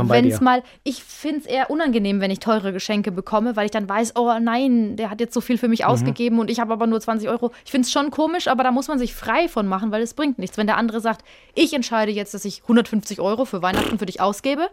wenn 0.08 0.26
es 0.30 0.40
mal, 0.40 0.62
ich 0.84 1.02
finde 1.02 1.40
es 1.40 1.46
eher 1.46 1.70
unangenehm, 1.70 2.20
wenn 2.20 2.30
ich 2.30 2.38
teure 2.38 2.72
Geschenke 2.72 3.10
bekomme, 3.10 3.56
weil 3.56 3.64
ich 3.66 3.72
dann 3.72 3.88
weiß, 3.88 4.14
oh 4.16 4.32
nein, 4.40 4.96
der 4.96 5.10
hat 5.10 5.20
jetzt 5.20 5.34
so 5.34 5.40
viel 5.40 5.58
für 5.58 5.68
mich 5.68 5.80
Mhm. 5.80 5.86
ausgegeben 5.86 6.38
und 6.38 6.50
ich 6.50 6.60
habe 6.60 6.72
aber 6.72 6.86
nur 6.86 7.00
20 7.00 7.28
Euro. 7.28 7.50
Ich 7.64 7.70
finde 7.70 7.86
es 7.86 7.92
schon 7.92 8.10
komisch, 8.10 8.48
aber 8.48 8.62
da 8.62 8.70
muss 8.70 8.88
man 8.88 8.98
sich 8.98 9.14
frei 9.14 9.48
von 9.48 9.66
machen, 9.66 9.90
weil 9.90 10.02
es 10.02 10.14
bringt 10.14 10.38
nichts. 10.38 10.56
Wenn 10.56 10.66
der 10.66 10.76
andere 10.76 11.00
sagt, 11.00 11.24
ich 11.54 11.72
entscheide 11.74 12.12
jetzt, 12.12 12.32
dass 12.34 12.44
ich 12.44 12.62
150 12.62 13.15
Euro 13.20 13.44
für 13.44 13.62
Weihnachten 13.62 13.98
für 13.98 14.06
dich 14.06 14.20
ausgebe, 14.20 14.68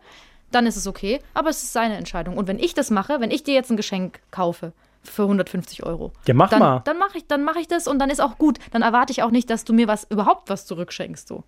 dann 0.52 0.66
ist 0.68 0.76
es 0.76 0.86
okay, 0.88 1.20
aber 1.34 1.50
es 1.50 1.64
ist 1.64 1.74
seine 1.74 1.98
Entscheidung. 1.98 2.38
Und 2.38 2.48
wenn 2.48 2.60
ich 2.60 2.74
das 2.74 2.92
mache, 2.92 3.20
wenn 3.20 3.32
ich 3.32 3.44
dir 3.44 3.54
jetzt 3.54 3.72
ein 3.72 3.78
Geschenk 3.78 4.20
kaufe 4.32 4.72
für 5.04 5.24
150 5.24 5.84
Euro, 5.84 6.12
Ja, 6.28 6.34
mach 6.34 6.50
dann, 6.50 6.60
mal. 6.60 6.82
dann 6.86 6.98
mache 6.98 7.18
ich, 7.18 7.28
dann 7.28 7.44
mach 7.44 7.56
ich 7.56 7.68
das 7.68 7.88
und 7.88 8.00
dann 8.00 8.10
ist 8.10 8.22
auch 8.22 8.38
gut. 8.38 8.60
Dann 8.72 8.82
erwarte 8.84 9.12
ich 9.12 9.24
auch 9.24 9.32
nicht, 9.32 9.50
dass 9.50 9.66
du 9.66 9.74
mir 9.74 9.88
was 9.88 10.04
überhaupt 10.06 10.50
was 10.50 10.66
zurückschenkst. 10.66 11.28
So. 11.28 11.44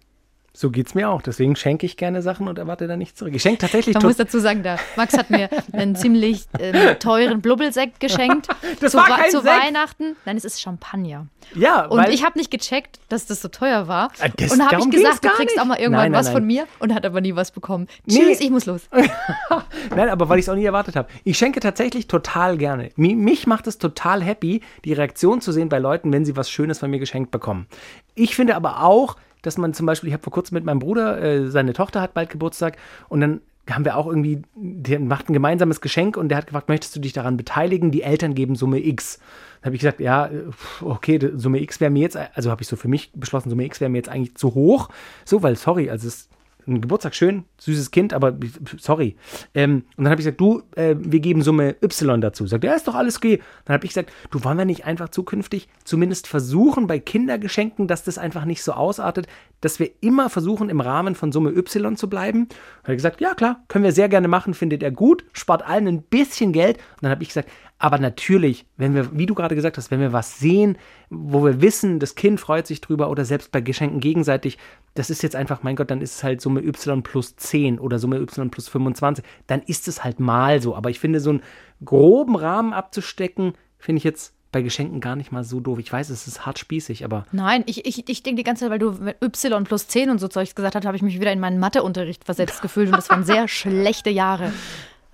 So 0.57 0.71
geht's 0.71 0.95
mir 0.95 1.09
auch. 1.09 1.21
Deswegen 1.21 1.55
schenke 1.57 1.85
ich 1.85 1.97
gerne 1.97 2.21
Sachen 2.21 2.47
und 2.47 2.57
erwarte 2.57 2.87
dann 2.87 2.99
nichts 2.99 3.19
zurück. 3.19 3.33
Ich 3.35 3.41
schenke 3.41 3.57
tatsächlich 3.59 3.93
Man 3.95 4.03
muss 4.03 4.15
dazu 4.15 4.39
sagen, 4.39 4.63
der 4.63 4.79
Max 4.95 5.17
hat 5.17 5.29
mir 5.29 5.49
einen 5.73 5.95
ziemlich 5.97 6.45
ähm, 6.59 6.97
teuren 6.99 7.41
Blubbelsekt 7.41 7.99
geschenkt. 7.99 8.47
Das 8.79 8.91
zu, 8.93 8.97
war 8.97 9.09
Wa- 9.09 9.17
kein 9.17 9.31
zu 9.31 9.41
Sekt. 9.41 9.53
Weihnachten. 9.65 10.15
Nein, 10.25 10.37
es 10.37 10.43
ist 10.45 10.61
Champagner. 10.61 11.27
Ja, 11.55 11.85
Und 11.85 12.09
ich 12.09 12.23
habe 12.25 12.37
nicht 12.37 12.51
gecheckt, 12.51 12.99
dass 13.09 13.25
das 13.25 13.41
so 13.41 13.47
teuer 13.47 13.87
war. 13.87 14.11
Ah, 14.19 14.27
das- 14.35 14.51
und 14.51 14.59
da 14.59 14.71
habe 14.71 14.79
ich 14.81 14.89
gesagt, 14.89 15.23
du 15.23 15.29
kriegst 15.29 15.55
nicht. 15.55 15.61
auch 15.61 15.65
mal 15.65 15.77
irgendwann 15.77 16.03
Nein, 16.03 16.11
nein, 16.13 16.19
was 16.19 16.29
von 16.29 16.39
nein. 16.41 16.47
mir 16.47 16.67
und 16.79 16.93
hat 16.93 17.05
aber 17.05 17.21
nie 17.21 17.35
was 17.35 17.51
bekommen. 17.51 17.87
Nee. 18.05 18.15
Tschüss, 18.19 18.39
ich 18.41 18.49
muss 18.49 18.65
los. 18.65 18.81
Nein, 19.95 20.09
aber 20.09 20.29
weil 20.29 20.39
ich 20.39 20.45
es 20.45 20.49
auch 20.49 20.55
nie 20.55 20.65
erwartet 20.65 20.95
habe. 20.95 21.07
Ich 21.23 21.37
schenke 21.37 21.59
tatsächlich 21.59 22.07
total 22.07 22.57
gerne. 22.57 22.89
Mi- 22.97 23.15
Mich 23.15 23.47
macht 23.47 23.67
es 23.67 23.77
total 23.77 24.23
happy, 24.23 24.61
die 24.83 24.93
Reaktion 24.93 25.41
zu 25.41 25.51
sehen 25.51 25.69
bei 25.69 25.79
Leuten, 25.79 26.11
wenn 26.13 26.25
sie 26.25 26.35
was 26.35 26.49
Schönes 26.49 26.79
von 26.79 26.89
mir 26.89 26.99
geschenkt 26.99 27.31
bekommen. 27.31 27.67
Ich 28.15 28.35
finde 28.35 28.55
aber 28.55 28.81
auch, 28.83 29.15
dass 29.45 29.57
man 29.57 29.73
zum 29.73 29.85
Beispiel, 29.85 30.07
ich 30.07 30.13
habe 30.13 30.23
vor 30.23 30.33
kurzem 30.33 30.55
mit 30.55 30.65
meinem 30.65 30.79
Bruder, 30.79 31.21
äh, 31.21 31.49
seine 31.49 31.73
Tochter 31.73 32.01
hat 32.01 32.13
bald 32.13 32.29
Geburtstag 32.29 32.77
und 33.09 33.21
dann 33.21 33.41
haben 33.69 33.85
wir 33.85 33.97
auch 33.97 34.07
irgendwie, 34.07 34.43
der 34.55 34.99
macht 34.99 35.29
ein 35.29 35.33
gemeinsames 35.33 35.81
Geschenk 35.81 36.17
und 36.17 36.29
der 36.29 36.37
hat 36.37 36.47
gefragt, 36.47 36.69
möchtest 36.69 36.95
du 36.95 36.99
dich 36.99 37.13
daran 37.13 37.35
beteiligen? 37.37 37.91
Die 37.91 38.03
Eltern 38.03 38.35
geben 38.35 38.55
Summe 38.55 38.85
X. 38.85 39.17
Dann 39.61 39.69
habe 39.69 39.75
ich 39.75 39.81
gesagt, 39.81 39.99
ja, 39.99 40.29
okay, 40.81 41.19
Summe 41.35 41.59
X 41.61 41.79
wäre 41.79 41.89
mir 41.89 42.01
jetzt, 42.01 42.15
also 42.15 42.51
habe 42.51 42.61
ich 42.61 42.67
so 42.67 42.75
für 42.75 42.87
mich 42.87 43.11
beschlossen, 43.13 43.49
Summe 43.49 43.65
X 43.65 43.81
wäre 43.81 43.89
mir 43.89 43.97
jetzt 43.97 44.09
eigentlich 44.09 44.35
zu 44.35 44.53
hoch. 44.53 44.89
So, 45.25 45.41
weil, 45.41 45.55
sorry, 45.55 45.89
also 45.89 46.07
es 46.07 46.29
ein 46.67 46.81
Geburtstag 46.81 47.15
schön, 47.15 47.43
süßes 47.59 47.91
Kind, 47.91 48.13
aber 48.13 48.37
sorry. 48.77 49.15
Ähm, 49.53 49.83
und 49.95 50.03
dann 50.03 50.11
habe 50.11 50.21
ich 50.21 50.25
gesagt, 50.25 50.41
du, 50.41 50.63
äh, 50.75 50.95
wir 50.97 51.19
geben 51.19 51.41
Summe 51.41 51.75
Y 51.81 52.21
dazu. 52.21 52.47
Sagt, 52.47 52.63
ja, 52.63 52.73
ist 52.73 52.87
doch 52.87 52.95
alles 52.95 53.17
okay. 53.17 53.41
Dann 53.65 53.75
habe 53.75 53.85
ich 53.85 53.91
gesagt, 53.91 54.11
du, 54.31 54.43
wollen 54.43 54.57
wir 54.57 54.65
nicht 54.65 54.85
einfach 54.85 55.09
zukünftig 55.09 55.67
zumindest 55.83 56.27
versuchen 56.27 56.87
bei 56.87 56.99
Kindergeschenken, 56.99 57.87
dass 57.87 58.03
das 58.03 58.17
einfach 58.17 58.45
nicht 58.45 58.63
so 58.63 58.73
ausartet, 58.73 59.27
dass 59.61 59.79
wir 59.79 59.91
immer 60.01 60.29
versuchen, 60.29 60.69
im 60.69 60.81
Rahmen 60.81 61.15
von 61.15 61.31
Summe 61.31 61.51
Y 61.51 61.95
zu 61.97 62.09
bleiben? 62.09 62.47
Hat 62.83 62.89
er 62.89 62.95
gesagt, 62.95 63.21
ja 63.21 63.33
klar, 63.33 63.63
können 63.67 63.85
wir 63.85 63.91
sehr 63.91 64.09
gerne 64.09 64.27
machen, 64.27 64.53
findet 64.53 64.83
er 64.83 64.91
gut, 64.91 65.25
spart 65.33 65.65
allen 65.67 65.87
ein 65.87 66.01
bisschen 66.01 66.51
Geld. 66.51 66.77
Und 66.77 67.03
dann 67.03 67.11
habe 67.11 67.23
ich 67.23 67.29
gesagt, 67.29 67.49
aber 67.77 67.97
natürlich, 67.97 68.65
wenn 68.77 68.95
wir, 68.95 69.17
wie 69.17 69.25
du 69.25 69.35
gerade 69.35 69.55
gesagt 69.55 69.77
hast, 69.77 69.91
wenn 69.91 69.99
wir 69.99 70.13
was 70.13 70.39
sehen, 70.39 70.77
wo 71.09 71.43
wir 71.43 71.61
wissen, 71.61 71.99
das 71.99 72.15
Kind 72.15 72.39
freut 72.39 72.67
sich 72.67 72.79
drüber 72.79 73.09
oder 73.09 73.25
selbst 73.25 73.51
bei 73.51 73.59
Geschenken 73.59 73.99
gegenseitig, 73.99 74.57
das 74.93 75.09
ist 75.09 75.23
jetzt 75.23 75.35
einfach, 75.35 75.61
mein 75.61 75.75
Gott, 75.75 75.91
dann 75.91 76.01
ist 76.01 76.15
es 76.15 76.23
halt 76.23 76.39
Summe 76.39 76.61
Y 76.61 77.03
plus 77.03 77.35
10 77.35 77.79
oder 77.79 77.99
Summe 77.99 78.17
Y 78.17 78.49
plus 78.49 78.69
25, 78.69 79.25
dann 79.47 79.61
ist 79.61 79.89
es 79.89 80.03
halt 80.03 80.19
mal 80.19 80.61
so. 80.61 80.75
Aber 80.75 80.89
ich 80.89 80.99
finde, 80.99 81.19
so 81.19 81.31
einen 81.31 81.43
groben 81.83 82.35
Rahmen 82.35 82.71
abzustecken, 82.71 83.53
finde 83.77 83.97
ich 83.97 84.05
jetzt 84.05 84.33
bei 84.53 84.61
Geschenken 84.61 85.01
gar 85.01 85.17
nicht 85.17 85.33
mal 85.33 85.43
so 85.43 85.59
doof. 85.59 85.79
Ich 85.79 85.91
weiß, 85.91 86.09
es 86.09 86.27
ist 86.27 86.45
hart 86.45 86.59
spießig, 86.59 87.03
aber 87.03 87.25
Nein, 87.33 87.63
ich, 87.65 87.85
ich, 87.85 88.07
ich 88.07 88.23
denke 88.23 88.37
die 88.37 88.45
ganze 88.45 88.61
Zeit, 88.61 88.71
weil 88.71 88.79
du 88.79 88.97
Y 89.21 89.65
plus 89.65 89.89
10 89.89 90.09
und 90.09 90.19
so 90.19 90.29
Zeugs 90.29 90.55
gesagt 90.55 90.75
hast, 90.75 90.85
habe 90.85 90.95
ich 90.95 91.03
mich 91.03 91.19
wieder 91.19 91.33
in 91.33 91.41
meinen 91.41 91.59
Matheunterricht 91.59 92.23
versetzt 92.23 92.61
gefühlt 92.61 92.87
und 92.87 92.95
das 92.95 93.09
waren 93.09 93.25
sehr 93.25 93.47
schlechte 93.49 94.09
Jahre. 94.09 94.53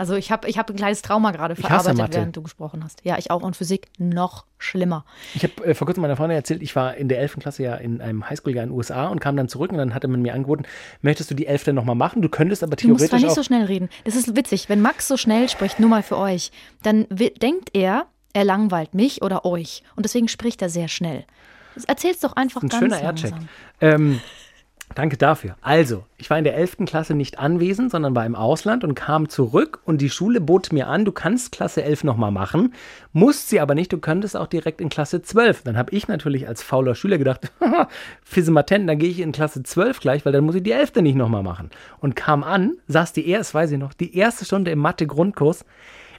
Also 0.02 0.16
ich 0.16 0.32
habe 0.32 0.50
ich 0.50 0.58
hab 0.58 0.68
ein 0.68 0.76
kleines 0.76 1.04
Trauma 1.04 1.30
gerade 1.30 1.56
verarbeitet, 1.56 2.16
während 2.16 2.36
du 2.36 2.42
gesprochen 2.42 2.84
hast. 2.84 3.06
Ja, 3.06 3.20
ich 3.20 3.30
auch. 3.30 3.44
Und 3.44 3.56
Physik 3.56 3.88
noch 4.00 4.46
schlimmer. 4.58 5.06
Ich 5.36 5.44
habe 5.44 5.64
äh, 5.64 5.76
vor 5.76 5.86
kurzem 5.86 6.02
meiner 6.02 6.16
Freundin 6.16 6.38
erzählt, 6.38 6.64
ich 6.64 6.76
war 6.76 6.96
in 6.96 7.08
der 7.08 7.20
11. 7.20 7.38
Klasse 7.38 7.62
ja 7.62 7.76
in 7.76 8.02
einem 8.02 8.28
Highschool-Jahr 8.28 8.64
in 8.64 8.72
den 8.72 8.76
USA 8.76 9.10
und 9.10 9.20
kam 9.20 9.38
dann 9.38 9.48
zurück 9.48 9.72
und 9.72 9.78
dann 9.78 9.94
hatte 9.94 10.08
man 10.08 10.24
mir 10.24 10.34
angeboten, 10.34 10.64
möchtest 11.04 11.30
du 11.30 11.36
die 11.36 11.46
11. 11.46 11.68
nochmal 11.68 11.94
machen? 11.94 12.24
Du 12.24 12.30
könntest 12.30 12.64
aber 12.64 12.78
Du 12.78 12.88
musst 12.88 12.98
theoretisch 12.98 13.10
zwar 13.10 13.20
nicht 13.20 13.36
so 13.36 13.44
schnell 13.44 13.66
reden. 13.66 13.90
Das 14.04 14.16
ist 14.16 14.36
witzig. 14.36 14.70
Wenn 14.70 14.82
Max 14.82 15.08
so 15.08 15.18
schnell 15.18 15.48
spricht, 15.50 15.80
nur 15.80 15.90
mal 15.92 16.02
für 16.02 16.18
euch, 16.18 16.52
dann 16.82 17.06
denkt 17.12 17.70
er, 17.74 18.08
er 18.34 18.44
langweilt 18.44 18.96
mich 18.96 19.22
oder 19.22 19.46
euch. 19.46 19.84
Und 19.96 20.04
deswegen 20.04 20.28
spricht 20.30 20.64
er 20.64 20.70
sehr 20.70 20.88
schnell. 20.88 21.26
Erzähl's 21.86 22.22
doch 22.22 22.34
einfach 22.34 22.64
ein 22.64 22.70
ganz 22.70 22.82
schöner 22.82 23.00
Aircheck. 23.00 23.30
langsam. 23.30 23.50
Ähm, 23.82 24.22
danke 24.96 25.18
dafür. 25.18 25.56
Also, 25.62 26.06
ich 26.18 26.30
war 26.30 26.38
in 26.38 26.44
der 26.44 26.56
11. 26.56 26.86
Klasse 26.86 27.14
nicht 27.14 27.40
anwesend, 27.40 27.92
sondern 27.92 28.16
war 28.16 28.26
im 28.26 28.36
Ausland 28.36 28.84
und 28.84 28.96
kam 28.96 29.30
zurück 29.30 29.80
und 29.86 30.02
die 30.02 30.10
Schule 30.10 30.42
bot 30.42 30.72
mir 30.72 30.88
an, 30.88 31.06
du 31.06 31.12
kannst 31.12 31.52
Klasse 31.52 31.84
11 31.84 32.04
nochmal 32.04 32.32
machen, 32.32 32.74
musst 33.14 33.50
sie 33.50 33.60
aber 33.60 33.76
nicht, 33.76 33.92
du 33.94 33.98
könntest 33.98 34.38
auch 34.38 34.48
direkt 34.48 34.82
in 34.82 34.90
Klasse 34.90 35.22
12. 35.22 35.64
Dann 35.64 35.78
habe 35.78 35.94
ich 35.94 36.08
natürlich 36.08 36.48
als 36.48 36.64
fauler 36.64 36.96
Schüler 36.96 37.18
gedacht, 37.18 37.52
haha, 37.62 37.88
Fissematen, 38.24 38.88
dann 38.88 39.00
gehe 39.00 39.10
ich 39.10 39.20
in 39.20 39.32
Klasse 39.32 39.64
12 39.64 40.00
gleich, 40.00 40.26
weil 40.26 40.34
dann 40.34 40.44
muss 40.44 40.56
ich 40.56 40.64
die 40.64 40.72
11. 40.72 40.96
nicht 40.96 41.16
nochmal 41.16 41.44
machen. 41.44 41.70
Und 42.00 42.16
kam 42.16 42.44
an, 42.44 42.74
saß 42.88 43.14
die 43.14 43.28
erste, 43.28 43.54
weiß 43.54 43.72
ich 43.72 43.80
noch, 43.80 43.94
die 43.94 44.16
erste 44.18 44.46
Stunde 44.46 44.72
im 44.72 44.80
Mathe-Grundkurs 44.80 45.66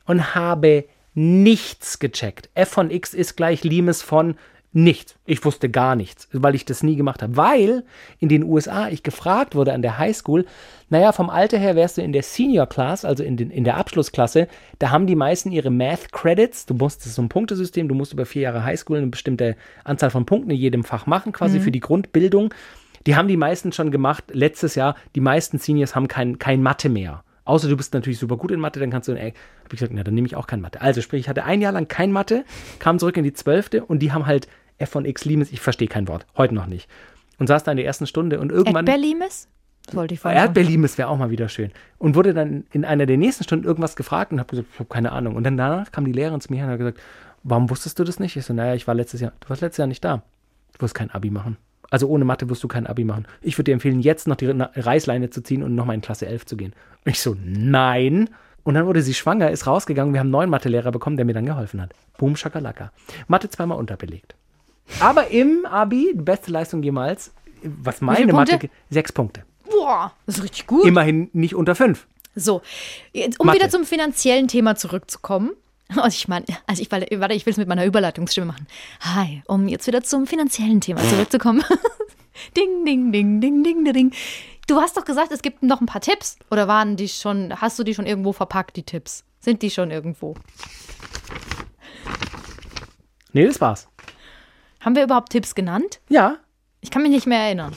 und 0.06 0.35
habe 0.35 0.85
nichts 1.14 1.98
gecheckt. 1.98 2.48
f 2.54 2.70
von 2.70 2.90
x 2.90 3.14
ist 3.14 3.37
gleich 3.37 3.64
Limes 3.64 4.02
von 4.02 4.37
nichts. 4.72 5.16
Ich 5.26 5.44
wusste 5.44 5.68
gar 5.68 5.96
nichts, 5.96 6.28
weil 6.32 6.54
ich 6.54 6.64
das 6.64 6.82
nie 6.82 6.96
gemacht 6.96 7.22
habe. 7.22 7.37
Weil 7.37 7.85
in 8.18 8.28
den 8.28 8.44
USA 8.44 8.88
ich 8.88 9.02
gefragt 9.02 9.54
wurde 9.54 9.72
an 9.72 9.82
der 9.82 9.98
Highschool, 9.98 10.46
naja, 10.88 11.12
vom 11.12 11.30
Alter 11.30 11.58
her 11.58 11.76
wärst 11.76 11.98
du 11.98 12.02
in 12.02 12.12
der 12.12 12.22
Senior 12.22 12.66
Class, 12.66 13.04
also 13.04 13.22
in, 13.22 13.37
den, 13.37 13.50
in 13.50 13.64
der 13.64 13.76
Abschlussklasse, 13.76 14.48
da 14.78 14.90
haben 14.90 15.06
die 15.06 15.14
meisten 15.14 15.52
ihre 15.52 15.70
Math 15.70 16.12
Credits. 16.12 16.66
Du 16.66 16.74
musst, 16.74 17.00
das 17.00 17.08
ist 17.08 17.14
so 17.14 17.22
ein 17.22 17.28
Punktesystem, 17.28 17.88
du 17.88 17.94
musst 17.94 18.12
über 18.12 18.26
vier 18.26 18.42
Jahre 18.42 18.64
Highschool 18.64 18.98
eine 18.98 19.06
bestimmte 19.06 19.56
Anzahl 19.85 20.11
von 20.11 20.26
Punkten 20.26 20.50
in 20.50 20.56
jedem 20.56 20.85
Fach 20.85 21.06
machen, 21.06 21.32
quasi 21.32 21.61
für 21.61 21.70
die 21.70 21.80
Grundbildung. 21.80 22.52
Die 23.06 23.16
haben 23.16 23.28
die 23.28 23.37
meisten 23.37 23.72
schon 23.72 23.90
gemacht 23.90 24.24
letztes 24.32 24.74
Jahr. 24.74 24.96
Die 25.14 25.20
meisten 25.20 25.58
Seniors 25.58 25.94
haben 25.94 26.08
kein, 26.08 26.38
kein 26.38 26.62
Mathe 26.62 26.88
mehr. 26.88 27.24
Außer 27.44 27.68
du 27.68 27.76
bist 27.76 27.92
natürlich 27.94 28.18
super 28.20 28.37
gut 28.37 28.52
in 28.52 28.61
Mathe, 28.61 28.78
dann 28.78 28.90
kannst 28.90 29.08
du, 29.08 29.12
ey, 29.12 29.35
hab 29.64 29.72
ich 29.72 29.80
gesagt, 29.80 29.92
na, 29.92 30.04
dann 30.04 30.14
nehme 30.14 30.26
ich 30.26 30.37
auch 30.37 30.46
kein 30.46 30.61
Mathe. 30.61 30.80
Also 30.80 31.00
sprich, 31.00 31.22
ich 31.22 31.28
hatte 31.28 31.44
ein 31.44 31.61
Jahr 31.61 31.72
lang 31.72 31.88
kein 31.88 32.12
Mathe, 32.12 32.44
kam 32.78 33.00
zurück 33.00 33.16
in 33.16 33.24
die 33.24 33.32
zwölfte 33.32 33.85
und 33.85 33.98
die 33.98 34.12
haben 34.12 34.26
halt 34.26 34.46
f 34.82 34.90
von 34.90 35.04
x 35.04 35.24
Limes, 35.24 35.52
ich 35.52 35.60
verstehe 35.60 35.88
kein 35.88 36.08
Wort, 36.08 36.26
heute 36.36 36.54
noch 36.54 36.66
nicht. 36.66 36.88
Und 37.38 37.46
saß 37.46 37.64
da 37.64 37.70
in 37.70 37.76
der 37.76 37.86
ersten 37.86 38.06
Stunde 38.06 38.38
und 38.40 38.52
irgendwann. 38.52 38.86
Erdbeerlimes? 38.86 39.48
Wollte 39.92 40.14
ich 40.14 40.20
vorhin. 40.20 40.38
Erdbeerlimes 40.38 40.96
wäre 40.96 41.08
auch 41.08 41.16
mal 41.16 41.30
wieder 41.30 41.48
schön. 41.48 41.72
Und 41.98 42.14
wurde 42.14 42.34
dann 42.34 42.64
in 42.70 42.84
einer 42.84 43.06
der 43.06 43.16
nächsten 43.16 43.42
Stunden 43.42 43.64
irgendwas 43.64 43.96
gefragt 43.96 44.32
und 44.32 44.38
habe 44.38 44.50
gesagt, 44.50 44.68
ich 44.72 44.78
habe 44.78 44.88
keine 44.88 45.10
Ahnung. 45.12 45.34
Und 45.34 45.44
dann 45.44 45.56
danach 45.56 45.90
kam 45.90 46.04
die 46.04 46.12
Lehrerin 46.12 46.40
zu 46.40 46.52
mir 46.52 46.64
und 46.64 46.70
hat 46.70 46.78
gesagt, 46.78 47.00
warum 47.42 47.68
wusstest 47.68 47.98
du 47.98 48.04
das 48.04 48.20
nicht? 48.20 48.36
Ich 48.36 48.44
so, 48.44 48.54
naja, 48.54 48.74
ich 48.74 48.86
war 48.86 48.94
letztes 48.94 49.20
Jahr, 49.20 49.32
du 49.40 49.48
warst 49.48 49.62
letztes 49.62 49.78
Jahr 49.78 49.88
nicht 49.88 50.04
da. 50.04 50.22
Du 50.74 50.82
wirst 50.82 50.94
kein 50.94 51.10
Abi 51.10 51.30
machen. 51.30 51.56
Also 51.90 52.08
ohne 52.08 52.24
Mathe 52.24 52.48
wirst 52.48 52.62
du 52.62 52.68
kein 52.68 52.86
Abi 52.86 53.04
machen. 53.04 53.26
Ich 53.42 53.58
würde 53.58 53.64
dir 53.64 53.72
empfehlen, 53.74 54.00
jetzt 54.00 54.26
noch 54.26 54.36
die 54.36 54.46
Reißleine 54.46 55.30
zu 55.30 55.42
ziehen 55.42 55.62
und 55.62 55.74
nochmal 55.74 55.94
in 55.94 56.00
Klasse 56.00 56.26
11 56.26 56.46
zu 56.46 56.56
gehen. 56.56 56.72
Und 57.04 57.10
ich 57.10 57.20
so, 57.20 57.36
nein. 57.44 58.30
Und 58.62 58.74
dann 58.74 58.86
wurde 58.86 59.02
sie 59.02 59.12
schwanger, 59.14 59.50
ist 59.50 59.66
rausgegangen. 59.66 60.14
Wir 60.14 60.20
haben 60.20 60.28
einen 60.28 60.32
neuen 60.32 60.50
Mathelehrer 60.50 60.92
bekommen, 60.92 61.16
der 61.16 61.26
mir 61.26 61.34
dann 61.34 61.44
geholfen 61.44 61.82
hat. 61.82 61.92
Boom, 62.16 62.36
Schakalaka. 62.36 62.92
Mathe 63.26 63.50
zweimal 63.50 63.78
unterbelegt. 63.78 64.36
Aber 65.00 65.28
im 65.28 65.64
Abi, 65.66 66.12
beste 66.14 66.50
Leistung 66.50 66.82
jemals, 66.82 67.32
was 67.62 68.00
meine 68.00 68.32
Mathe, 68.32 68.52
Punkte? 68.58 68.70
sechs 68.90 69.12
Punkte. 69.12 69.44
Boah, 69.70 70.12
das 70.26 70.38
ist 70.38 70.44
richtig 70.44 70.66
gut. 70.66 70.84
Immerhin 70.84 71.30
nicht 71.32 71.54
unter 71.54 71.74
fünf. 71.74 72.06
So, 72.34 72.62
jetzt, 73.12 73.38
um 73.40 73.46
Mathe. 73.46 73.58
wieder 73.58 73.70
zum 73.70 73.84
finanziellen 73.84 74.48
Thema 74.48 74.76
zurückzukommen. 74.76 75.52
Also 75.94 76.14
ich 76.16 76.26
meine, 76.26 76.46
also 76.66 76.80
ich, 76.80 76.90
warte, 76.90 77.20
warte, 77.20 77.34
ich 77.34 77.44
will 77.44 77.50
es 77.50 77.58
mit 77.58 77.68
meiner 77.68 77.84
Überleitungsstimme 77.84 78.46
machen. 78.46 78.66
Hi, 79.00 79.42
um 79.46 79.68
jetzt 79.68 79.86
wieder 79.86 80.02
zum 80.02 80.26
finanziellen 80.26 80.80
Thema 80.80 81.02
zurückzukommen. 81.02 81.62
ding, 82.56 82.86
ding, 82.86 83.12
ding, 83.12 83.42
ding, 83.42 83.62
ding, 83.62 83.84
ding, 83.84 83.92
ding. 83.92 84.12
Du 84.66 84.80
hast 84.80 84.96
doch 84.96 85.04
gesagt, 85.04 85.32
es 85.32 85.42
gibt 85.42 85.62
noch 85.62 85.82
ein 85.82 85.86
paar 85.86 86.00
Tipps. 86.00 86.38
Oder 86.50 86.66
waren 86.66 86.96
die 86.96 87.08
schon, 87.10 87.60
hast 87.60 87.78
du 87.78 87.84
die 87.84 87.94
schon 87.94 88.06
irgendwo 88.06 88.32
verpackt, 88.32 88.76
die 88.76 88.84
Tipps? 88.84 89.22
Sind 89.40 89.60
die 89.60 89.68
schon 89.68 89.90
irgendwo? 89.90 90.34
Nee, 93.34 93.44
das 93.46 93.60
war's. 93.60 93.86
Haben 94.85 94.96
wir 94.96 95.04
überhaupt 95.04 95.30
Tipps 95.30 95.54
genannt? 95.54 96.00
Ja. 96.08 96.37
Ich 96.80 96.90
kann 96.90 97.02
mich 97.02 97.10
nicht 97.10 97.26
mehr 97.26 97.38
erinnern. 97.40 97.72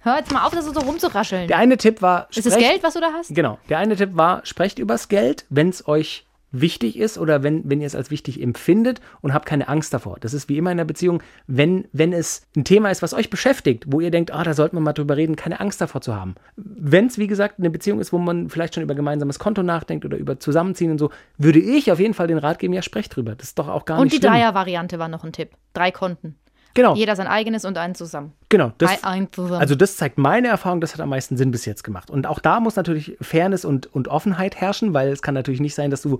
Hör 0.00 0.18
jetzt 0.18 0.30
mal 0.32 0.44
auf, 0.46 0.52
das 0.52 0.64
so 0.64 0.78
rumzurascheln. 0.80 1.48
Der 1.48 1.58
eine 1.58 1.76
Tipp 1.76 2.00
war. 2.00 2.28
Ist 2.30 2.46
es 2.46 2.52
sprecht- 2.54 2.68
Geld, 2.70 2.82
was 2.84 2.94
du 2.94 3.00
da 3.00 3.12
hast? 3.12 3.34
Genau. 3.34 3.58
Der 3.68 3.78
eine 3.78 3.96
Tipp 3.96 4.10
war, 4.16 4.46
sprecht 4.46 4.78
übers 4.78 5.08
Geld, 5.08 5.44
wenn 5.48 5.68
es 5.68 5.88
euch 5.88 6.25
wichtig 6.60 6.98
ist 6.98 7.18
oder 7.18 7.42
wenn, 7.42 7.68
wenn 7.68 7.80
ihr 7.80 7.86
es 7.86 7.94
als 7.94 8.10
wichtig 8.10 8.42
empfindet 8.42 9.00
und 9.20 9.32
habt 9.34 9.46
keine 9.46 9.68
Angst 9.68 9.92
davor. 9.94 10.18
Das 10.20 10.34
ist 10.34 10.48
wie 10.48 10.58
immer 10.58 10.70
in 10.70 10.78
einer 10.78 10.84
Beziehung, 10.86 11.22
wenn, 11.46 11.86
wenn 11.92 12.12
es 12.12 12.46
ein 12.56 12.64
Thema 12.64 12.90
ist, 12.90 13.02
was 13.02 13.14
euch 13.14 13.30
beschäftigt, 13.30 13.84
wo 13.88 14.00
ihr 14.00 14.10
denkt, 14.10 14.32
ah, 14.32 14.44
da 14.44 14.54
sollten 14.54 14.76
wir 14.76 14.80
mal 14.80 14.92
drüber 14.92 15.16
reden, 15.16 15.36
keine 15.36 15.60
Angst 15.60 15.80
davor 15.80 16.00
zu 16.00 16.14
haben. 16.14 16.34
Wenn 16.56 17.06
es, 17.06 17.18
wie 17.18 17.26
gesagt, 17.26 17.58
eine 17.58 17.70
Beziehung 17.70 18.00
ist, 18.00 18.12
wo 18.12 18.18
man 18.18 18.50
vielleicht 18.50 18.74
schon 18.74 18.82
über 18.82 18.94
gemeinsames 18.94 19.38
Konto 19.38 19.62
nachdenkt 19.62 20.04
oder 20.04 20.16
über 20.16 20.38
Zusammenziehen 20.38 20.90
und 20.90 20.98
so, 20.98 21.10
würde 21.38 21.58
ich 21.58 21.92
auf 21.92 21.98
jeden 22.00 22.14
Fall 22.14 22.26
den 22.26 22.38
Rat 22.38 22.58
geben, 22.58 22.72
ja, 22.72 22.82
sprecht 22.82 23.16
drüber. 23.16 23.34
Das 23.34 23.48
ist 23.48 23.58
doch 23.58 23.68
auch 23.68 23.84
gar 23.84 23.98
Und 23.98 24.04
nicht 24.04 24.14
die 24.14 24.18
schlimm. 24.18 24.32
Dreier-Variante 24.32 24.98
war 24.98 25.08
noch 25.08 25.24
ein 25.24 25.32
Tipp. 25.32 25.50
Drei 25.72 25.90
Konten. 25.90 26.36
Genau, 26.76 26.94
Jeder 26.94 27.16
sein 27.16 27.26
eigenes 27.26 27.64
und 27.64 27.78
einen 27.78 27.94
zusammen. 27.94 28.32
genau. 28.48 28.72
Das, 28.78 29.02
ein, 29.02 29.32
zusammen. 29.32 29.60
Also 29.60 29.74
das 29.74 29.96
zeigt 29.96 30.18
meine 30.18 30.48
Erfahrung, 30.48 30.80
das 30.80 30.92
hat 30.94 31.00
am 31.00 31.08
meisten 31.08 31.36
Sinn 31.36 31.50
bis 31.50 31.64
jetzt 31.64 31.82
gemacht. 31.82 32.10
Und 32.10 32.26
auch 32.26 32.38
da 32.38 32.60
muss 32.60 32.76
natürlich 32.76 33.16
Fairness 33.20 33.64
und, 33.64 33.92
und 33.94 34.08
Offenheit 34.08 34.56
herrschen, 34.56 34.94
weil 34.94 35.08
es 35.08 35.22
kann 35.22 35.34
natürlich 35.34 35.60
nicht 35.60 35.74
sein, 35.74 35.90
dass 35.90 36.02
du 36.02 36.18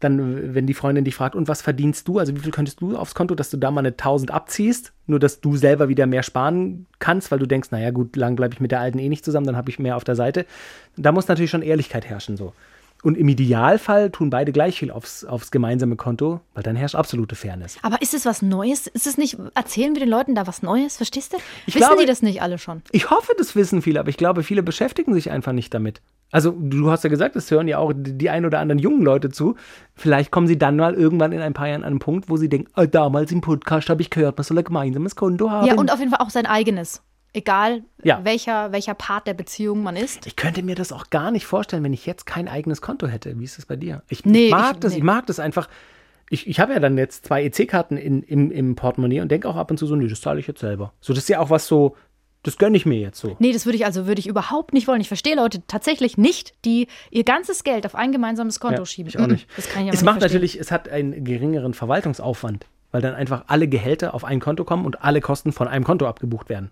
dann, 0.00 0.54
wenn 0.54 0.66
die 0.66 0.74
Freundin 0.74 1.04
dich 1.04 1.14
fragt, 1.14 1.34
und 1.34 1.48
was 1.48 1.62
verdienst 1.62 2.06
du, 2.06 2.18
also 2.18 2.36
wie 2.36 2.40
viel 2.40 2.52
könntest 2.52 2.80
du 2.80 2.96
aufs 2.96 3.14
Konto, 3.14 3.34
dass 3.34 3.48
du 3.48 3.56
da 3.56 3.70
mal 3.70 3.80
eine 3.80 3.88
1000 3.88 4.30
abziehst, 4.30 4.92
nur 5.06 5.18
dass 5.18 5.40
du 5.40 5.56
selber 5.56 5.88
wieder 5.88 6.06
mehr 6.06 6.22
sparen 6.22 6.86
kannst, 6.98 7.30
weil 7.30 7.38
du 7.38 7.46
denkst, 7.46 7.70
naja 7.70 7.90
gut, 7.90 8.14
lang 8.16 8.36
bleibe 8.36 8.52
ich 8.52 8.60
mit 8.60 8.72
der 8.72 8.80
Alten 8.80 8.98
eh 8.98 9.08
nicht 9.08 9.24
zusammen, 9.24 9.46
dann 9.46 9.56
habe 9.56 9.70
ich 9.70 9.78
mehr 9.78 9.96
auf 9.96 10.04
der 10.04 10.16
Seite. 10.16 10.44
Da 10.96 11.12
muss 11.12 11.28
natürlich 11.28 11.50
schon 11.50 11.62
Ehrlichkeit 11.62 12.04
herrschen 12.06 12.36
so. 12.36 12.52
Und 13.06 13.16
im 13.16 13.28
Idealfall 13.28 14.10
tun 14.10 14.30
beide 14.30 14.50
gleich 14.50 14.80
viel 14.80 14.90
aufs, 14.90 15.24
aufs 15.24 15.52
gemeinsame 15.52 15.94
Konto, 15.94 16.40
weil 16.54 16.64
dann 16.64 16.74
herrscht 16.74 16.96
absolute 16.96 17.36
Fairness. 17.36 17.78
Aber 17.82 18.02
ist 18.02 18.14
es 18.14 18.26
was 18.26 18.42
Neues? 18.42 18.88
Ist 18.88 19.06
es 19.06 19.16
nicht, 19.16 19.36
erzählen 19.54 19.94
wir 19.94 20.00
den 20.00 20.08
Leuten 20.08 20.34
da 20.34 20.48
was 20.48 20.60
Neues? 20.60 20.96
Verstehst 20.96 21.32
du? 21.32 21.36
Ich 21.68 21.76
Wissen 21.76 21.86
glaube- 21.86 22.00
die 22.02 22.06
das 22.08 22.22
nicht 22.22 22.42
alle 22.42 22.58
schon? 22.58 22.82
Ich 22.90 23.08
hoffe, 23.10 23.30
das 23.38 23.54
wissen 23.54 23.80
viele, 23.80 24.00
aber 24.00 24.08
ich 24.08 24.16
glaube, 24.16 24.42
viele 24.42 24.64
beschäftigen 24.64 25.14
sich 25.14 25.30
einfach 25.30 25.52
nicht 25.52 25.72
damit. 25.72 26.02
Also, 26.32 26.50
du 26.58 26.90
hast 26.90 27.04
ja 27.04 27.10
gesagt, 27.10 27.36
es 27.36 27.48
hören 27.52 27.68
ja 27.68 27.78
auch 27.78 27.92
die 27.96 28.28
ein 28.28 28.44
oder 28.44 28.58
anderen 28.58 28.80
jungen 28.80 29.02
Leute 29.02 29.30
zu. 29.30 29.54
Vielleicht 29.94 30.32
kommen 30.32 30.48
sie 30.48 30.58
dann 30.58 30.74
mal 30.76 30.94
irgendwann 30.94 31.30
in 31.30 31.40
ein 31.40 31.52
paar 31.54 31.68
Jahren 31.68 31.84
an 31.84 31.90
einen 31.90 31.98
Punkt, 32.00 32.28
wo 32.28 32.36
sie 32.36 32.48
denken, 32.48 32.68
"Ah, 32.74 32.86
damals 32.86 33.30
im 33.30 33.40
Podcast 33.40 33.88
habe 33.88 34.02
ich 34.02 34.10
gehört, 34.10 34.36
man 34.36 34.42
soll 34.42 34.58
ein 34.58 34.64
gemeinsames 34.64 35.14
Konto 35.14 35.48
haben. 35.48 35.68
Ja, 35.68 35.76
und 35.76 35.92
auf 35.92 36.00
jeden 36.00 36.10
Fall 36.10 36.26
auch 36.26 36.30
sein 36.30 36.46
eigenes. 36.46 37.02
Egal, 37.36 37.82
Ja. 38.02 38.20
welcher, 38.24 38.72
welcher 38.72 38.94
Part 38.94 39.26
der 39.26 39.34
Beziehung 39.34 39.82
man 39.82 39.94
ist. 39.94 40.26
ich 40.26 40.36
könnte 40.36 40.62
mir 40.62 40.74
das 40.74 40.90
auch 40.90 41.10
gar 41.10 41.30
nicht 41.30 41.44
vorstellen, 41.44 41.84
wenn 41.84 41.92
ich 41.92 42.06
jetzt 42.06 42.24
kein 42.24 42.48
eigenes 42.48 42.80
Konto 42.80 43.06
hätte. 43.08 43.38
Wie 43.38 43.44
ist 43.44 43.58
das 43.58 43.66
bei 43.66 43.76
dir? 43.76 44.02
Ich 44.08 44.24
Nee, 44.24 44.48
mag 44.48 44.76
ich- 44.76 44.80
das, 44.80 44.92
nee. 44.92 44.98
ich 44.98 45.04
mag 45.04 45.26
das 45.26 45.38
einfach. 45.38 45.68
Ich, 46.30 46.46
ich 46.48 46.58
habe 46.60 46.72
ja 46.72 46.80
dann 46.80 46.96
jetzt 46.96 47.26
zwei 47.26 47.44
EC-Karten 47.44 47.98
in, 47.98 48.22
im, 48.22 48.50
im 48.50 48.74
Portemonnaie 48.74 49.20
und 49.20 49.30
denke 49.30 49.48
auch 49.50 49.56
ab 49.56 49.70
und 49.70 49.76
zu 49.76 49.86
so, 49.86 49.94
nee, 49.96 50.08
das 50.08 50.22
zahle 50.22 50.40
ich 50.40 50.46
jetzt 50.46 50.60
selber. 50.60 50.94
So, 51.00 51.12
das 51.12 51.24
ist 51.24 51.28
ja 51.28 51.38
auch 51.40 51.50
was 51.50 51.66
so, 51.66 51.94
das 52.42 52.56
gönne 52.56 52.78
ich 52.78 52.86
mir 52.86 52.98
jetzt 52.98 53.20
so. 53.20 53.36
Nee, 53.38 53.52
das 53.52 53.66
würde 53.66 53.76
ich 53.76 53.84
also 53.84 54.06
würde 54.06 54.18
ich 54.20 54.26
überhaupt 54.28 54.72
nicht 54.72 54.88
wollen. 54.88 55.02
Ich 55.02 55.08
verstehe 55.08 55.36
Leute 55.36 55.60
tatsächlich 55.68 56.16
nicht, 56.16 56.54
die 56.64 56.88
ihr 57.10 57.24
ganzes 57.24 57.64
Geld 57.64 57.84
auf 57.84 57.94
ein 57.94 58.12
gemeinsames 58.12 58.60
Konto 58.60 58.78
Ja, 58.80 58.86
schieben. 58.86 59.08
ich 59.10 59.18
auch 59.18 59.26
nicht. 59.26 59.46
Das 59.56 59.68
kann 59.68 59.82
ich 59.82 59.88
aber 59.88 59.94
es 59.94 60.00
nicht 60.00 60.04
macht 60.06 60.20
verstehen. 60.20 60.36
natürlich, 60.38 60.58
es 60.58 60.70
hat 60.72 60.88
einen 60.88 61.22
geringeren 61.22 61.74
Verwaltungsaufwand, 61.74 62.66
weil 62.92 63.02
dann 63.02 63.14
einfach 63.14 63.44
alle 63.48 63.68
Gehälter 63.68 64.14
auf 64.14 64.24
ein 64.24 64.40
Konto 64.40 64.64
kommen 64.64 64.86
und 64.86 65.04
alle 65.04 65.20
Kosten 65.20 65.52
von 65.52 65.68
einem 65.68 65.84
Konto 65.84 66.06
abgebucht 66.08 66.48
werden. 66.48 66.70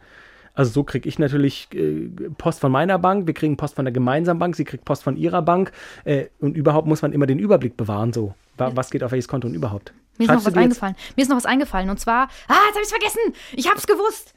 Also 0.55 0.71
so 0.71 0.85
kriege 0.85 1.09
ich 1.09 1.19
natürlich 1.19 1.69
äh, 1.75 2.09
Post 2.39 2.61
von 2.61 2.71
meiner 2.73 2.99
Bank, 2.99 3.27
wir 3.27 3.35
kriegen 3.35 3.57
Post 3.57 3.75
von 3.75 3.85
der 3.85 3.93
gemeinsamen 3.93 4.39
Bank, 4.39 4.55
sie 4.57 4.65
kriegt 4.65 4.85
Post 4.85 5.03
von 5.03 5.17
ihrer 5.17 5.43
Bank 5.43 5.73
äh, 6.05 6.27
und 6.41 6.57
überhaupt 6.57 6.87
muss 6.87 7.03
man 7.03 7.13
immer 7.13 7.27
den 7.27 7.39
Überblick 7.41 7.77
bewahren, 7.77 8.13
so 8.13 8.35
wa- 8.57 8.71
was 8.75 8.91
geht 8.91 9.03
auf 9.03 9.11
welches 9.11 9.27
Konto 9.29 9.49
und 9.49 9.55
überhaupt. 9.55 9.93
Mir 10.17 10.25
ist 10.25 10.29
Schreibst 10.31 10.45
noch 10.45 10.47
was 10.47 10.55
dir 10.55 10.61
jetzt- 10.61 10.65
eingefallen. 10.65 10.97
Mir 11.17 11.23
ist 11.23 11.29
noch 11.29 11.37
was 11.37 11.47
eingefallen. 11.47 11.91
Und 11.91 11.99
zwar, 11.99 12.29
ah, 12.47 12.55
jetzt 12.69 12.75
habe 12.77 12.83
ich 12.83 12.85
es 12.85 12.91
vergessen. 12.91 13.19
Ich 13.57 13.67
habe 13.69 13.79
es 13.79 13.87
gewusst. 13.89 14.33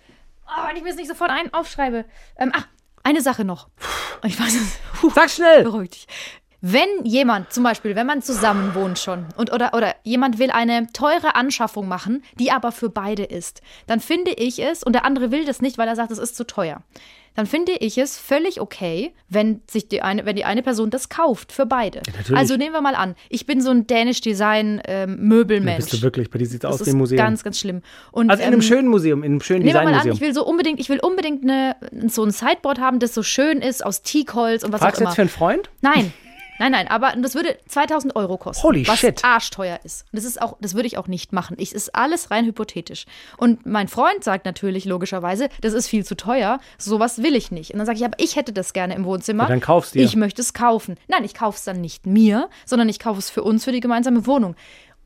Oh, 0.47 0.67
wenn 0.67 0.75
ich 0.75 0.81
mir 0.81 0.89
es 0.89 0.95
nicht 0.95 1.07
sofort 1.07 1.29
ein 1.29 1.53
aufschreibe. 1.53 2.03
Ähm, 2.39 2.51
ach, 2.55 2.67
eine 3.03 3.21
Sache 3.21 3.45
noch. 3.45 3.67
Ich 4.25 4.39
weiß 4.39 4.55
es. 4.55 4.79
Puh, 4.99 5.11
Sag 5.13 5.29
schnell! 5.29 5.63
beruhig 5.65 5.91
dich. 5.91 6.07
Wenn 6.61 6.87
jemand, 7.03 7.53
zum 7.53 7.63
Beispiel, 7.63 7.95
wenn 7.95 8.07
man 8.07 8.23
zusammen 8.23 8.73
wohnt 8.73 8.97
schon 8.97 9.25
und 9.37 9.53
oder, 9.53 9.75
oder 9.75 9.93
jemand 10.03 10.39
will 10.39 10.49
eine 10.49 10.87
teure 10.91 11.35
Anschaffung 11.35 11.87
machen, 11.87 12.23
die 12.39 12.51
aber 12.51 12.71
für 12.71 12.89
beide 12.89 13.23
ist, 13.23 13.61
dann 13.85 13.99
finde 13.99 14.31
ich 14.31 14.59
es, 14.59 14.83
und 14.83 14.93
der 14.93 15.05
andere 15.05 15.31
will 15.31 15.45
das 15.45 15.61
nicht, 15.61 15.77
weil 15.77 15.87
er 15.87 15.95
sagt, 15.95 16.11
es 16.11 16.17
ist 16.17 16.35
zu 16.35 16.47
teuer, 16.47 16.81
dann 17.35 17.45
finde 17.45 17.73
ich 17.73 17.99
es 17.99 18.17
völlig 18.17 18.59
okay, 18.59 19.13
wenn 19.29 19.61
sich 19.69 19.87
die 19.87 20.01
eine, 20.01 20.25
wenn 20.25 20.35
die 20.35 20.45
eine 20.45 20.63
Person 20.63 20.89
das 20.89 21.09
kauft 21.09 21.51
für 21.51 21.67
beide. 21.67 22.01
natürlich. 22.07 22.35
also 22.35 22.57
nehmen 22.57 22.73
wir 22.73 22.81
mal 22.81 22.95
an, 22.95 23.13
ich 23.29 23.45
bin 23.45 23.61
so 23.61 23.69
ein 23.69 23.85
Danish 23.85 24.21
Design 24.21 24.81
ähm, 24.87 25.17
Möbelmensch. 25.19 25.77
Bist 25.77 25.93
du 25.93 26.01
wirklich, 26.01 26.31
bei 26.31 26.39
dir 26.39 26.47
sieht 26.47 26.63
es 26.63 26.65
aus 26.65 26.83
wie 26.83 26.89
ein 26.89 26.97
Museum. 26.97 27.17
ganz, 27.17 27.43
ganz 27.43 27.59
schlimm. 27.59 27.83
Und, 28.11 28.31
also 28.31 28.41
in 28.41 28.47
einem 28.47 28.55
ähm, 28.55 28.61
schönen 28.63 28.87
Museum, 28.87 29.21
in 29.21 29.33
einem 29.33 29.41
schönen 29.41 29.63
Nehmen 29.63 29.75
wir 29.75 29.83
mal 29.83 29.93
an, 29.93 30.11
ich 30.11 30.19
will 30.19 30.33
so 30.33 30.43
unbedingt, 30.43 30.79
ich 30.79 30.89
will 30.89 30.99
unbedingt 30.99 31.43
eine, 31.43 31.75
so 32.07 32.23
ein 32.23 32.31
Sideboard 32.31 32.79
haben, 32.79 32.97
das 32.97 33.13
so 33.13 33.21
schön 33.21 33.61
ist, 33.61 33.85
aus 33.85 34.01
Teakholz 34.01 34.63
und 34.63 34.73
was 34.73 34.81
Fragst 34.81 34.95
auch 34.95 34.97
du 34.97 35.03
immer. 35.03 35.09
jetzt 35.11 35.15
für 35.15 35.21
einen 35.21 35.29
Freund? 35.29 35.69
Nein. 35.81 36.11
Nein, 36.59 36.71
nein, 36.71 36.87
aber 36.87 37.13
das 37.17 37.35
würde 37.35 37.57
2000 37.67 38.15
Euro 38.15 38.37
kosten. 38.37 38.63
Holy 38.63 38.87
was 38.87 38.99
shit. 38.99 39.23
arschteuer 39.23 39.79
ist. 39.83 40.05
Und 40.11 40.17
das 40.17 40.25
ist 40.25 40.41
auch, 40.41 40.57
das 40.59 40.75
würde 40.75 40.87
ich 40.87 40.97
auch 40.97 41.07
nicht 41.07 41.33
machen. 41.33 41.55
Ich, 41.59 41.69
es 41.69 41.83
ist 41.83 41.95
alles 41.95 42.31
rein 42.31 42.45
hypothetisch. 42.45 43.05
Und 43.37 43.65
mein 43.65 43.87
Freund 43.87 44.23
sagt 44.23 44.45
natürlich 44.45 44.85
logischerweise, 44.85 45.49
das 45.61 45.73
ist 45.73 45.87
viel 45.87 46.05
zu 46.05 46.15
teuer. 46.15 46.59
Sowas 46.77 47.21
will 47.21 47.35
ich 47.35 47.51
nicht. 47.51 47.71
Und 47.71 47.77
dann 47.77 47.85
sage 47.85 47.99
ich, 47.99 48.05
aber 48.05 48.17
ich 48.19 48.35
hätte 48.35 48.53
das 48.53 48.73
gerne 48.73 48.95
im 48.95 49.05
Wohnzimmer. 49.05 49.43
Ja, 49.43 49.49
dann 49.49 49.61
kauf's 49.61 49.91
dir. 49.91 50.03
Ich 50.03 50.15
möchte 50.15 50.41
es 50.41 50.53
kaufen. 50.53 50.95
Nein, 51.07 51.23
ich 51.23 51.33
kaufe 51.33 51.57
es 51.57 51.63
dann 51.63 51.81
nicht 51.81 52.05
mir, 52.05 52.49
sondern 52.65 52.89
ich 52.89 52.99
kaufe 52.99 53.19
es 53.19 53.29
für 53.29 53.43
uns, 53.43 53.63
für 53.63 53.71
die 53.71 53.79
gemeinsame 53.79 54.25
Wohnung. 54.25 54.55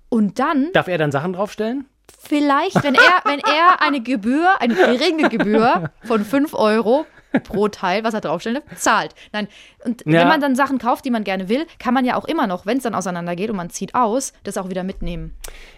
Und 0.09 0.39
dann 0.39 0.71
Darf 0.73 0.87
er 0.87 0.97
dann 0.97 1.11
Sachen 1.11 1.33
draufstellen? 1.33 1.85
Vielleicht, 2.19 2.83
wenn 2.83 2.95
er, 2.95 3.21
wenn 3.23 3.39
er 3.39 3.81
eine 3.81 4.01
Gebühr, 4.01 4.61
eine 4.61 4.75
geringe 4.75 5.29
Gebühr 5.29 5.91
von 6.03 6.23
5 6.23 6.53
Euro 6.53 7.05
pro 7.43 7.67
Teil, 7.67 8.03
was 8.03 8.13
er 8.13 8.21
draufstellt, 8.21 8.61
zahlt. 8.75 9.15
Nein, 9.31 9.47
und 9.85 10.03
Ja. 10.05 10.19
wenn 10.21 10.27
man 10.27 10.41
dann 10.41 10.55
Sachen 10.55 10.77
kauft, 10.77 11.05
die 11.05 11.11
man 11.11 11.23
gerne 11.23 11.49
will, 11.49 11.65
kann 11.79 11.93
man 11.93 12.05
ja 12.05 12.15
auch 12.15 12.25
immer 12.25 12.47
noch, 12.47 12.65
wenn 12.65 12.77
es 12.77 12.83
dann 12.83 12.95
auseinandergeht 12.95 13.49
und 13.49 13.55
man 13.55 13.69
zieht 13.69 13.95
aus, 13.95 14.33
das 14.43 14.57
auch 14.57 14.69
wieder 14.69 14.83
mitnehmen. 14.83 15.35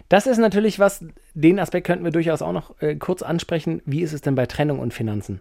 Das 0.10 0.28
ist 0.28 0.38
natürlich 0.38 0.80
was, 0.80 1.06
den 1.34 1.60
Aspekt 1.60 1.88
könnten 1.88 2.04
wir 2.04 2.12
durchaus 2.12 2.42
auch 2.42 2.52
noch 2.52 2.80
äh, 2.82 2.96
kurz 2.96 3.22
ansprechen. 3.24 3.82
Wie 3.86 4.02
ist 4.02 4.14
es 4.14 4.22
denn 4.22 4.36
bei 4.36 4.46
Trennung 4.46 4.80
und 4.80 4.94
Finanzen? 4.94 5.40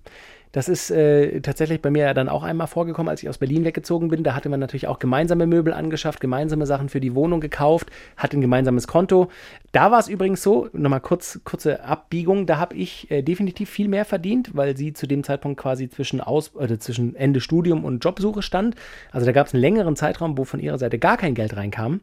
Das 0.53 0.69
ist 0.69 0.91
äh, 0.91 1.41
tatsächlich 1.41 1.81
bei 1.81 1.91
mir 1.91 2.05
ja 2.05 2.15
dann 2.15 2.29
auch 2.29 2.43
einmal 2.43 2.67
vorgekommen, 2.67 3.09
als 3.09 3.23
ich 3.23 3.29
aus 3.31 3.39
Berlin 3.39 3.65
weggezogen 3.65 4.09
bin. 4.09 4.23
Da 4.23 4.35
hatte 4.35 4.51
man 4.51 4.61
natürlich 4.61 4.87
auch 4.87 4.99
gemeinsame 4.99 5.47
Möbel 5.47 5.73
angeschafft, 5.73 6.21
gemeinsame 6.21 6.67
Sachen 6.67 6.91
für 6.91 7.01
die 7.01 7.15
Wohnung 7.15 7.41
gekauft, 7.41 7.89
hat 8.19 8.35
ein 8.35 8.43
gemeinsames 8.43 8.87
Konto. 8.87 9.31
Da 9.73 9.91
war 9.91 9.99
es 9.99 10.09
übrigens 10.09 10.43
so, 10.43 10.69
nochmal 10.75 11.01
kurz, 11.01 11.41
kurze 11.45 11.83
Abbiegung, 11.85 12.45
da 12.45 12.59
habe 12.59 12.77
ich 12.77 13.11
äh, 13.11 13.23
definitiv 13.23 13.71
viel 13.71 13.89
mehr 13.89 14.05
verdient, 14.05 14.51
weil 14.55 14.77
sie 14.77 14.93
zu 14.93 15.07
dem 15.07 15.25
Zeitpunkt 15.25 15.59
quasi 15.59 15.89
zwischen, 15.89 16.21
Aus, 16.21 16.55
oder 16.55 16.79
zwischen 16.79 17.17
Ende 17.17 17.41
Studium 17.41 17.85
und 17.85 18.05
Jobsuche 18.05 18.43
stand. 18.43 18.77
Also 19.11 19.25
da 19.25 19.33
gab 19.33 19.47
es 19.47 19.55
einen 19.55 19.63
längeren 19.63 19.97
Zeitraum, 19.97 20.37
wo 20.37 20.45
von 20.45 20.61
ihrer 20.61 20.79
Seite 20.79 20.99
gar 20.99 21.17
kein 21.17 21.35
Geld 21.35 21.57
reinkam 21.57 22.01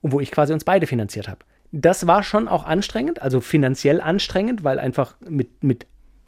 und 0.00 0.10
wo 0.10 0.18
ich 0.18 0.32
quasi 0.32 0.52
uns 0.52 0.64
beide 0.64 0.88
finanziert 0.88 1.28
habe. 1.28 1.38
Das 1.70 2.06
war 2.06 2.24
schon 2.24 2.48
auch 2.48 2.66
anstrengend, 2.66 3.22
also 3.22 3.40
finanziell 3.40 4.00
anstrengend, 4.00 4.64
weil 4.64 4.78
einfach 4.78 5.14
mit, 5.20 5.62
mit 5.62 5.86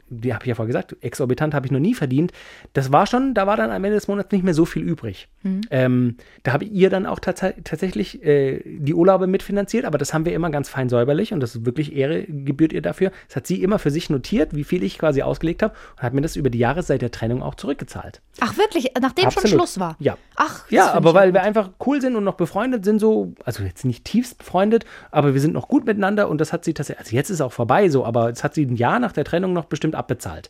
die 0.09 0.33
habe 0.33 0.43
ich 0.43 0.49
ja 0.49 0.55
vorher 0.55 0.67
gesagt, 0.67 0.95
exorbitant 1.01 1.53
habe 1.53 1.65
ich 1.65 1.71
noch 1.71 1.79
nie 1.79 1.93
verdient. 1.95 2.31
Das 2.73 2.91
war 2.91 3.07
schon, 3.07 3.33
da 3.33 3.47
war 3.47 3.57
dann 3.57 3.71
am 3.71 3.83
Ende 3.83 3.95
des 3.95 4.07
Monats 4.07 4.31
nicht 4.31 4.43
mehr 4.43 4.53
so 4.53 4.65
viel 4.65 4.83
übrig. 4.83 5.27
Ähm, 5.69 6.17
da 6.43 6.53
habe 6.53 6.63
ich 6.65 6.71
ihr 6.71 6.89
dann 6.89 7.05
auch 7.05 7.19
tats 7.19 7.41
tatsächlich 7.63 8.23
äh, 8.23 8.61
die 8.65 8.93
Urlaube 8.93 9.27
mitfinanziert, 9.27 9.85
aber 9.85 9.97
das 9.97 10.13
haben 10.13 10.25
wir 10.25 10.33
immer 10.33 10.49
ganz 10.49 10.69
fein 10.69 10.89
säuberlich 10.89 11.33
und 11.33 11.39
das 11.39 11.55
ist 11.55 11.65
wirklich 11.65 11.95
Ehre 11.95 12.23
gebührt 12.23 12.73
ihr 12.73 12.81
dafür. 12.81 13.11
Das 13.27 13.35
hat 13.35 13.47
sie 13.47 13.61
immer 13.61 13.79
für 13.79 13.91
sich 13.91 14.09
notiert, 14.09 14.55
wie 14.55 14.63
viel 14.63 14.83
ich 14.83 14.97
quasi 14.97 15.21
ausgelegt 15.21 15.61
habe 15.63 15.73
und 15.97 16.03
hat 16.03 16.13
mir 16.13 16.21
das 16.21 16.35
über 16.35 16.49
die 16.49 16.57
Jahre 16.59 16.81
seit 16.83 17.01
der 17.01 17.11
Trennung 17.11 17.43
auch 17.43 17.55
zurückgezahlt. 17.55 18.21
Ach 18.39 18.57
wirklich, 18.57 18.91
nachdem 18.99 19.31
schon 19.31 19.43
Absolut. 19.43 19.49
Schluss 19.59 19.79
war? 19.79 19.95
Ja. 19.99 20.17
Ach, 20.35 20.69
Ja, 20.69 20.91
aber 20.93 21.13
weil 21.13 21.27
gut. 21.29 21.35
wir 21.35 21.43
einfach 21.43 21.69
cool 21.85 22.01
sind 22.01 22.15
und 22.15 22.23
noch 22.23 22.35
befreundet 22.35 22.85
sind, 22.85 22.99
so, 22.99 23.33
also 23.43 23.63
jetzt 23.63 23.85
nicht 23.85 24.05
tiefst 24.05 24.37
befreundet, 24.39 24.85
aber 25.11 25.33
wir 25.33 25.41
sind 25.41 25.53
noch 25.53 25.67
gut 25.67 25.85
miteinander 25.85 26.29
und 26.29 26.41
das 26.41 26.53
hat 26.53 26.65
sie 26.65 26.73
tatsächlich, 26.73 27.05
also 27.05 27.15
jetzt 27.15 27.29
ist 27.29 27.41
auch 27.41 27.53
vorbei 27.53 27.89
so, 27.89 28.05
aber 28.05 28.29
es 28.29 28.43
hat 28.43 28.53
sie 28.53 28.65
ein 28.65 28.75
Jahr 28.75 28.99
nach 28.99 29.11
der 29.11 29.23
Trennung 29.23 29.53
noch 29.53 29.65
bestimmt 29.65 29.94
abbezahlt. 29.95 30.49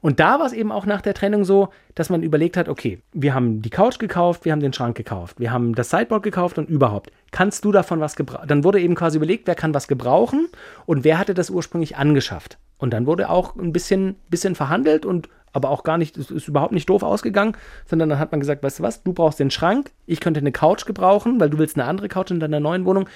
Und 0.00 0.18
da 0.18 0.40
war 0.40 0.46
es 0.46 0.52
eben 0.52 0.72
auch 0.72 0.84
nach 0.84 1.00
der 1.00 1.14
Trennung 1.14 1.44
so, 1.44 1.68
dass 1.94 2.10
man 2.10 2.22
überlegt 2.22 2.56
hat, 2.56 2.68
okay, 2.68 3.00
wir 3.12 3.34
haben 3.34 3.62
die 3.62 3.70
Couch 3.70 3.98
gekauft, 3.98 4.44
wir 4.44 4.52
haben 4.52 4.60
den 4.60 4.72
Schrank 4.72 4.96
gekauft, 4.96 5.38
wir 5.38 5.52
haben 5.52 5.74
das 5.74 5.90
Sideboard 5.90 6.24
gekauft 6.24 6.58
und 6.58 6.68
überhaupt, 6.68 7.12
kannst 7.30 7.64
du 7.64 7.70
davon 7.70 8.00
was 8.00 8.16
gebrauchen? 8.16 8.48
Dann 8.48 8.64
wurde 8.64 8.80
eben 8.80 8.96
quasi 8.96 9.16
überlegt, 9.16 9.46
wer 9.46 9.54
kann 9.54 9.74
was 9.74 9.86
gebrauchen 9.86 10.48
und 10.86 11.04
wer 11.04 11.18
hatte 11.18 11.34
das 11.34 11.50
ursprünglich 11.50 11.96
angeschafft. 11.96 12.58
Und 12.78 12.92
dann 12.92 13.06
wurde 13.06 13.30
auch 13.30 13.54
ein 13.54 13.72
bisschen, 13.72 14.16
bisschen 14.28 14.56
verhandelt 14.56 15.06
und 15.06 15.28
aber 15.52 15.70
auch 15.70 15.84
gar 15.84 15.98
nicht, 15.98 16.16
es 16.16 16.30
ist 16.30 16.48
überhaupt 16.48 16.72
nicht 16.72 16.88
doof 16.88 17.02
ausgegangen, 17.02 17.56
sondern 17.86 18.08
dann 18.08 18.18
hat 18.18 18.32
man 18.32 18.40
gesagt, 18.40 18.62
weißt 18.62 18.78
du 18.78 18.82
was, 18.82 19.02
du 19.02 19.12
brauchst 19.12 19.38
den 19.38 19.50
Schrank, 19.50 19.92
ich 20.06 20.20
könnte 20.20 20.40
eine 20.40 20.50
Couch 20.50 20.86
gebrauchen, 20.86 21.38
weil 21.38 21.50
du 21.50 21.58
willst 21.58 21.76
eine 21.76 21.86
andere 21.86 22.08
Couch 22.08 22.30
in 22.30 22.40
deiner 22.40 22.58
neuen 22.58 22.84
Wohnung. 22.86 23.08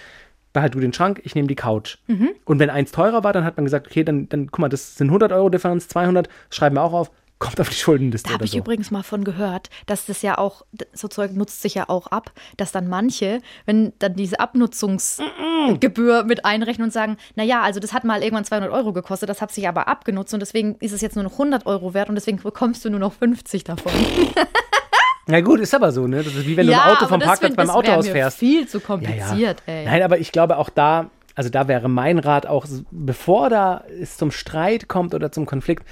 Behalt 0.56 0.74
du 0.74 0.80
den 0.80 0.94
Schrank, 0.94 1.20
ich 1.22 1.34
nehme 1.34 1.48
die 1.48 1.54
Couch. 1.54 1.98
Mhm. 2.06 2.30
Und 2.46 2.58
wenn 2.58 2.70
eins 2.70 2.90
teurer 2.90 3.22
war, 3.22 3.34
dann 3.34 3.44
hat 3.44 3.58
man 3.58 3.66
gesagt, 3.66 3.88
okay, 3.88 4.04
dann, 4.04 4.26
dann 4.30 4.46
guck 4.46 4.60
mal, 4.60 4.70
das 4.70 4.96
sind 4.96 5.08
100 5.08 5.30
Euro 5.30 5.50
Differenz, 5.50 5.86
200, 5.88 6.30
schreiben 6.48 6.76
wir 6.76 6.82
auch 6.82 6.94
auf, 6.94 7.10
kommt 7.38 7.60
auf 7.60 7.68
die 7.68 7.74
Schuldenliste 7.74 8.28
Da 8.28 8.34
habe 8.34 8.46
ich 8.46 8.52
so. 8.52 8.58
übrigens 8.58 8.90
mal 8.90 9.02
von 9.02 9.22
gehört, 9.22 9.68
dass 9.84 10.06
das 10.06 10.22
ja 10.22 10.38
auch, 10.38 10.64
so 10.94 11.08
Zeug 11.08 11.32
nutzt 11.32 11.60
sich 11.60 11.74
ja 11.74 11.90
auch 11.90 12.06
ab, 12.06 12.32
dass 12.56 12.72
dann 12.72 12.88
manche, 12.88 13.42
wenn 13.66 13.92
dann 13.98 14.14
diese 14.14 14.40
Abnutzungsgebühr 14.40 16.24
mit 16.24 16.46
einrechnen 16.46 16.86
und 16.86 16.92
sagen, 16.92 17.18
naja, 17.34 17.60
also 17.60 17.78
das 17.78 17.92
hat 17.92 18.04
mal 18.04 18.22
irgendwann 18.22 18.46
200 18.46 18.72
Euro 18.72 18.94
gekostet, 18.94 19.28
das 19.28 19.42
hat 19.42 19.52
sich 19.52 19.68
aber 19.68 19.88
abgenutzt 19.88 20.32
und 20.32 20.40
deswegen 20.40 20.76
ist 20.76 20.92
es 20.92 21.02
jetzt 21.02 21.16
nur 21.16 21.24
noch 21.24 21.32
100 21.32 21.66
Euro 21.66 21.92
wert 21.92 22.08
und 22.08 22.14
deswegen 22.14 22.38
bekommst 22.38 22.82
du 22.86 22.88
nur 22.88 23.00
noch 23.00 23.12
50 23.12 23.64
davon. 23.64 23.92
Na 25.28 25.40
gut, 25.40 25.60
ist 25.60 25.74
aber 25.74 25.90
so, 25.92 26.06
ne? 26.06 26.22
Das 26.22 26.34
ist 26.34 26.46
wie 26.46 26.56
wenn 26.56 26.66
du 26.66 26.72
ja, 26.72 26.84
im 26.84 26.96
Auto 26.96 27.06
vom 27.08 27.20
Parkplatz 27.20 27.40
find- 27.40 27.56
beim 27.56 27.70
Auto 27.70 27.90
ausfährst. 27.92 28.38
viel 28.38 28.68
zu 28.68 28.78
Ja, 28.78 28.82
ja. 28.82 28.86
kompliziert, 28.86 29.62
ey. 29.66 29.84
Nein, 29.84 30.02
aber 30.02 30.18
ich 30.18 30.30
glaube 30.32 30.56
auch 30.56 30.70
da, 30.70 31.10
also 31.34 31.50
da 31.50 31.66
wäre 31.68 31.88
mein 31.88 32.18
Rat 32.18 32.46
auch, 32.46 32.64
bevor 32.90 33.50
da 33.50 33.84
es 34.00 34.16
zum 34.16 34.30
Streit 34.30 34.88
kommt 34.88 35.14
oder 35.14 35.32
zum 35.32 35.44
Konflikt, 35.46 35.84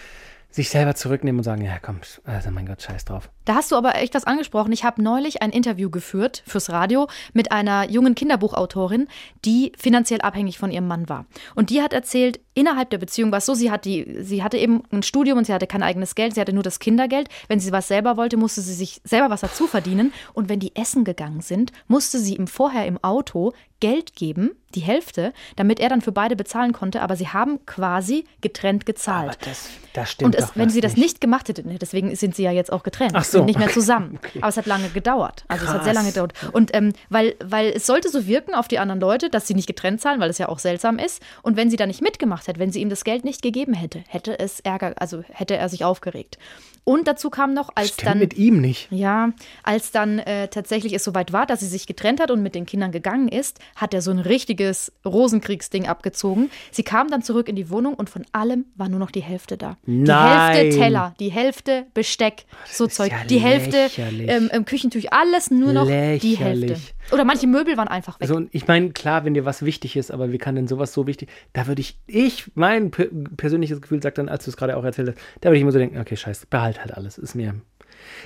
sich 0.51 0.70
selber 0.70 0.95
zurücknehmen 0.95 1.41
und 1.41 1.45
sagen, 1.45 1.62
ja 1.64 1.78
komm, 1.82 1.99
also 2.24 2.51
mein 2.53 2.66
Gott, 2.66 2.80
scheiß 2.82 3.05
drauf. 3.07 3.28
Da 3.45 3.55
hast 3.55 3.70
du 3.72 3.76
aber 3.76 3.95
echt 3.97 4.14
was 4.14 4.24
angesprochen. 4.24 4.72
Ich 4.72 4.84
habe 4.84 5.03
neulich 5.03 5.42
ein 5.42 5.51
Interview 5.51 5.90
geführt 5.90 6.42
fürs 6.47 6.70
Radio 6.70 7.09
mit 7.32 7.53
einer 7.53 7.90
jungen 7.90 8.14
Kinderbuchautorin, 8.14 9.09
die 9.45 9.72
finanziell 9.76 10.20
abhängig 10.22 10.59
von 10.59 10.70
ihrem 10.70 10.86
Mann 10.86 11.09
war. 11.09 11.26
Und 11.55 11.70
die 11.70 11.82
hat 11.82 11.92
erzählt, 11.92 12.40
innerhalb 12.55 12.90
der 12.90 12.99
Beziehung 12.99 13.30
war 13.32 13.38
es 13.38 13.47
so, 13.47 13.55
sie, 13.55 13.70
hat 13.70 13.84
die, 13.84 14.18
sie 14.20 14.42
hatte 14.42 14.57
eben 14.57 14.82
ein 14.92 15.03
Studium 15.03 15.38
und 15.38 15.47
sie 15.47 15.53
hatte 15.53 15.66
kein 15.66 15.82
eigenes 15.82 16.14
Geld, 16.14 16.34
sie 16.34 16.40
hatte 16.40 16.53
nur 16.53 16.62
das 16.62 16.78
Kindergeld. 16.78 17.28
Wenn 17.49 17.61
sie 17.61 17.72
was 17.72 17.88
selber 17.88 18.16
wollte, 18.16 18.36
musste 18.36 18.61
sie 18.61 18.74
sich 18.74 19.01
selber 19.05 19.30
was 19.30 19.42
dazu 19.42 19.66
verdienen. 19.66 20.12
Und 20.32 20.49
wenn 20.49 20.61
die 20.61 20.74
essen 20.76 21.05
gegangen 21.05 21.40
sind, 21.40 21.72
musste 21.86 22.18
sie 22.18 22.36
ihm 22.36 22.47
vorher 22.47 22.86
im 22.86 23.03
Auto 23.03 23.53
Geld 23.80 24.16
geben, 24.16 24.53
die 24.74 24.80
Hälfte, 24.80 25.34
damit 25.57 25.78
er 25.78 25.90
dann 25.90 26.01
für 26.01 26.12
beide 26.12 26.36
bezahlen 26.36 26.72
konnte. 26.72 27.03
Aber 27.03 27.16
sie 27.16 27.28
haben 27.28 27.66
quasi 27.66 28.24
getrennt 28.40 28.86
gezahlt. 28.86 29.36
Aber 29.36 29.45
das, 29.45 29.68
das 29.92 30.11
stimmt 30.11 30.26
Und 30.34 30.34
es, 30.36 30.47
doch 30.47 30.57
wenn 30.57 30.70
sie 30.70 30.80
das 30.80 30.97
nicht 30.97 31.20
gemacht 31.20 31.49
hätte, 31.49 31.68
ne, 31.68 31.78
deswegen 31.78 32.14
sind 32.16 32.34
sie 32.34 32.45
ja 32.45 32.51
jetzt 32.51 32.72
auch 32.72 32.82
getrennt, 32.82 33.12
Ach 33.14 33.24
so, 33.24 33.34
sind 33.39 33.47
nicht 33.47 33.59
mehr 33.59 33.70
zusammen. 33.70 34.18
Okay. 34.24 34.39
Aber 34.41 34.49
es 34.49 34.57
hat 34.57 34.66
lange 34.66 34.89
gedauert. 34.89 35.45
Also 35.49 35.64
es 35.64 35.70
hat 35.70 35.85
sehr 35.85 35.93
Krass. 35.93 36.03
lange 36.03 36.09
gedauert. 36.12 36.32
Und 36.53 36.74
ähm, 36.74 36.93
weil, 37.11 37.35
weil 37.45 37.72
es 37.74 37.87
sollte 37.87 38.09
so 38.09 38.26
wirken 38.26 38.55
auf 38.55 38.68
die 38.68 38.78
anderen 38.78 39.01
Leute, 39.01 39.28
dass 39.28 39.47
sie 39.47 39.55
nicht 39.55 39.66
getrennt 39.66 40.01
zahlen, 40.01 40.20
weil 40.20 40.30
es 40.30 40.39
ja 40.39 40.49
auch 40.49 40.59
seltsam 40.59 40.99
ist. 40.99 41.22
Und 41.43 41.57
wenn 41.57 41.68
sie 41.70 41.76
da 41.76 41.87
nicht 41.87 42.01
mitgemacht 42.01 42.47
hätte, 42.49 42.61
wenn 42.61 42.72
sie 42.72 42.80
ihm 42.80 42.89
das 42.89 43.05
Geld 43.05 43.24
nicht 43.24 43.43
gegeben 43.43 43.74
hätte, 43.74 44.03
hätte 44.09 44.39
es 44.39 44.61
Ärger, 44.61 44.95
also 44.97 45.22
hätte 45.30 45.57
er 45.57 45.68
sich 45.68 45.85
aufgeregt. 45.85 46.39
Und 46.87 47.09
dazu 47.09 47.30
kam 47.30 47.55
noch, 47.55 47.70
als 47.74 47.89
Stimmt 47.95 48.11
dann 48.11 48.18
mit 48.18 48.35
ihm 48.35 48.61
nicht. 48.61 48.89
ja, 48.91 49.30
als 49.62 49.91
dann 49.91 50.18
äh, 50.18 50.49
tatsächlich 50.49 50.93
es 50.93 51.03
soweit 51.03 51.32
war, 51.32 51.47
dass 51.47 51.61
sie 51.61 51.66
sich 51.66 51.87
getrennt 51.87 52.20
hat 52.20 52.30
und 52.30 52.43
mit 52.43 52.55
den 52.55 52.66
Kindern 52.66 52.93
gegangen 52.93 53.28
ist, 53.28 53.59
hat 53.74 53.95
er 53.95 54.03
so 54.03 54.11
ein 54.11 54.18
richtiges 54.18 54.93
Rosenkriegsding 55.07 55.87
abgezogen. 55.89 56.51
Sie 56.70 56.82
kam 56.82 57.09
dann 57.11 57.22
zurück 57.22 57.49
in 57.49 57.57
die 57.57 57.70
Wohnung 57.70 57.95
und 57.95 58.11
von 58.11 58.26
allem 58.32 58.66
war 58.76 58.91
nur 58.91 58.99
noch 58.99 59.11
die 59.11 59.22
Hälfte 59.22 59.57
da. 59.57 59.78
Die 59.87 59.93
Nein. 59.93 60.53
Hälfte 60.57 60.78
Teller, 60.78 61.14
die 61.20 61.32
Hälfte 61.32 61.87
Besteck, 61.95 62.45
so 62.70 62.85
ist 62.85 62.97
Zeug, 62.97 63.12
ja 63.12 63.24
die 63.29 63.39
Hälfte 63.39 63.77
lächerlich. 63.85 64.29
ähm, 64.31 64.51
ähm, 64.53 64.64
Küchentüch, 64.64 65.12
alles 65.12 65.51
nur 65.51 65.72
noch 65.72 65.87
die 65.87 65.93
Hälfte. 65.93 66.66
Lächerlich. 66.66 66.95
Oder 67.12 67.25
manche 67.25 67.47
Möbel 67.47 67.77
waren 67.77 67.89
einfach 67.89 68.20
weg. 68.20 68.29
Also 68.29 68.43
ich 68.51 68.66
meine, 68.66 68.91
klar, 68.91 69.25
wenn 69.25 69.35
dir 69.35 69.45
was 69.45 69.64
wichtig 69.64 69.97
ist, 69.97 70.11
aber 70.11 70.33
wie 70.33 70.39
kann 70.39 70.55
denn 70.57 70.68
sowas 70.68 70.93
so 70.93 71.07
wichtig? 71.07 71.29
Da 71.53 71.66
würde 71.66 71.81
ich, 71.81 71.99
ich, 72.07 72.51
mein 72.55 72.91
per 72.91 73.07
persönliches 73.37 73.81
Gefühl 73.83 74.03
sagt 74.03 74.18
dann, 74.18 74.29
als 74.29 74.45
du 74.45 74.51
es 74.51 74.57
gerade 74.57 74.77
auch 74.77 74.85
erzählt 74.85 75.09
hast, 75.11 75.18
da 75.41 75.49
würde 75.51 75.57
ich 75.57 75.62
immer 75.62 75.72
so 75.72 75.79
denken, 75.79 75.99
okay, 75.99 76.16
scheiße, 76.16 76.47
behalt 76.49 76.81
halt 76.81 76.95
alles, 76.95 77.18
ist 77.18 77.35
mir. 77.35 77.55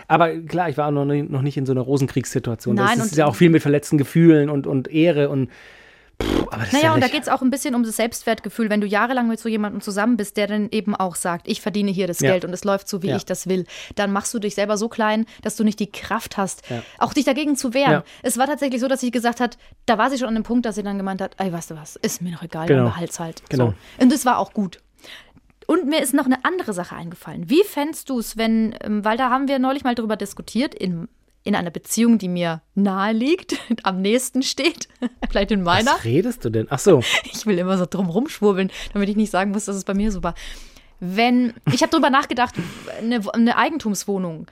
Aber 0.08 0.36
klar, 0.38 0.68
ich 0.68 0.76
war 0.76 0.88
auch 0.88 0.92
noch, 0.92 1.04
nie- 1.04 1.22
noch 1.22 1.42
nicht 1.42 1.56
in 1.56 1.66
so 1.66 1.72
einer 1.72 1.82
Rosenkriegssituation. 1.82 2.74
Nein, 2.74 2.98
das 2.98 3.06
ist 3.08 3.16
ja 3.16 3.26
auch 3.26 3.36
viel 3.36 3.50
mit 3.50 3.62
verletzten 3.62 3.98
Gefühlen 3.98 4.50
und, 4.50 4.66
und 4.66 4.88
Ehre 4.88 5.28
und 5.28 5.50
pff, 6.22 6.48
aber 6.50 6.62
das 6.64 6.72
Naja, 6.72 6.84
ja 6.86 6.94
und 6.94 7.00
da 7.02 7.08
geht 7.08 7.22
es 7.22 7.28
auch 7.28 7.42
ein 7.42 7.50
bisschen 7.50 7.74
um 7.74 7.82
das 7.82 7.96
Selbstwertgefühl, 7.96 8.70
wenn 8.70 8.80
du 8.80 8.86
jahrelang 8.86 9.28
mit 9.28 9.38
so 9.40 9.48
jemandem 9.48 9.80
zusammen 9.80 10.16
bist, 10.16 10.36
der 10.36 10.46
dann 10.46 10.68
eben 10.70 10.94
auch 10.94 11.14
sagt, 11.14 11.48
ich 11.48 11.60
verdiene 11.60 11.90
hier 11.90 12.06
das 12.06 12.20
Ja. 12.20 12.30
Geld 12.32 12.44
und 12.44 12.52
es 12.52 12.64
läuft 12.64 12.88
so, 12.88 13.02
wie 13.02 13.08
Ja. 13.08 13.16
ich 13.16 13.24
das 13.26 13.48
will, 13.48 13.66
dann 13.94 14.12
machst 14.12 14.32
du 14.34 14.38
dich 14.38 14.54
selber 14.54 14.76
so 14.76 14.88
klein, 14.88 15.26
dass 15.42 15.56
du 15.56 15.64
nicht 15.64 15.80
die 15.80 15.90
Kraft 15.90 16.36
hast, 16.36 16.62
auch 16.98 17.12
dich 17.14 17.24
dagegen 17.24 17.56
zu 17.56 17.74
wehren. 17.74 18.02
Es 18.22 18.38
war 18.38 18.46
tatsächlich 18.46 18.80
so, 18.80 18.88
dass 18.88 19.00
sie 19.00 19.10
gesagt 19.10 19.40
hat, 19.40 19.58
da 19.86 19.98
war 19.98 20.10
sie 20.10 20.18
schon 20.18 20.28
an 20.28 20.34
dem 20.34 20.44
Punkt, 20.44 20.66
dass 20.66 20.74
sie 20.76 20.82
dann 20.82 20.96
gemeint 20.98 21.20
hat, 21.20 21.34
ey, 21.38 21.52
weißt 21.52 21.70
du 21.70 21.76
was, 21.76 21.96
ist 21.96 22.22
mir 22.22 22.32
noch 22.32 22.42
egal, 22.42 22.66
Genau. 22.66 22.84
dann 22.84 22.92
behalt's 22.92 23.20
halt. 23.20 23.42
Genau. 23.48 23.68
So. 23.98 24.02
Und 24.04 24.12
das 24.12 24.24
war 24.24 24.38
auch 24.38 24.52
gut. 24.52 24.80
Und 25.66 25.84
mir 25.86 26.00
ist 26.00 26.14
noch 26.14 26.24
eine 26.24 26.44
andere 26.46 26.72
Sache 26.72 26.96
eingefallen. 26.96 27.50
Wie 27.50 27.62
fändest 27.62 28.08
du 28.08 28.18
es, 28.18 28.38
wenn, 28.38 28.74
ähm, 28.82 29.04
weil 29.04 29.18
da 29.18 29.28
haben 29.28 29.48
wir 29.48 29.58
neulich 29.58 29.84
mal 29.84 29.94
drüber 29.94 30.16
diskutiert, 30.16 30.74
in, 30.74 31.08
in 31.48 31.56
einer 31.56 31.70
Beziehung, 31.70 32.18
die 32.18 32.28
mir 32.28 32.60
nahe 32.74 33.14
liegt, 33.14 33.56
am 33.82 34.02
nächsten 34.02 34.42
steht, 34.42 34.88
vielleicht 35.30 35.50
in 35.50 35.62
meiner. 35.62 35.92
Was 35.92 36.04
redest 36.04 36.44
du 36.44 36.50
denn? 36.50 36.66
Ach 36.70 36.78
so. 36.78 37.00
Ich 37.32 37.46
will 37.46 37.58
immer 37.58 37.78
so 37.78 37.86
drum 37.88 38.10
rumschwurbeln, 38.10 38.70
damit 38.92 39.08
ich 39.08 39.16
nicht 39.16 39.30
sagen 39.30 39.52
muss, 39.52 39.64
dass 39.64 39.76
es 39.76 39.84
bei 39.84 39.94
mir 39.94 40.12
so 40.12 40.22
war. 40.22 40.34
Wenn, 41.00 41.54
ich 41.72 41.82
habe 41.82 41.90
darüber 41.90 42.10
nachgedacht, 42.10 42.54
eine, 43.00 43.22
eine 43.32 43.56
Eigentumswohnung 43.56 44.46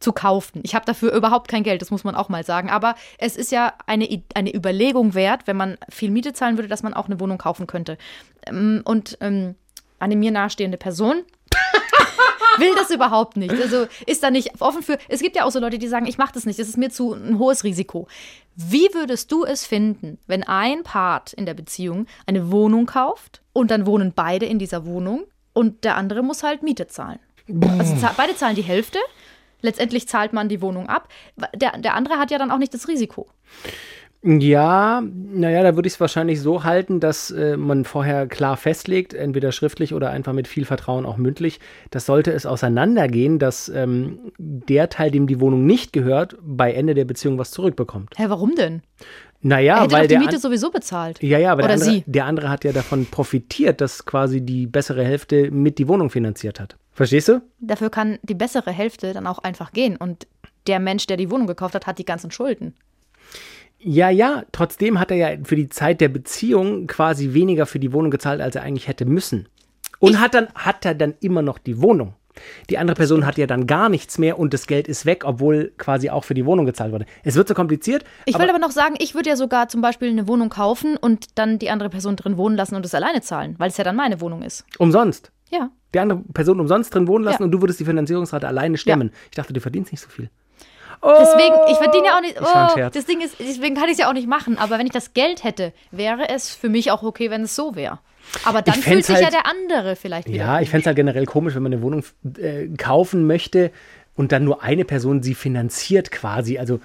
zu 0.00 0.12
kaufen. 0.12 0.60
Ich 0.64 0.74
habe 0.74 0.84
dafür 0.84 1.12
überhaupt 1.12 1.46
kein 1.48 1.62
Geld, 1.62 1.80
das 1.80 1.92
muss 1.92 2.02
man 2.02 2.16
auch 2.16 2.28
mal 2.28 2.44
sagen. 2.44 2.70
Aber 2.70 2.96
es 3.18 3.36
ist 3.36 3.52
ja 3.52 3.74
eine, 3.86 4.08
eine 4.34 4.52
Überlegung 4.52 5.14
wert, 5.14 5.42
wenn 5.46 5.56
man 5.56 5.78
viel 5.90 6.10
Miete 6.10 6.32
zahlen 6.32 6.56
würde, 6.56 6.68
dass 6.68 6.82
man 6.82 6.94
auch 6.94 7.06
eine 7.06 7.20
Wohnung 7.20 7.38
kaufen 7.38 7.68
könnte. 7.68 7.98
Ähm, 8.46 8.82
Und 8.84 9.16
ähm, 9.20 9.54
eine 10.00 10.16
mir 10.16 10.32
nahestehende 10.32 10.78
Person 10.78 11.22
will 12.58 12.74
das 12.76 12.90
überhaupt 12.90 13.36
nicht. 13.36 13.52
Also 13.52 13.86
ist 14.06 14.22
da 14.22 14.30
nicht 14.30 14.60
offen 14.60 14.82
für. 14.82 14.98
Es 15.08 15.20
gibt 15.20 15.36
ja 15.36 15.44
auch 15.44 15.50
so 15.50 15.60
Leute, 15.60 15.78
die 15.78 15.88
sagen, 15.88 16.06
ich 16.06 16.18
mache 16.18 16.32
das 16.34 16.46
nicht, 16.46 16.58
das 16.58 16.68
ist 16.68 16.76
mir 16.76 16.90
zu 16.90 17.12
ein 17.14 17.38
hohes 17.38 17.64
Risiko. 17.64 18.08
Wie 18.54 18.88
würdest 18.92 19.32
du 19.32 19.44
es 19.44 19.64
finden, 19.64 20.18
wenn 20.26 20.42
ein 20.42 20.82
Part 20.82 21.32
in 21.32 21.46
der 21.46 21.54
Beziehung 21.54 22.06
eine 22.26 22.50
Wohnung 22.50 22.86
kauft 22.86 23.42
und 23.52 23.70
dann 23.70 23.86
wohnen 23.86 24.12
beide 24.14 24.46
in 24.46 24.58
dieser 24.58 24.84
Wohnung 24.84 25.24
und 25.52 25.84
der 25.84 25.96
andere 25.96 26.22
muss 26.22 26.42
halt 26.42 26.62
Miete 26.62 26.86
zahlen? 26.86 27.18
Also 27.78 27.94
beide 28.16 28.36
zahlen 28.36 28.56
die 28.56 28.62
Hälfte. 28.62 28.98
Letztendlich 29.62 30.08
zahlt 30.08 30.32
man 30.32 30.48
die 30.48 30.60
Wohnung 30.60 30.88
ab. 30.88 31.08
Der, 31.54 31.78
der 31.78 31.94
andere 31.94 32.18
hat 32.18 32.30
ja 32.30 32.38
dann 32.38 32.50
auch 32.50 32.58
nicht 32.58 32.74
das 32.74 32.88
Risiko. 32.88 33.28
Ja, 34.24 35.02
naja, 35.02 35.64
da 35.64 35.74
würde 35.74 35.88
ich 35.88 35.94
es 35.94 36.00
wahrscheinlich 36.00 36.40
so 36.40 36.62
halten, 36.62 37.00
dass 37.00 37.32
äh, 37.32 37.56
man 37.56 37.84
vorher 37.84 38.28
klar 38.28 38.56
festlegt, 38.56 39.14
entweder 39.14 39.50
schriftlich 39.50 39.94
oder 39.94 40.10
einfach 40.10 40.32
mit 40.32 40.46
viel 40.46 40.64
Vertrauen 40.64 41.06
auch 41.06 41.16
mündlich, 41.16 41.58
dass 41.90 42.06
sollte 42.06 42.32
es 42.32 42.46
auseinandergehen, 42.46 43.40
dass 43.40 43.68
ähm, 43.68 44.32
der 44.38 44.90
Teil, 44.90 45.10
dem 45.10 45.26
die 45.26 45.40
Wohnung 45.40 45.66
nicht 45.66 45.92
gehört, 45.92 46.36
bei 46.40 46.72
Ende 46.72 46.94
der 46.94 47.04
Beziehung 47.04 47.36
was 47.36 47.50
zurückbekommt. 47.50 48.14
Hä, 48.16 48.26
warum 48.28 48.54
denn? 48.54 48.82
Naja, 49.40 49.74
er 49.74 49.82
hätte 49.82 49.92
weil 49.92 50.02
doch 50.02 50.08
die 50.08 50.14
der 50.14 50.18
Miete 50.20 50.38
sowieso 50.38 50.70
bezahlt. 50.70 51.20
ja, 51.20 51.38
ja, 51.38 51.50
aber 51.50 51.62
der 51.62 51.72
andere, 51.72 51.90
sie. 51.90 52.04
der 52.06 52.26
andere 52.26 52.48
hat 52.48 52.62
ja 52.62 52.70
davon 52.70 53.06
profitiert, 53.06 53.80
dass 53.80 54.06
quasi 54.06 54.40
die 54.40 54.66
bessere 54.66 55.04
Hälfte 55.04 55.50
mit 55.50 55.78
die 55.78 55.88
Wohnung 55.88 56.10
finanziert 56.10 56.60
hat. 56.60 56.76
Verstehst 56.92 57.26
du? 57.28 57.42
Dafür 57.58 57.90
kann 57.90 58.20
die 58.22 58.34
bessere 58.34 58.70
Hälfte 58.70 59.12
dann 59.12 59.26
auch 59.26 59.40
einfach 59.40 59.72
gehen. 59.72 59.96
Und 59.96 60.28
der 60.68 60.78
Mensch, 60.78 61.06
der 61.08 61.16
die 61.16 61.28
Wohnung 61.28 61.48
gekauft 61.48 61.74
hat, 61.74 61.88
hat 61.88 61.98
die 61.98 62.04
ganzen 62.04 62.30
Schulden. 62.30 62.74
Ja, 63.84 64.10
ja, 64.10 64.44
trotzdem 64.52 64.98
hat 65.00 65.10
er 65.10 65.16
ja 65.16 65.28
für 65.44 65.56
die 65.56 65.68
Zeit 65.68 66.00
der 66.00 66.08
Beziehung 66.08 66.86
quasi 66.86 67.32
weniger 67.34 67.66
für 67.66 67.78
die 67.80 67.92
Wohnung 67.92 68.10
gezahlt, 68.10 68.40
als 68.40 68.54
er 68.54 68.62
eigentlich 68.62 68.86
hätte 68.88 69.04
müssen. 69.04 69.48
Und 69.98 70.20
hat 70.20 70.34
dann 70.34 70.48
hat 70.54 70.84
er 70.84 70.94
dann 70.94 71.14
immer 71.20 71.42
noch 71.42 71.58
die 71.58 71.80
Wohnung. 71.80 72.14
Die 72.70 72.78
andere 72.78 72.94
Person 72.94 73.26
hat 73.26 73.36
ja 73.38 73.46
dann 73.46 73.66
gar 73.66 73.88
nichts 73.88 74.18
mehr 74.18 74.38
und 74.38 74.54
das 74.54 74.66
Geld 74.66 74.88
ist 74.88 75.04
weg, 75.04 75.24
obwohl 75.26 75.72
quasi 75.76 76.08
auch 76.10 76.24
für 76.24 76.32
die 76.34 76.46
Wohnung 76.46 76.64
gezahlt 76.64 76.90
wurde. 76.92 77.04
Es 77.24 77.34
wird 77.34 77.46
so 77.46 77.54
kompliziert. 77.54 78.04
Ich 78.24 78.38
will 78.38 78.48
aber 78.48 78.58
noch 78.58 78.70
sagen, 78.70 78.94
ich 78.98 79.14
würde 79.14 79.28
ja 79.28 79.36
sogar 79.36 79.68
zum 79.68 79.82
Beispiel 79.82 80.08
eine 80.08 80.26
Wohnung 80.28 80.48
kaufen 80.48 80.96
und 80.96 81.38
dann 81.38 81.58
die 81.58 81.68
andere 81.70 81.90
Person 81.90 82.16
drin 82.16 82.36
wohnen 82.38 82.56
lassen 82.56 82.74
und 82.74 82.86
es 82.86 82.94
alleine 82.94 83.20
zahlen, 83.20 83.54
weil 83.58 83.68
es 83.68 83.76
ja 83.76 83.84
dann 83.84 83.96
meine 83.96 84.20
Wohnung 84.20 84.42
ist. 84.42 84.64
umsonst. 84.78 85.30
Ja. 85.50 85.70
Die 85.94 85.98
andere 85.98 86.20
Person 86.32 86.58
umsonst 86.58 86.94
drin 86.94 87.06
wohnen 87.06 87.24
lassen 87.24 87.42
Ja. 87.42 87.44
und 87.44 87.50
du 87.52 87.60
würdest 87.60 87.78
die 87.80 87.84
Finanzierungsrate 87.84 88.48
alleine 88.48 88.78
stemmen. 88.78 89.10
Ich 89.30 89.36
dachte, 89.36 89.52
du 89.52 89.60
verdienst 89.60 89.92
nicht 89.92 90.00
so 90.00 90.08
viel. 90.08 90.30
Deswegen, 91.04 91.54
ich 91.70 91.76
verdiene 91.78 92.06
ja 92.06 92.16
auch 92.16 92.20
nicht. 92.20 92.40
Oh, 92.40 92.90
das 92.92 93.06
Ding 93.06 93.20
ist, 93.20 93.36
deswegen 93.40 93.74
kann 93.74 93.86
ich 93.86 93.92
es 93.92 93.98
ja 93.98 94.08
auch 94.08 94.12
nicht 94.12 94.28
machen. 94.28 94.56
Aber 94.58 94.78
wenn 94.78 94.86
ich 94.86 94.92
das 94.92 95.14
Geld 95.14 95.42
hätte, 95.42 95.72
wäre 95.90 96.28
es 96.28 96.54
für 96.54 96.68
mich 96.68 96.90
auch 96.92 97.02
okay, 97.02 97.28
wenn 97.30 97.42
es 97.42 97.56
so 97.56 97.74
wäre. 97.74 97.98
Aber 98.44 98.62
dann 98.62 98.76
fühlt 98.76 99.04
sich 99.04 99.16
ja 99.16 99.24
halt- 99.24 99.34
der 99.34 99.46
andere 99.46 99.96
vielleicht 99.96 100.28
wieder. 100.28 100.36
Ja, 100.38 100.60
ich 100.60 100.70
fände 100.70 100.82
es 100.82 100.86
halt 100.86 100.96
generell 100.96 101.26
komisch, 101.26 101.54
wenn 101.56 101.62
man 101.64 101.72
eine 101.72 101.82
Wohnung 101.82 102.04
äh, 102.38 102.68
kaufen 102.78 103.26
möchte 103.26 103.72
und 104.14 104.30
dann 104.30 104.44
nur 104.44 104.62
eine 104.62 104.84
Person 104.84 105.22
sie 105.22 105.34
finanziert 105.34 106.10
quasi. 106.12 106.58
Also 106.58 106.78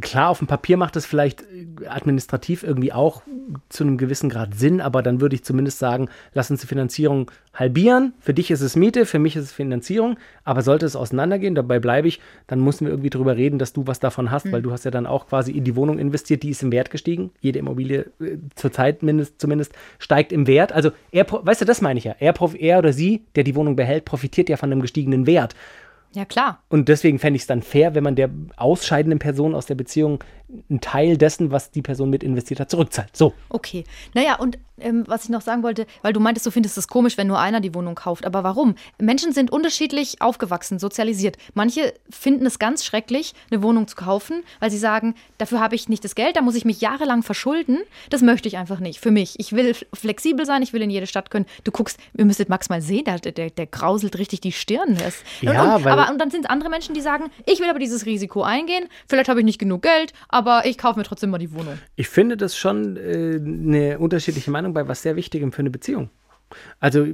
klar, 0.00 0.30
auf 0.30 0.38
dem 0.38 0.46
Papier 0.46 0.76
macht 0.76 0.96
das 0.96 1.06
vielleicht 1.06 1.42
äh, 1.42 1.86
administrativ 1.86 2.62
irgendwie 2.62 2.92
auch 2.92 3.22
zu 3.68 3.84
einem 3.84 3.98
gewissen 3.98 4.28
Grad 4.30 4.54
Sinn, 4.54 4.80
aber 4.80 5.02
dann 5.02 5.20
würde 5.20 5.34
ich 5.34 5.44
zumindest 5.44 5.78
sagen, 5.78 6.08
lass 6.32 6.50
uns 6.50 6.60
die 6.60 6.66
Finanzierung 6.66 7.30
halbieren. 7.52 8.14
Für 8.20 8.34
dich 8.34 8.50
ist 8.50 8.60
es 8.60 8.76
Miete, 8.76 9.06
für 9.06 9.18
mich 9.18 9.36
ist 9.36 9.44
es 9.44 9.52
Finanzierung, 9.52 10.16
aber 10.44 10.62
sollte 10.62 10.86
es 10.86 10.96
auseinandergehen, 10.96 11.54
dabei 11.54 11.78
bleibe 11.78 12.08
ich, 12.08 12.20
dann 12.46 12.60
müssen 12.60 12.86
wir 12.86 12.92
irgendwie 12.92 13.10
drüber 13.10 13.36
reden, 13.36 13.58
dass 13.58 13.72
du 13.72 13.86
was 13.86 14.00
davon 14.00 14.30
hast, 14.30 14.50
weil 14.50 14.62
du 14.62 14.72
hast 14.72 14.84
ja 14.84 14.90
dann 14.90 15.06
auch 15.06 15.28
quasi 15.28 15.52
in 15.52 15.64
die 15.64 15.76
Wohnung 15.76 15.98
investiert, 15.98 16.42
die 16.42 16.50
ist 16.50 16.62
im 16.62 16.72
Wert 16.72 16.90
gestiegen. 16.90 17.30
Jede 17.40 17.58
Immobilie 17.58 18.06
äh, 18.20 18.38
zurzeit 18.54 19.02
mindest, 19.02 19.40
zumindest 19.40 19.72
steigt 19.98 20.32
im 20.32 20.46
Wert. 20.46 20.72
Also 20.72 20.90
er, 21.12 21.26
weißt 21.28 21.60
du, 21.60 21.64
das 21.64 21.80
meine 21.80 21.98
ich 21.98 22.04
ja. 22.04 22.16
Er, 22.18 22.34
er 22.58 22.78
oder 22.78 22.92
sie, 22.92 23.22
der 23.36 23.44
die 23.44 23.54
Wohnung 23.54 23.76
behält, 23.76 24.04
profitiert 24.04 24.48
ja 24.48 24.56
von 24.56 24.70
einem 24.70 24.80
gestiegenen 24.80 25.26
Wert. 25.26 25.54
Ja, 26.14 26.24
klar. 26.24 26.62
Und 26.68 26.88
deswegen 26.88 27.18
fände 27.18 27.36
ich 27.36 27.42
es 27.42 27.48
dann 27.48 27.62
fair, 27.62 27.94
wenn 27.96 28.04
man 28.04 28.14
der 28.14 28.30
ausscheidenden 28.56 29.18
Person 29.18 29.54
aus 29.54 29.66
der 29.66 29.74
Beziehung 29.74 30.22
einen 30.70 30.80
Teil 30.80 31.16
dessen, 31.16 31.50
was 31.50 31.70
die 31.70 31.82
Person 31.82 32.10
mit 32.10 32.22
investiert 32.22 32.60
hat, 32.60 32.70
zurückzahlt. 32.70 33.16
So. 33.16 33.32
Okay. 33.48 33.84
Naja, 34.14 34.36
und 34.36 34.58
ähm, 34.80 35.04
was 35.06 35.24
ich 35.24 35.30
noch 35.30 35.40
sagen 35.42 35.62
wollte, 35.62 35.86
weil 36.02 36.12
du 36.12 36.18
meintest, 36.20 36.46
du 36.46 36.50
findest 36.50 36.76
es 36.78 36.88
komisch, 36.88 37.16
wenn 37.16 37.28
nur 37.28 37.38
einer 37.38 37.60
die 37.60 37.74
Wohnung 37.74 37.94
kauft. 37.94 38.24
Aber 38.26 38.42
warum? 38.42 38.74
Menschen 38.98 39.32
sind 39.32 39.52
unterschiedlich 39.52 40.20
aufgewachsen, 40.20 40.78
sozialisiert. 40.80 41.36
Manche 41.54 41.94
finden 42.10 42.44
es 42.46 42.58
ganz 42.58 42.84
schrecklich, 42.84 43.34
eine 43.50 43.62
Wohnung 43.62 43.86
zu 43.86 43.94
kaufen, 43.96 44.42
weil 44.60 44.70
sie 44.72 44.78
sagen, 44.78 45.14
dafür 45.38 45.60
habe 45.60 45.76
ich 45.76 45.88
nicht 45.88 46.02
das 46.04 46.14
Geld, 46.16 46.36
da 46.36 46.40
muss 46.42 46.56
ich 46.56 46.64
mich 46.64 46.80
jahrelang 46.80 47.22
verschulden. 47.22 47.78
Das 48.10 48.20
möchte 48.22 48.48
ich 48.48 48.56
einfach 48.56 48.80
nicht. 48.80 48.98
Für 49.00 49.12
mich. 49.12 49.38
Ich 49.38 49.52
will 49.52 49.74
flexibel 49.94 50.44
sein, 50.44 50.62
ich 50.62 50.72
will 50.72 50.82
in 50.82 50.90
jede 50.90 51.06
Stadt 51.06 51.30
können. 51.30 51.46
Du 51.62 51.70
guckst, 51.70 51.98
ihr 52.16 52.24
müsstet 52.24 52.48
Max 52.48 52.68
mal 52.68 52.82
sehen, 52.82 53.04
der, 53.04 53.18
der, 53.20 53.50
der 53.50 53.66
grauselt 53.66 54.18
richtig 54.18 54.40
die 54.40 54.52
Stirn. 54.52 54.96
Das, 54.98 55.16
Ja, 55.40 55.76
und, 55.76 55.84
weil- 55.84 55.92
aber 55.92 56.10
und 56.10 56.18
dann 56.20 56.30
sind 56.32 56.44
es 56.44 56.50
andere 56.50 56.68
Menschen, 56.70 56.94
die 56.94 57.00
sagen, 57.00 57.30
ich 57.46 57.60
will 57.60 57.70
aber 57.70 57.78
dieses 57.78 58.06
Risiko 58.06 58.42
eingehen. 58.42 58.86
Vielleicht 59.08 59.28
habe 59.28 59.40
ich 59.40 59.46
nicht 59.46 59.58
genug 59.60 59.82
Geld, 59.82 60.12
aber 60.28 60.43
ich 60.64 60.78
kaufe 60.78 60.98
mir 60.98 61.04
trotzdem 61.04 61.30
mal 61.30 61.38
die 61.38 61.52
Wohnung. 61.52 61.78
Ich 61.96 62.08
finde 62.08 62.36
das 62.36 62.56
schon 62.56 62.96
äh, 62.96 63.36
eine 63.36 63.98
unterschiedliche 63.98 64.50
Meinung 64.50 64.74
bei 64.74 64.86
was 64.88 65.02
sehr 65.02 65.16
Wichtigem 65.16 65.52
für 65.52 65.60
eine 65.60 65.70
Beziehung. 65.70 66.10
Also, 66.80 67.06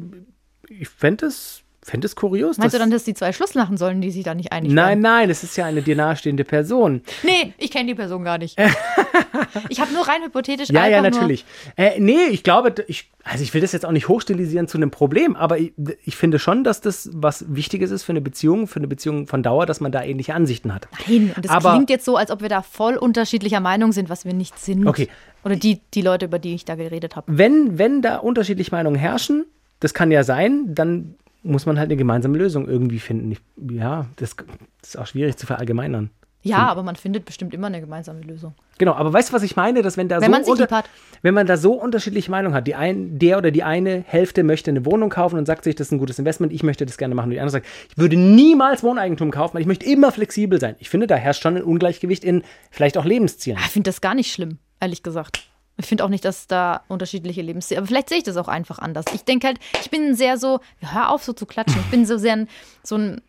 ich 0.68 0.88
fände 0.88 1.26
es, 1.26 1.62
fänd 1.90 2.04
es 2.04 2.16
kurios. 2.16 2.56
Meinst 2.58 2.74
du 2.74 2.78
dann, 2.78 2.90
dass 2.90 3.04
die 3.04 3.14
zwei 3.14 3.32
Schluss 3.32 3.54
machen 3.54 3.76
sollen, 3.76 4.00
die 4.00 4.10
sich 4.10 4.24
da 4.24 4.34
nicht 4.34 4.52
einig 4.52 4.72
Nein, 4.72 4.88
werden? 4.88 5.00
nein, 5.00 5.30
es 5.30 5.42
ist 5.42 5.56
ja 5.56 5.66
eine 5.66 5.82
dir 5.82 5.96
nahestehende 5.96 6.44
Person. 6.44 7.02
Nee, 7.22 7.52
ich 7.58 7.70
kenne 7.70 7.88
die 7.88 7.94
Person 7.94 8.24
gar 8.24 8.38
nicht. 8.38 8.58
ich 9.68 9.80
habe 9.80 9.92
nur 9.92 10.06
rein 10.06 10.22
hypothetisch 10.22 10.70
Ja, 10.70 10.86
ja, 10.86 11.02
natürlich. 11.02 11.44
Äh, 11.76 11.98
nee, 12.00 12.26
ich 12.30 12.42
glaube, 12.42 12.74
ich, 12.86 13.10
also 13.24 13.42
ich 13.42 13.52
will 13.52 13.60
das 13.60 13.72
jetzt 13.72 13.84
auch 13.84 13.92
nicht 13.92 14.08
hochstilisieren 14.08 14.68
zu 14.68 14.78
einem 14.78 14.90
Problem, 14.90 15.36
aber 15.36 15.58
ich, 15.58 15.72
ich 16.04 16.16
finde 16.16 16.38
schon, 16.38 16.64
dass 16.64 16.80
das 16.80 17.10
was 17.12 17.44
Wichtiges 17.54 17.90
ist 17.90 18.04
für 18.04 18.12
eine 18.12 18.20
Beziehung, 18.20 18.66
für 18.66 18.78
eine 18.78 18.88
Beziehung 18.88 19.26
von 19.26 19.42
Dauer, 19.42 19.66
dass 19.66 19.80
man 19.80 19.92
da 19.92 20.02
ähnliche 20.02 20.34
Ansichten 20.34 20.72
hat. 20.74 20.88
Nein, 21.08 21.32
und 21.34 21.44
das 21.44 21.50
Aber- 21.52 21.72
klingt 21.72 21.90
jetzt 21.90 22.04
so, 22.04 22.16
als 22.16 22.30
ob 22.30 22.40
wir 22.42 22.48
da 22.48 22.62
voll 22.62 22.96
unterschiedlicher 22.96 23.60
Meinung 23.60 23.92
sind, 23.92 24.08
was 24.08 24.24
wir 24.24 24.32
nicht 24.32 24.58
sind. 24.58 24.86
Okay. 24.86 25.08
Oder 25.44 25.56
die, 25.56 25.80
die 25.94 26.02
Leute, 26.02 26.26
über 26.26 26.38
die 26.38 26.54
ich 26.54 26.64
da 26.64 26.74
geredet 26.74 27.16
habe. 27.16 27.26
Wenn, 27.26 27.78
wenn 27.78 28.02
da 28.02 28.16
unterschiedliche 28.18 28.70
Meinungen 28.70 28.96
herrschen, 28.96 29.46
das 29.80 29.94
kann 29.94 30.10
ja 30.10 30.22
sein, 30.22 30.66
dann 30.74 31.14
muss 31.42 31.66
man 31.66 31.78
halt 31.78 31.88
eine 31.88 31.96
gemeinsame 31.96 32.36
Lösung 32.38 32.68
irgendwie 32.68 32.98
finden. 32.98 33.32
Ich, 33.32 33.40
ja, 33.72 34.06
das, 34.16 34.36
das 34.80 34.90
ist 34.90 34.98
auch 34.98 35.06
schwierig 35.06 35.36
zu 35.36 35.46
verallgemeinern. 35.46 36.10
Ja, 36.42 36.68
aber 36.68 36.82
man 36.82 36.96
findet 36.96 37.26
bestimmt 37.26 37.52
immer 37.52 37.66
eine 37.66 37.82
gemeinsame 37.82 38.22
Lösung. 38.22 38.54
Genau, 38.78 38.94
aber 38.94 39.12
weißt 39.12 39.28
du, 39.28 39.34
was 39.34 39.42
ich 39.42 39.56
meine? 39.56 39.82
Dass 39.82 39.98
wenn 39.98 40.08
da 40.08 40.22
Wenn 40.22 40.24
so 40.26 40.30
man 40.30 40.44
sich 40.44 40.50
unter- 40.52 40.84
wenn 41.20 41.34
man 41.34 41.46
da 41.46 41.58
so 41.58 41.74
unterschiedliche 41.74 42.30
Meinungen 42.30 42.54
hat, 42.54 42.66
die 42.66 42.74
ein, 42.74 43.18
der 43.18 43.36
oder 43.36 43.50
die 43.50 43.62
eine 43.62 44.02
Hälfte 44.06 44.42
möchte 44.42 44.70
eine 44.70 44.86
Wohnung 44.86 45.10
kaufen 45.10 45.38
und 45.38 45.44
sagt 45.44 45.64
sich, 45.64 45.74
das 45.74 45.88
ist 45.88 45.92
ein 45.92 45.98
gutes 45.98 46.18
Investment, 46.18 46.50
ich 46.54 46.62
möchte 46.62 46.86
das 46.86 46.96
gerne 46.96 47.14
machen. 47.14 47.26
Und 47.26 47.32
die 47.32 47.40
andere 47.40 47.52
sagt, 47.52 47.66
ich 47.90 47.98
würde 47.98 48.16
niemals 48.16 48.82
Wohneigentum 48.82 49.30
kaufen, 49.30 49.52
weil 49.54 49.60
ich 49.60 49.66
möchte 49.66 49.84
immer 49.84 50.12
flexibel 50.12 50.58
sein. 50.58 50.76
Ich 50.78 50.88
finde, 50.88 51.06
da 51.06 51.16
herrscht 51.16 51.42
schon 51.42 51.58
ein 51.58 51.62
Ungleichgewicht 51.62 52.24
in 52.24 52.42
vielleicht 52.70 52.96
auch 52.96 53.04
Lebenszielen. 53.04 53.58
Ich 53.62 53.66
finde 53.70 53.90
das 53.90 54.00
gar 54.00 54.14
nicht 54.14 54.32
schlimm, 54.32 54.56
ehrlich 54.80 55.02
gesagt. 55.02 55.42
Ich 55.76 55.86
finde 55.86 56.04
auch 56.04 56.08
nicht, 56.08 56.24
dass 56.24 56.46
da 56.46 56.82
unterschiedliche 56.88 57.40
Lebensstile. 57.42 57.78
Aber 57.78 57.86
vielleicht 57.86 58.08
sehe 58.10 58.18
ich 58.18 58.24
das 58.24 58.36
auch 58.36 58.48
einfach 58.48 58.78
anders. 58.78 59.06
Ich 59.14 59.24
denke 59.24 59.46
halt, 59.46 59.58
ich 59.80 59.90
bin 59.90 60.14
sehr 60.14 60.36
so, 60.36 60.60
hör 60.80 61.10
auf 61.10 61.24
so 61.24 61.32
zu 61.32 61.46
klatschen. 61.46 61.80
Ich 61.80 61.90
bin 61.90 62.04
so 62.04 62.18
sehr 62.18 62.34
ein, 62.34 62.48
so 62.82 62.96
ein, 62.96 63.22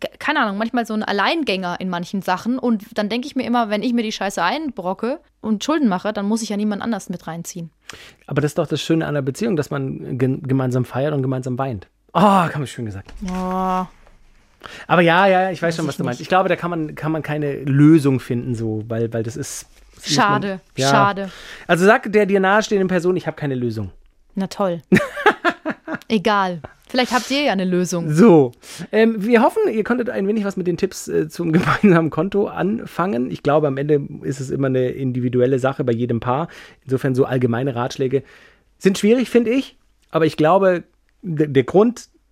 ke- 0.00 0.08
keine 0.18 0.40
Ahnung, 0.40 0.56
manchmal 0.56 0.86
so 0.86 0.94
ein 0.94 1.02
Alleingänger 1.02 1.78
in 1.78 1.90
manchen 1.90 2.22
Sachen. 2.22 2.58
Und 2.58 2.84
dann 2.94 3.10
denke 3.10 3.26
ich 3.26 3.36
mir 3.36 3.44
immer, 3.44 3.68
wenn 3.68 3.82
ich 3.82 3.92
mir 3.92 4.02
die 4.02 4.12
Scheiße 4.12 4.42
einbrocke 4.42 5.20
und 5.42 5.64
Schulden 5.64 5.88
mache, 5.88 6.14
dann 6.14 6.26
muss 6.26 6.40
ich 6.40 6.48
ja 6.48 6.56
niemand 6.56 6.80
anders 6.80 7.10
mit 7.10 7.26
reinziehen. 7.26 7.70
Aber 8.26 8.40
das 8.40 8.52
ist 8.52 8.58
doch 8.58 8.66
das 8.66 8.80
Schöne 8.80 9.04
an 9.04 9.10
einer 9.10 9.22
Beziehung, 9.22 9.54
dass 9.56 9.68
man 9.70 10.16
ge 10.16 10.38
gemeinsam 10.42 10.86
feiert 10.86 11.12
und 11.12 11.20
gemeinsam 11.20 11.58
weint. 11.58 11.88
Oh, 12.14 12.20
kann 12.20 12.52
man 12.60 12.66
schön 12.66 12.86
gesagt. 12.86 13.12
Oh, 13.28 13.84
Aber 14.86 15.02
ja, 15.02 15.26
ja, 15.26 15.50
ich 15.50 15.60
weiß 15.60 15.76
schon, 15.76 15.84
ich 15.84 15.88
was 15.90 15.96
du 15.98 16.04
meinst. 16.04 16.20
nicht. 16.20 16.24
Ich 16.24 16.28
glaube, 16.30 16.48
da 16.48 16.56
kann 16.56 16.70
man, 16.70 16.94
kann 16.94 17.12
man 17.12 17.22
keine 17.22 17.56
Lösung 17.64 18.18
finden, 18.18 18.54
so, 18.54 18.82
weil, 18.88 19.12
weil 19.12 19.22
das 19.22 19.36
ist. 19.36 19.66
Schade, 20.02 20.60
ja. 20.76 20.90
schade. 20.90 21.30
Also 21.66 21.84
sag 21.84 22.10
der 22.12 22.26
dir 22.26 22.40
nahestehenden 22.40 22.88
Person, 22.88 23.16
ich 23.16 23.26
habe 23.26 23.36
keine 23.36 23.54
Lösung. 23.54 23.90
Na 24.34 24.46
toll. 24.46 24.82
Egal. 26.08 26.60
Vielleicht 26.88 27.12
habt 27.12 27.30
ihr 27.30 27.42
ja 27.42 27.52
eine 27.52 27.64
Lösung. 27.64 28.12
So, 28.12 28.52
ähm, 28.92 29.16
wir 29.18 29.42
hoffen, 29.42 29.62
ihr 29.70 29.82
konntet 29.82 30.08
ein 30.08 30.28
wenig 30.28 30.44
was 30.44 30.56
mit 30.56 30.68
den 30.68 30.76
Tipps 30.76 31.08
äh, 31.08 31.28
zum 31.28 31.52
gemeinsamen 31.52 32.10
Konto 32.10 32.46
anfangen. 32.46 33.30
Ich 33.30 33.42
glaube, 33.42 33.66
am 33.66 33.76
Ende 33.76 34.06
ist 34.22 34.40
es 34.40 34.50
immer 34.50 34.68
eine 34.68 34.90
individuelle 34.90 35.58
Sache 35.58 35.82
bei 35.82 35.92
jedem 35.92 36.20
Paar. 36.20 36.48
Insofern 36.84 37.14
so 37.14 37.24
allgemeine 37.24 37.74
Ratschläge 37.74 38.22
sind 38.78 38.98
schwierig, 38.98 39.30
finde 39.30 39.50
ich. 39.50 39.76
Aber 40.10 40.26
ich 40.26 40.36
glaube, 40.36 40.84
der 41.22 41.64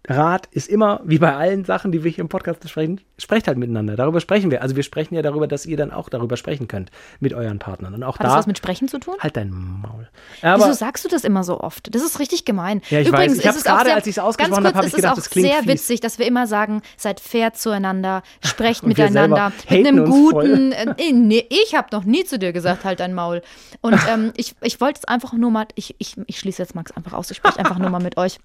Grundrat 0.06 0.46
ist 0.50 0.68
immer, 0.68 1.00
wie 1.04 1.18
bei 1.18 1.34
allen 1.34 1.64
Sachen, 1.64 1.90
die 1.90 2.04
wir 2.04 2.10
hier 2.10 2.22
im 2.22 2.28
Podcast 2.28 2.60
besprechen, 2.60 3.00
sprecht 3.18 3.46
halt 3.48 3.56
miteinander. 3.56 3.96
Darüber 3.96 4.20
sprechen 4.20 4.50
wir. 4.50 4.60
Also 4.60 4.76
wir 4.76 4.82
sprechen 4.82 5.14
ja 5.14 5.22
darüber, 5.22 5.46
dass 5.46 5.64
ihr 5.64 5.76
dann 5.76 5.90
auch 5.92 6.08
darüber 6.08 6.36
sprechen 6.36 6.68
könnt 6.68 6.90
mit 7.20 7.32
euren 7.32 7.58
Partnern. 7.58 7.94
Und 7.94 8.02
auch 8.02 8.18
Hat 8.18 8.26
das 8.26 8.32
da, 8.32 8.38
was 8.38 8.46
mit 8.46 8.58
Sprechen 8.58 8.88
zu 8.88 8.98
tun? 8.98 9.14
halt 9.20 9.36
dein 9.36 9.50
Maul. 9.50 10.08
Wieso 10.42 10.46
Aber 10.46 10.74
sagst 10.74 11.04
du 11.04 11.08
das 11.08 11.24
immer 11.24 11.42
so 11.42 11.60
oft? 11.60 11.94
Das 11.94 12.02
ist 12.02 12.18
richtig 12.20 12.44
gemein. 12.44 12.82
Ja, 12.90 13.00
ich 13.00 13.10
weiß. 13.10 13.38
Ich 13.38 13.44
es 13.44 13.56
auch 13.58 13.62
gerade, 13.64 13.84
sehr- 13.86 13.94
als 13.96 14.06
ich's 14.06 14.16
ganz 14.16 14.28
ausgesprochen 14.28 14.62
kurz, 14.64 14.74
hab, 14.74 14.74
hab 14.74 14.84
ich 14.84 14.92
es 14.92 14.96
gedacht, 14.96 15.16
das 15.16 15.30
klingt 15.30 15.48
sehr 15.48 15.58
fies. 15.60 15.68
witzig, 15.68 16.00
dass 16.00 16.18
wir 16.18 16.26
immer 16.26 16.46
sagen, 16.46 16.82
seid 16.96 17.20
fair 17.20 17.54
zueinander, 17.54 18.22
sprecht 18.44 18.82
miteinander. 18.84 19.52
Mit 19.70 19.86
einem 19.86 20.04
guten. 20.04 20.72
Äh, 20.72 21.12
nee, 21.12 21.46
ich 21.48 21.74
habe 21.74 21.88
noch 21.92 22.04
nie 22.04 22.24
zu 22.24 22.38
dir 22.38 22.52
gesagt, 22.52 22.84
halt 22.84 23.00
dein 23.00 23.14
Maul. 23.14 23.42
Und 23.80 23.98
ähm, 24.12 24.32
ich, 24.36 24.54
ich 24.60 24.80
wollte 24.80 25.00
es 25.02 25.04
einfach 25.06 25.32
nur 25.32 25.50
mal, 25.50 25.66
ich, 25.76 25.94
ich, 25.98 26.16
ich 26.26 26.38
schließe 26.38 26.60
jetzt 26.62 26.74
Max 26.74 26.92
einfach 26.92 27.14
aus, 27.14 27.30
ich 27.30 27.38
spreche 27.38 27.58
einfach 27.58 27.78
nur 27.78 27.88
mal 27.90 28.02
mit 28.02 28.18
euch. 28.18 28.38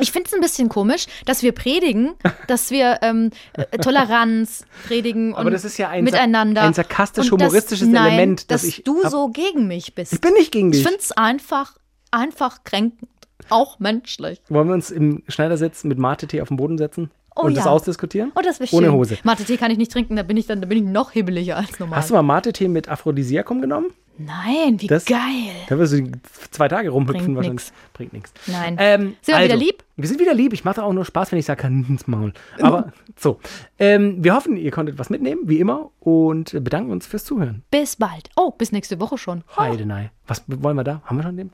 Ich 0.00 0.10
finde 0.10 0.26
es 0.28 0.34
ein 0.34 0.40
bisschen 0.40 0.68
komisch, 0.68 0.95
dass 1.24 1.42
wir 1.42 1.52
predigen, 1.52 2.14
dass 2.48 2.70
wir 2.70 2.98
ähm, 3.02 3.30
äh, 3.54 3.78
Toleranz 3.78 4.64
predigen 4.86 5.32
und 5.32 5.40
Aber 5.40 5.50
das 5.50 5.64
ist 5.64 5.78
ja 5.78 5.88
ein 5.88 6.04
miteinander. 6.04 6.62
ein 6.62 6.74
sarkastisch 6.74 7.30
Und 7.32 7.40
dass- 7.40 7.48
humoristisches 7.48 7.88
nein, 7.88 8.12
Element, 8.12 8.50
das 8.50 8.62
dass 8.62 8.64
ich 8.70 8.84
du 8.84 9.06
so 9.08 9.28
gegen 9.28 9.66
mich 9.66 9.94
bist. 9.94 10.12
ich 10.12 10.20
bin 10.20 10.32
nicht 10.34 10.52
gegen 10.52 10.72
dich. 10.72 10.80
Ich 10.80 10.86
finde 10.86 11.00
es 11.00 11.12
einfach, 11.12 11.76
einfach 12.10 12.64
kränkend. 12.64 13.08
Auch 13.48 13.78
menschlich. 13.78 14.40
Wollen 14.48 14.66
wir 14.68 14.74
uns 14.74 14.90
im 14.90 15.22
Schneidersitz 15.28 15.84
mit 15.84 15.98
Mate-Tee 15.98 16.40
auf 16.40 16.48
den 16.48 16.56
Boden 16.56 16.78
setzen 16.78 17.10
Oh 17.36 17.42
und 17.42 17.56
das 17.56 17.66
ja. 17.66 17.70
ausdiskutieren? 17.70 18.32
Oh, 18.34 18.40
das 18.42 18.58
wäre 18.58 18.66
schön. 18.66 18.78
Ohne 18.78 18.92
Hose. 18.92 19.18
Mate-Tee 19.22 19.56
kann 19.56 19.70
ich 19.70 19.78
nicht 19.78 19.92
trinken, 19.92 20.16
da 20.16 20.22
bin 20.24 20.36
ich 20.36 20.46
dann, 20.46 20.60
da 20.62 20.66
bin 20.66 20.78
ich 20.78 20.84
noch 20.84 21.12
hibbeliger 21.12 21.56
als 21.58 21.78
normal. 21.78 21.98
Hast 21.98 22.10
du 22.10 22.14
mal 22.14 22.22
Mate-Tee 22.22 22.66
mit 22.66 22.88
Aphrodisiakum 22.88 23.60
genommen? 23.60 23.86
Nein, 24.18 24.80
wie 24.80 24.86
Das- 24.86 25.04
geil. 25.04 25.52
Da 25.68 25.78
wirst 25.78 25.92
du 25.92 26.10
zwei 26.50 26.68
Tage 26.68 26.88
rumhüpfen 26.90 27.20
Bringt 27.34 27.36
wahrscheinlich. 27.36 27.66
nix. 27.66 27.72
Bringt 27.92 28.12
nichts. 28.12 28.32
Nein. 28.46 28.76
Ähm, 28.78 29.16
Sind 29.22 29.36
wir 29.36 29.44
wieder 29.44 29.56
lieb? 29.56 29.84
Wir 29.96 30.08
sind 30.08 30.20
wieder 30.20 30.34
lieb. 30.34 30.52
Ich 30.52 30.64
mache 30.64 30.82
auch 30.82 30.92
nur 30.92 31.04
Spaß, 31.04 31.32
wenn 31.32 31.38
ich 31.38 31.44
sage, 31.46 31.62
kann 31.62 31.84
ins 31.88 32.06
Maul. 32.06 32.32
Aber 32.60 32.92
so. 33.16 33.38
Ähm, 33.78 34.22
wir 34.24 34.34
hoffen, 34.34 34.56
ihr 34.56 34.70
konntet 34.70 34.98
was 34.98 35.10
mitnehmen, 35.10 35.42
wie 35.44 35.60
immer, 35.60 35.90
und 36.00 36.52
bedanken 36.64 36.90
uns 36.92 37.06
fürs 37.06 37.24
Zuhören. 37.24 37.62
Bis 37.70 37.96
bald. 37.96 38.30
Oh, 38.36 38.50
bis 38.52 38.72
nächste 38.72 39.00
Woche 39.00 39.18
schon. 39.18 39.44
Heidenei. 39.56 40.10
Was 40.26 40.42
wollen 40.46 40.76
wir 40.76 40.84
da? 40.84 41.02
Haben 41.04 41.16
wir 41.18 41.22
schon 41.22 41.36
den? 41.36 41.50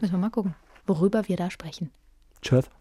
Müssen 0.00 0.12
wir 0.14 0.18
mal 0.18 0.30
gucken, 0.30 0.54
worüber 0.86 1.28
wir 1.28 1.36
da 1.36 1.50
sprechen. 1.50 1.90
Tschüss. 2.42 2.64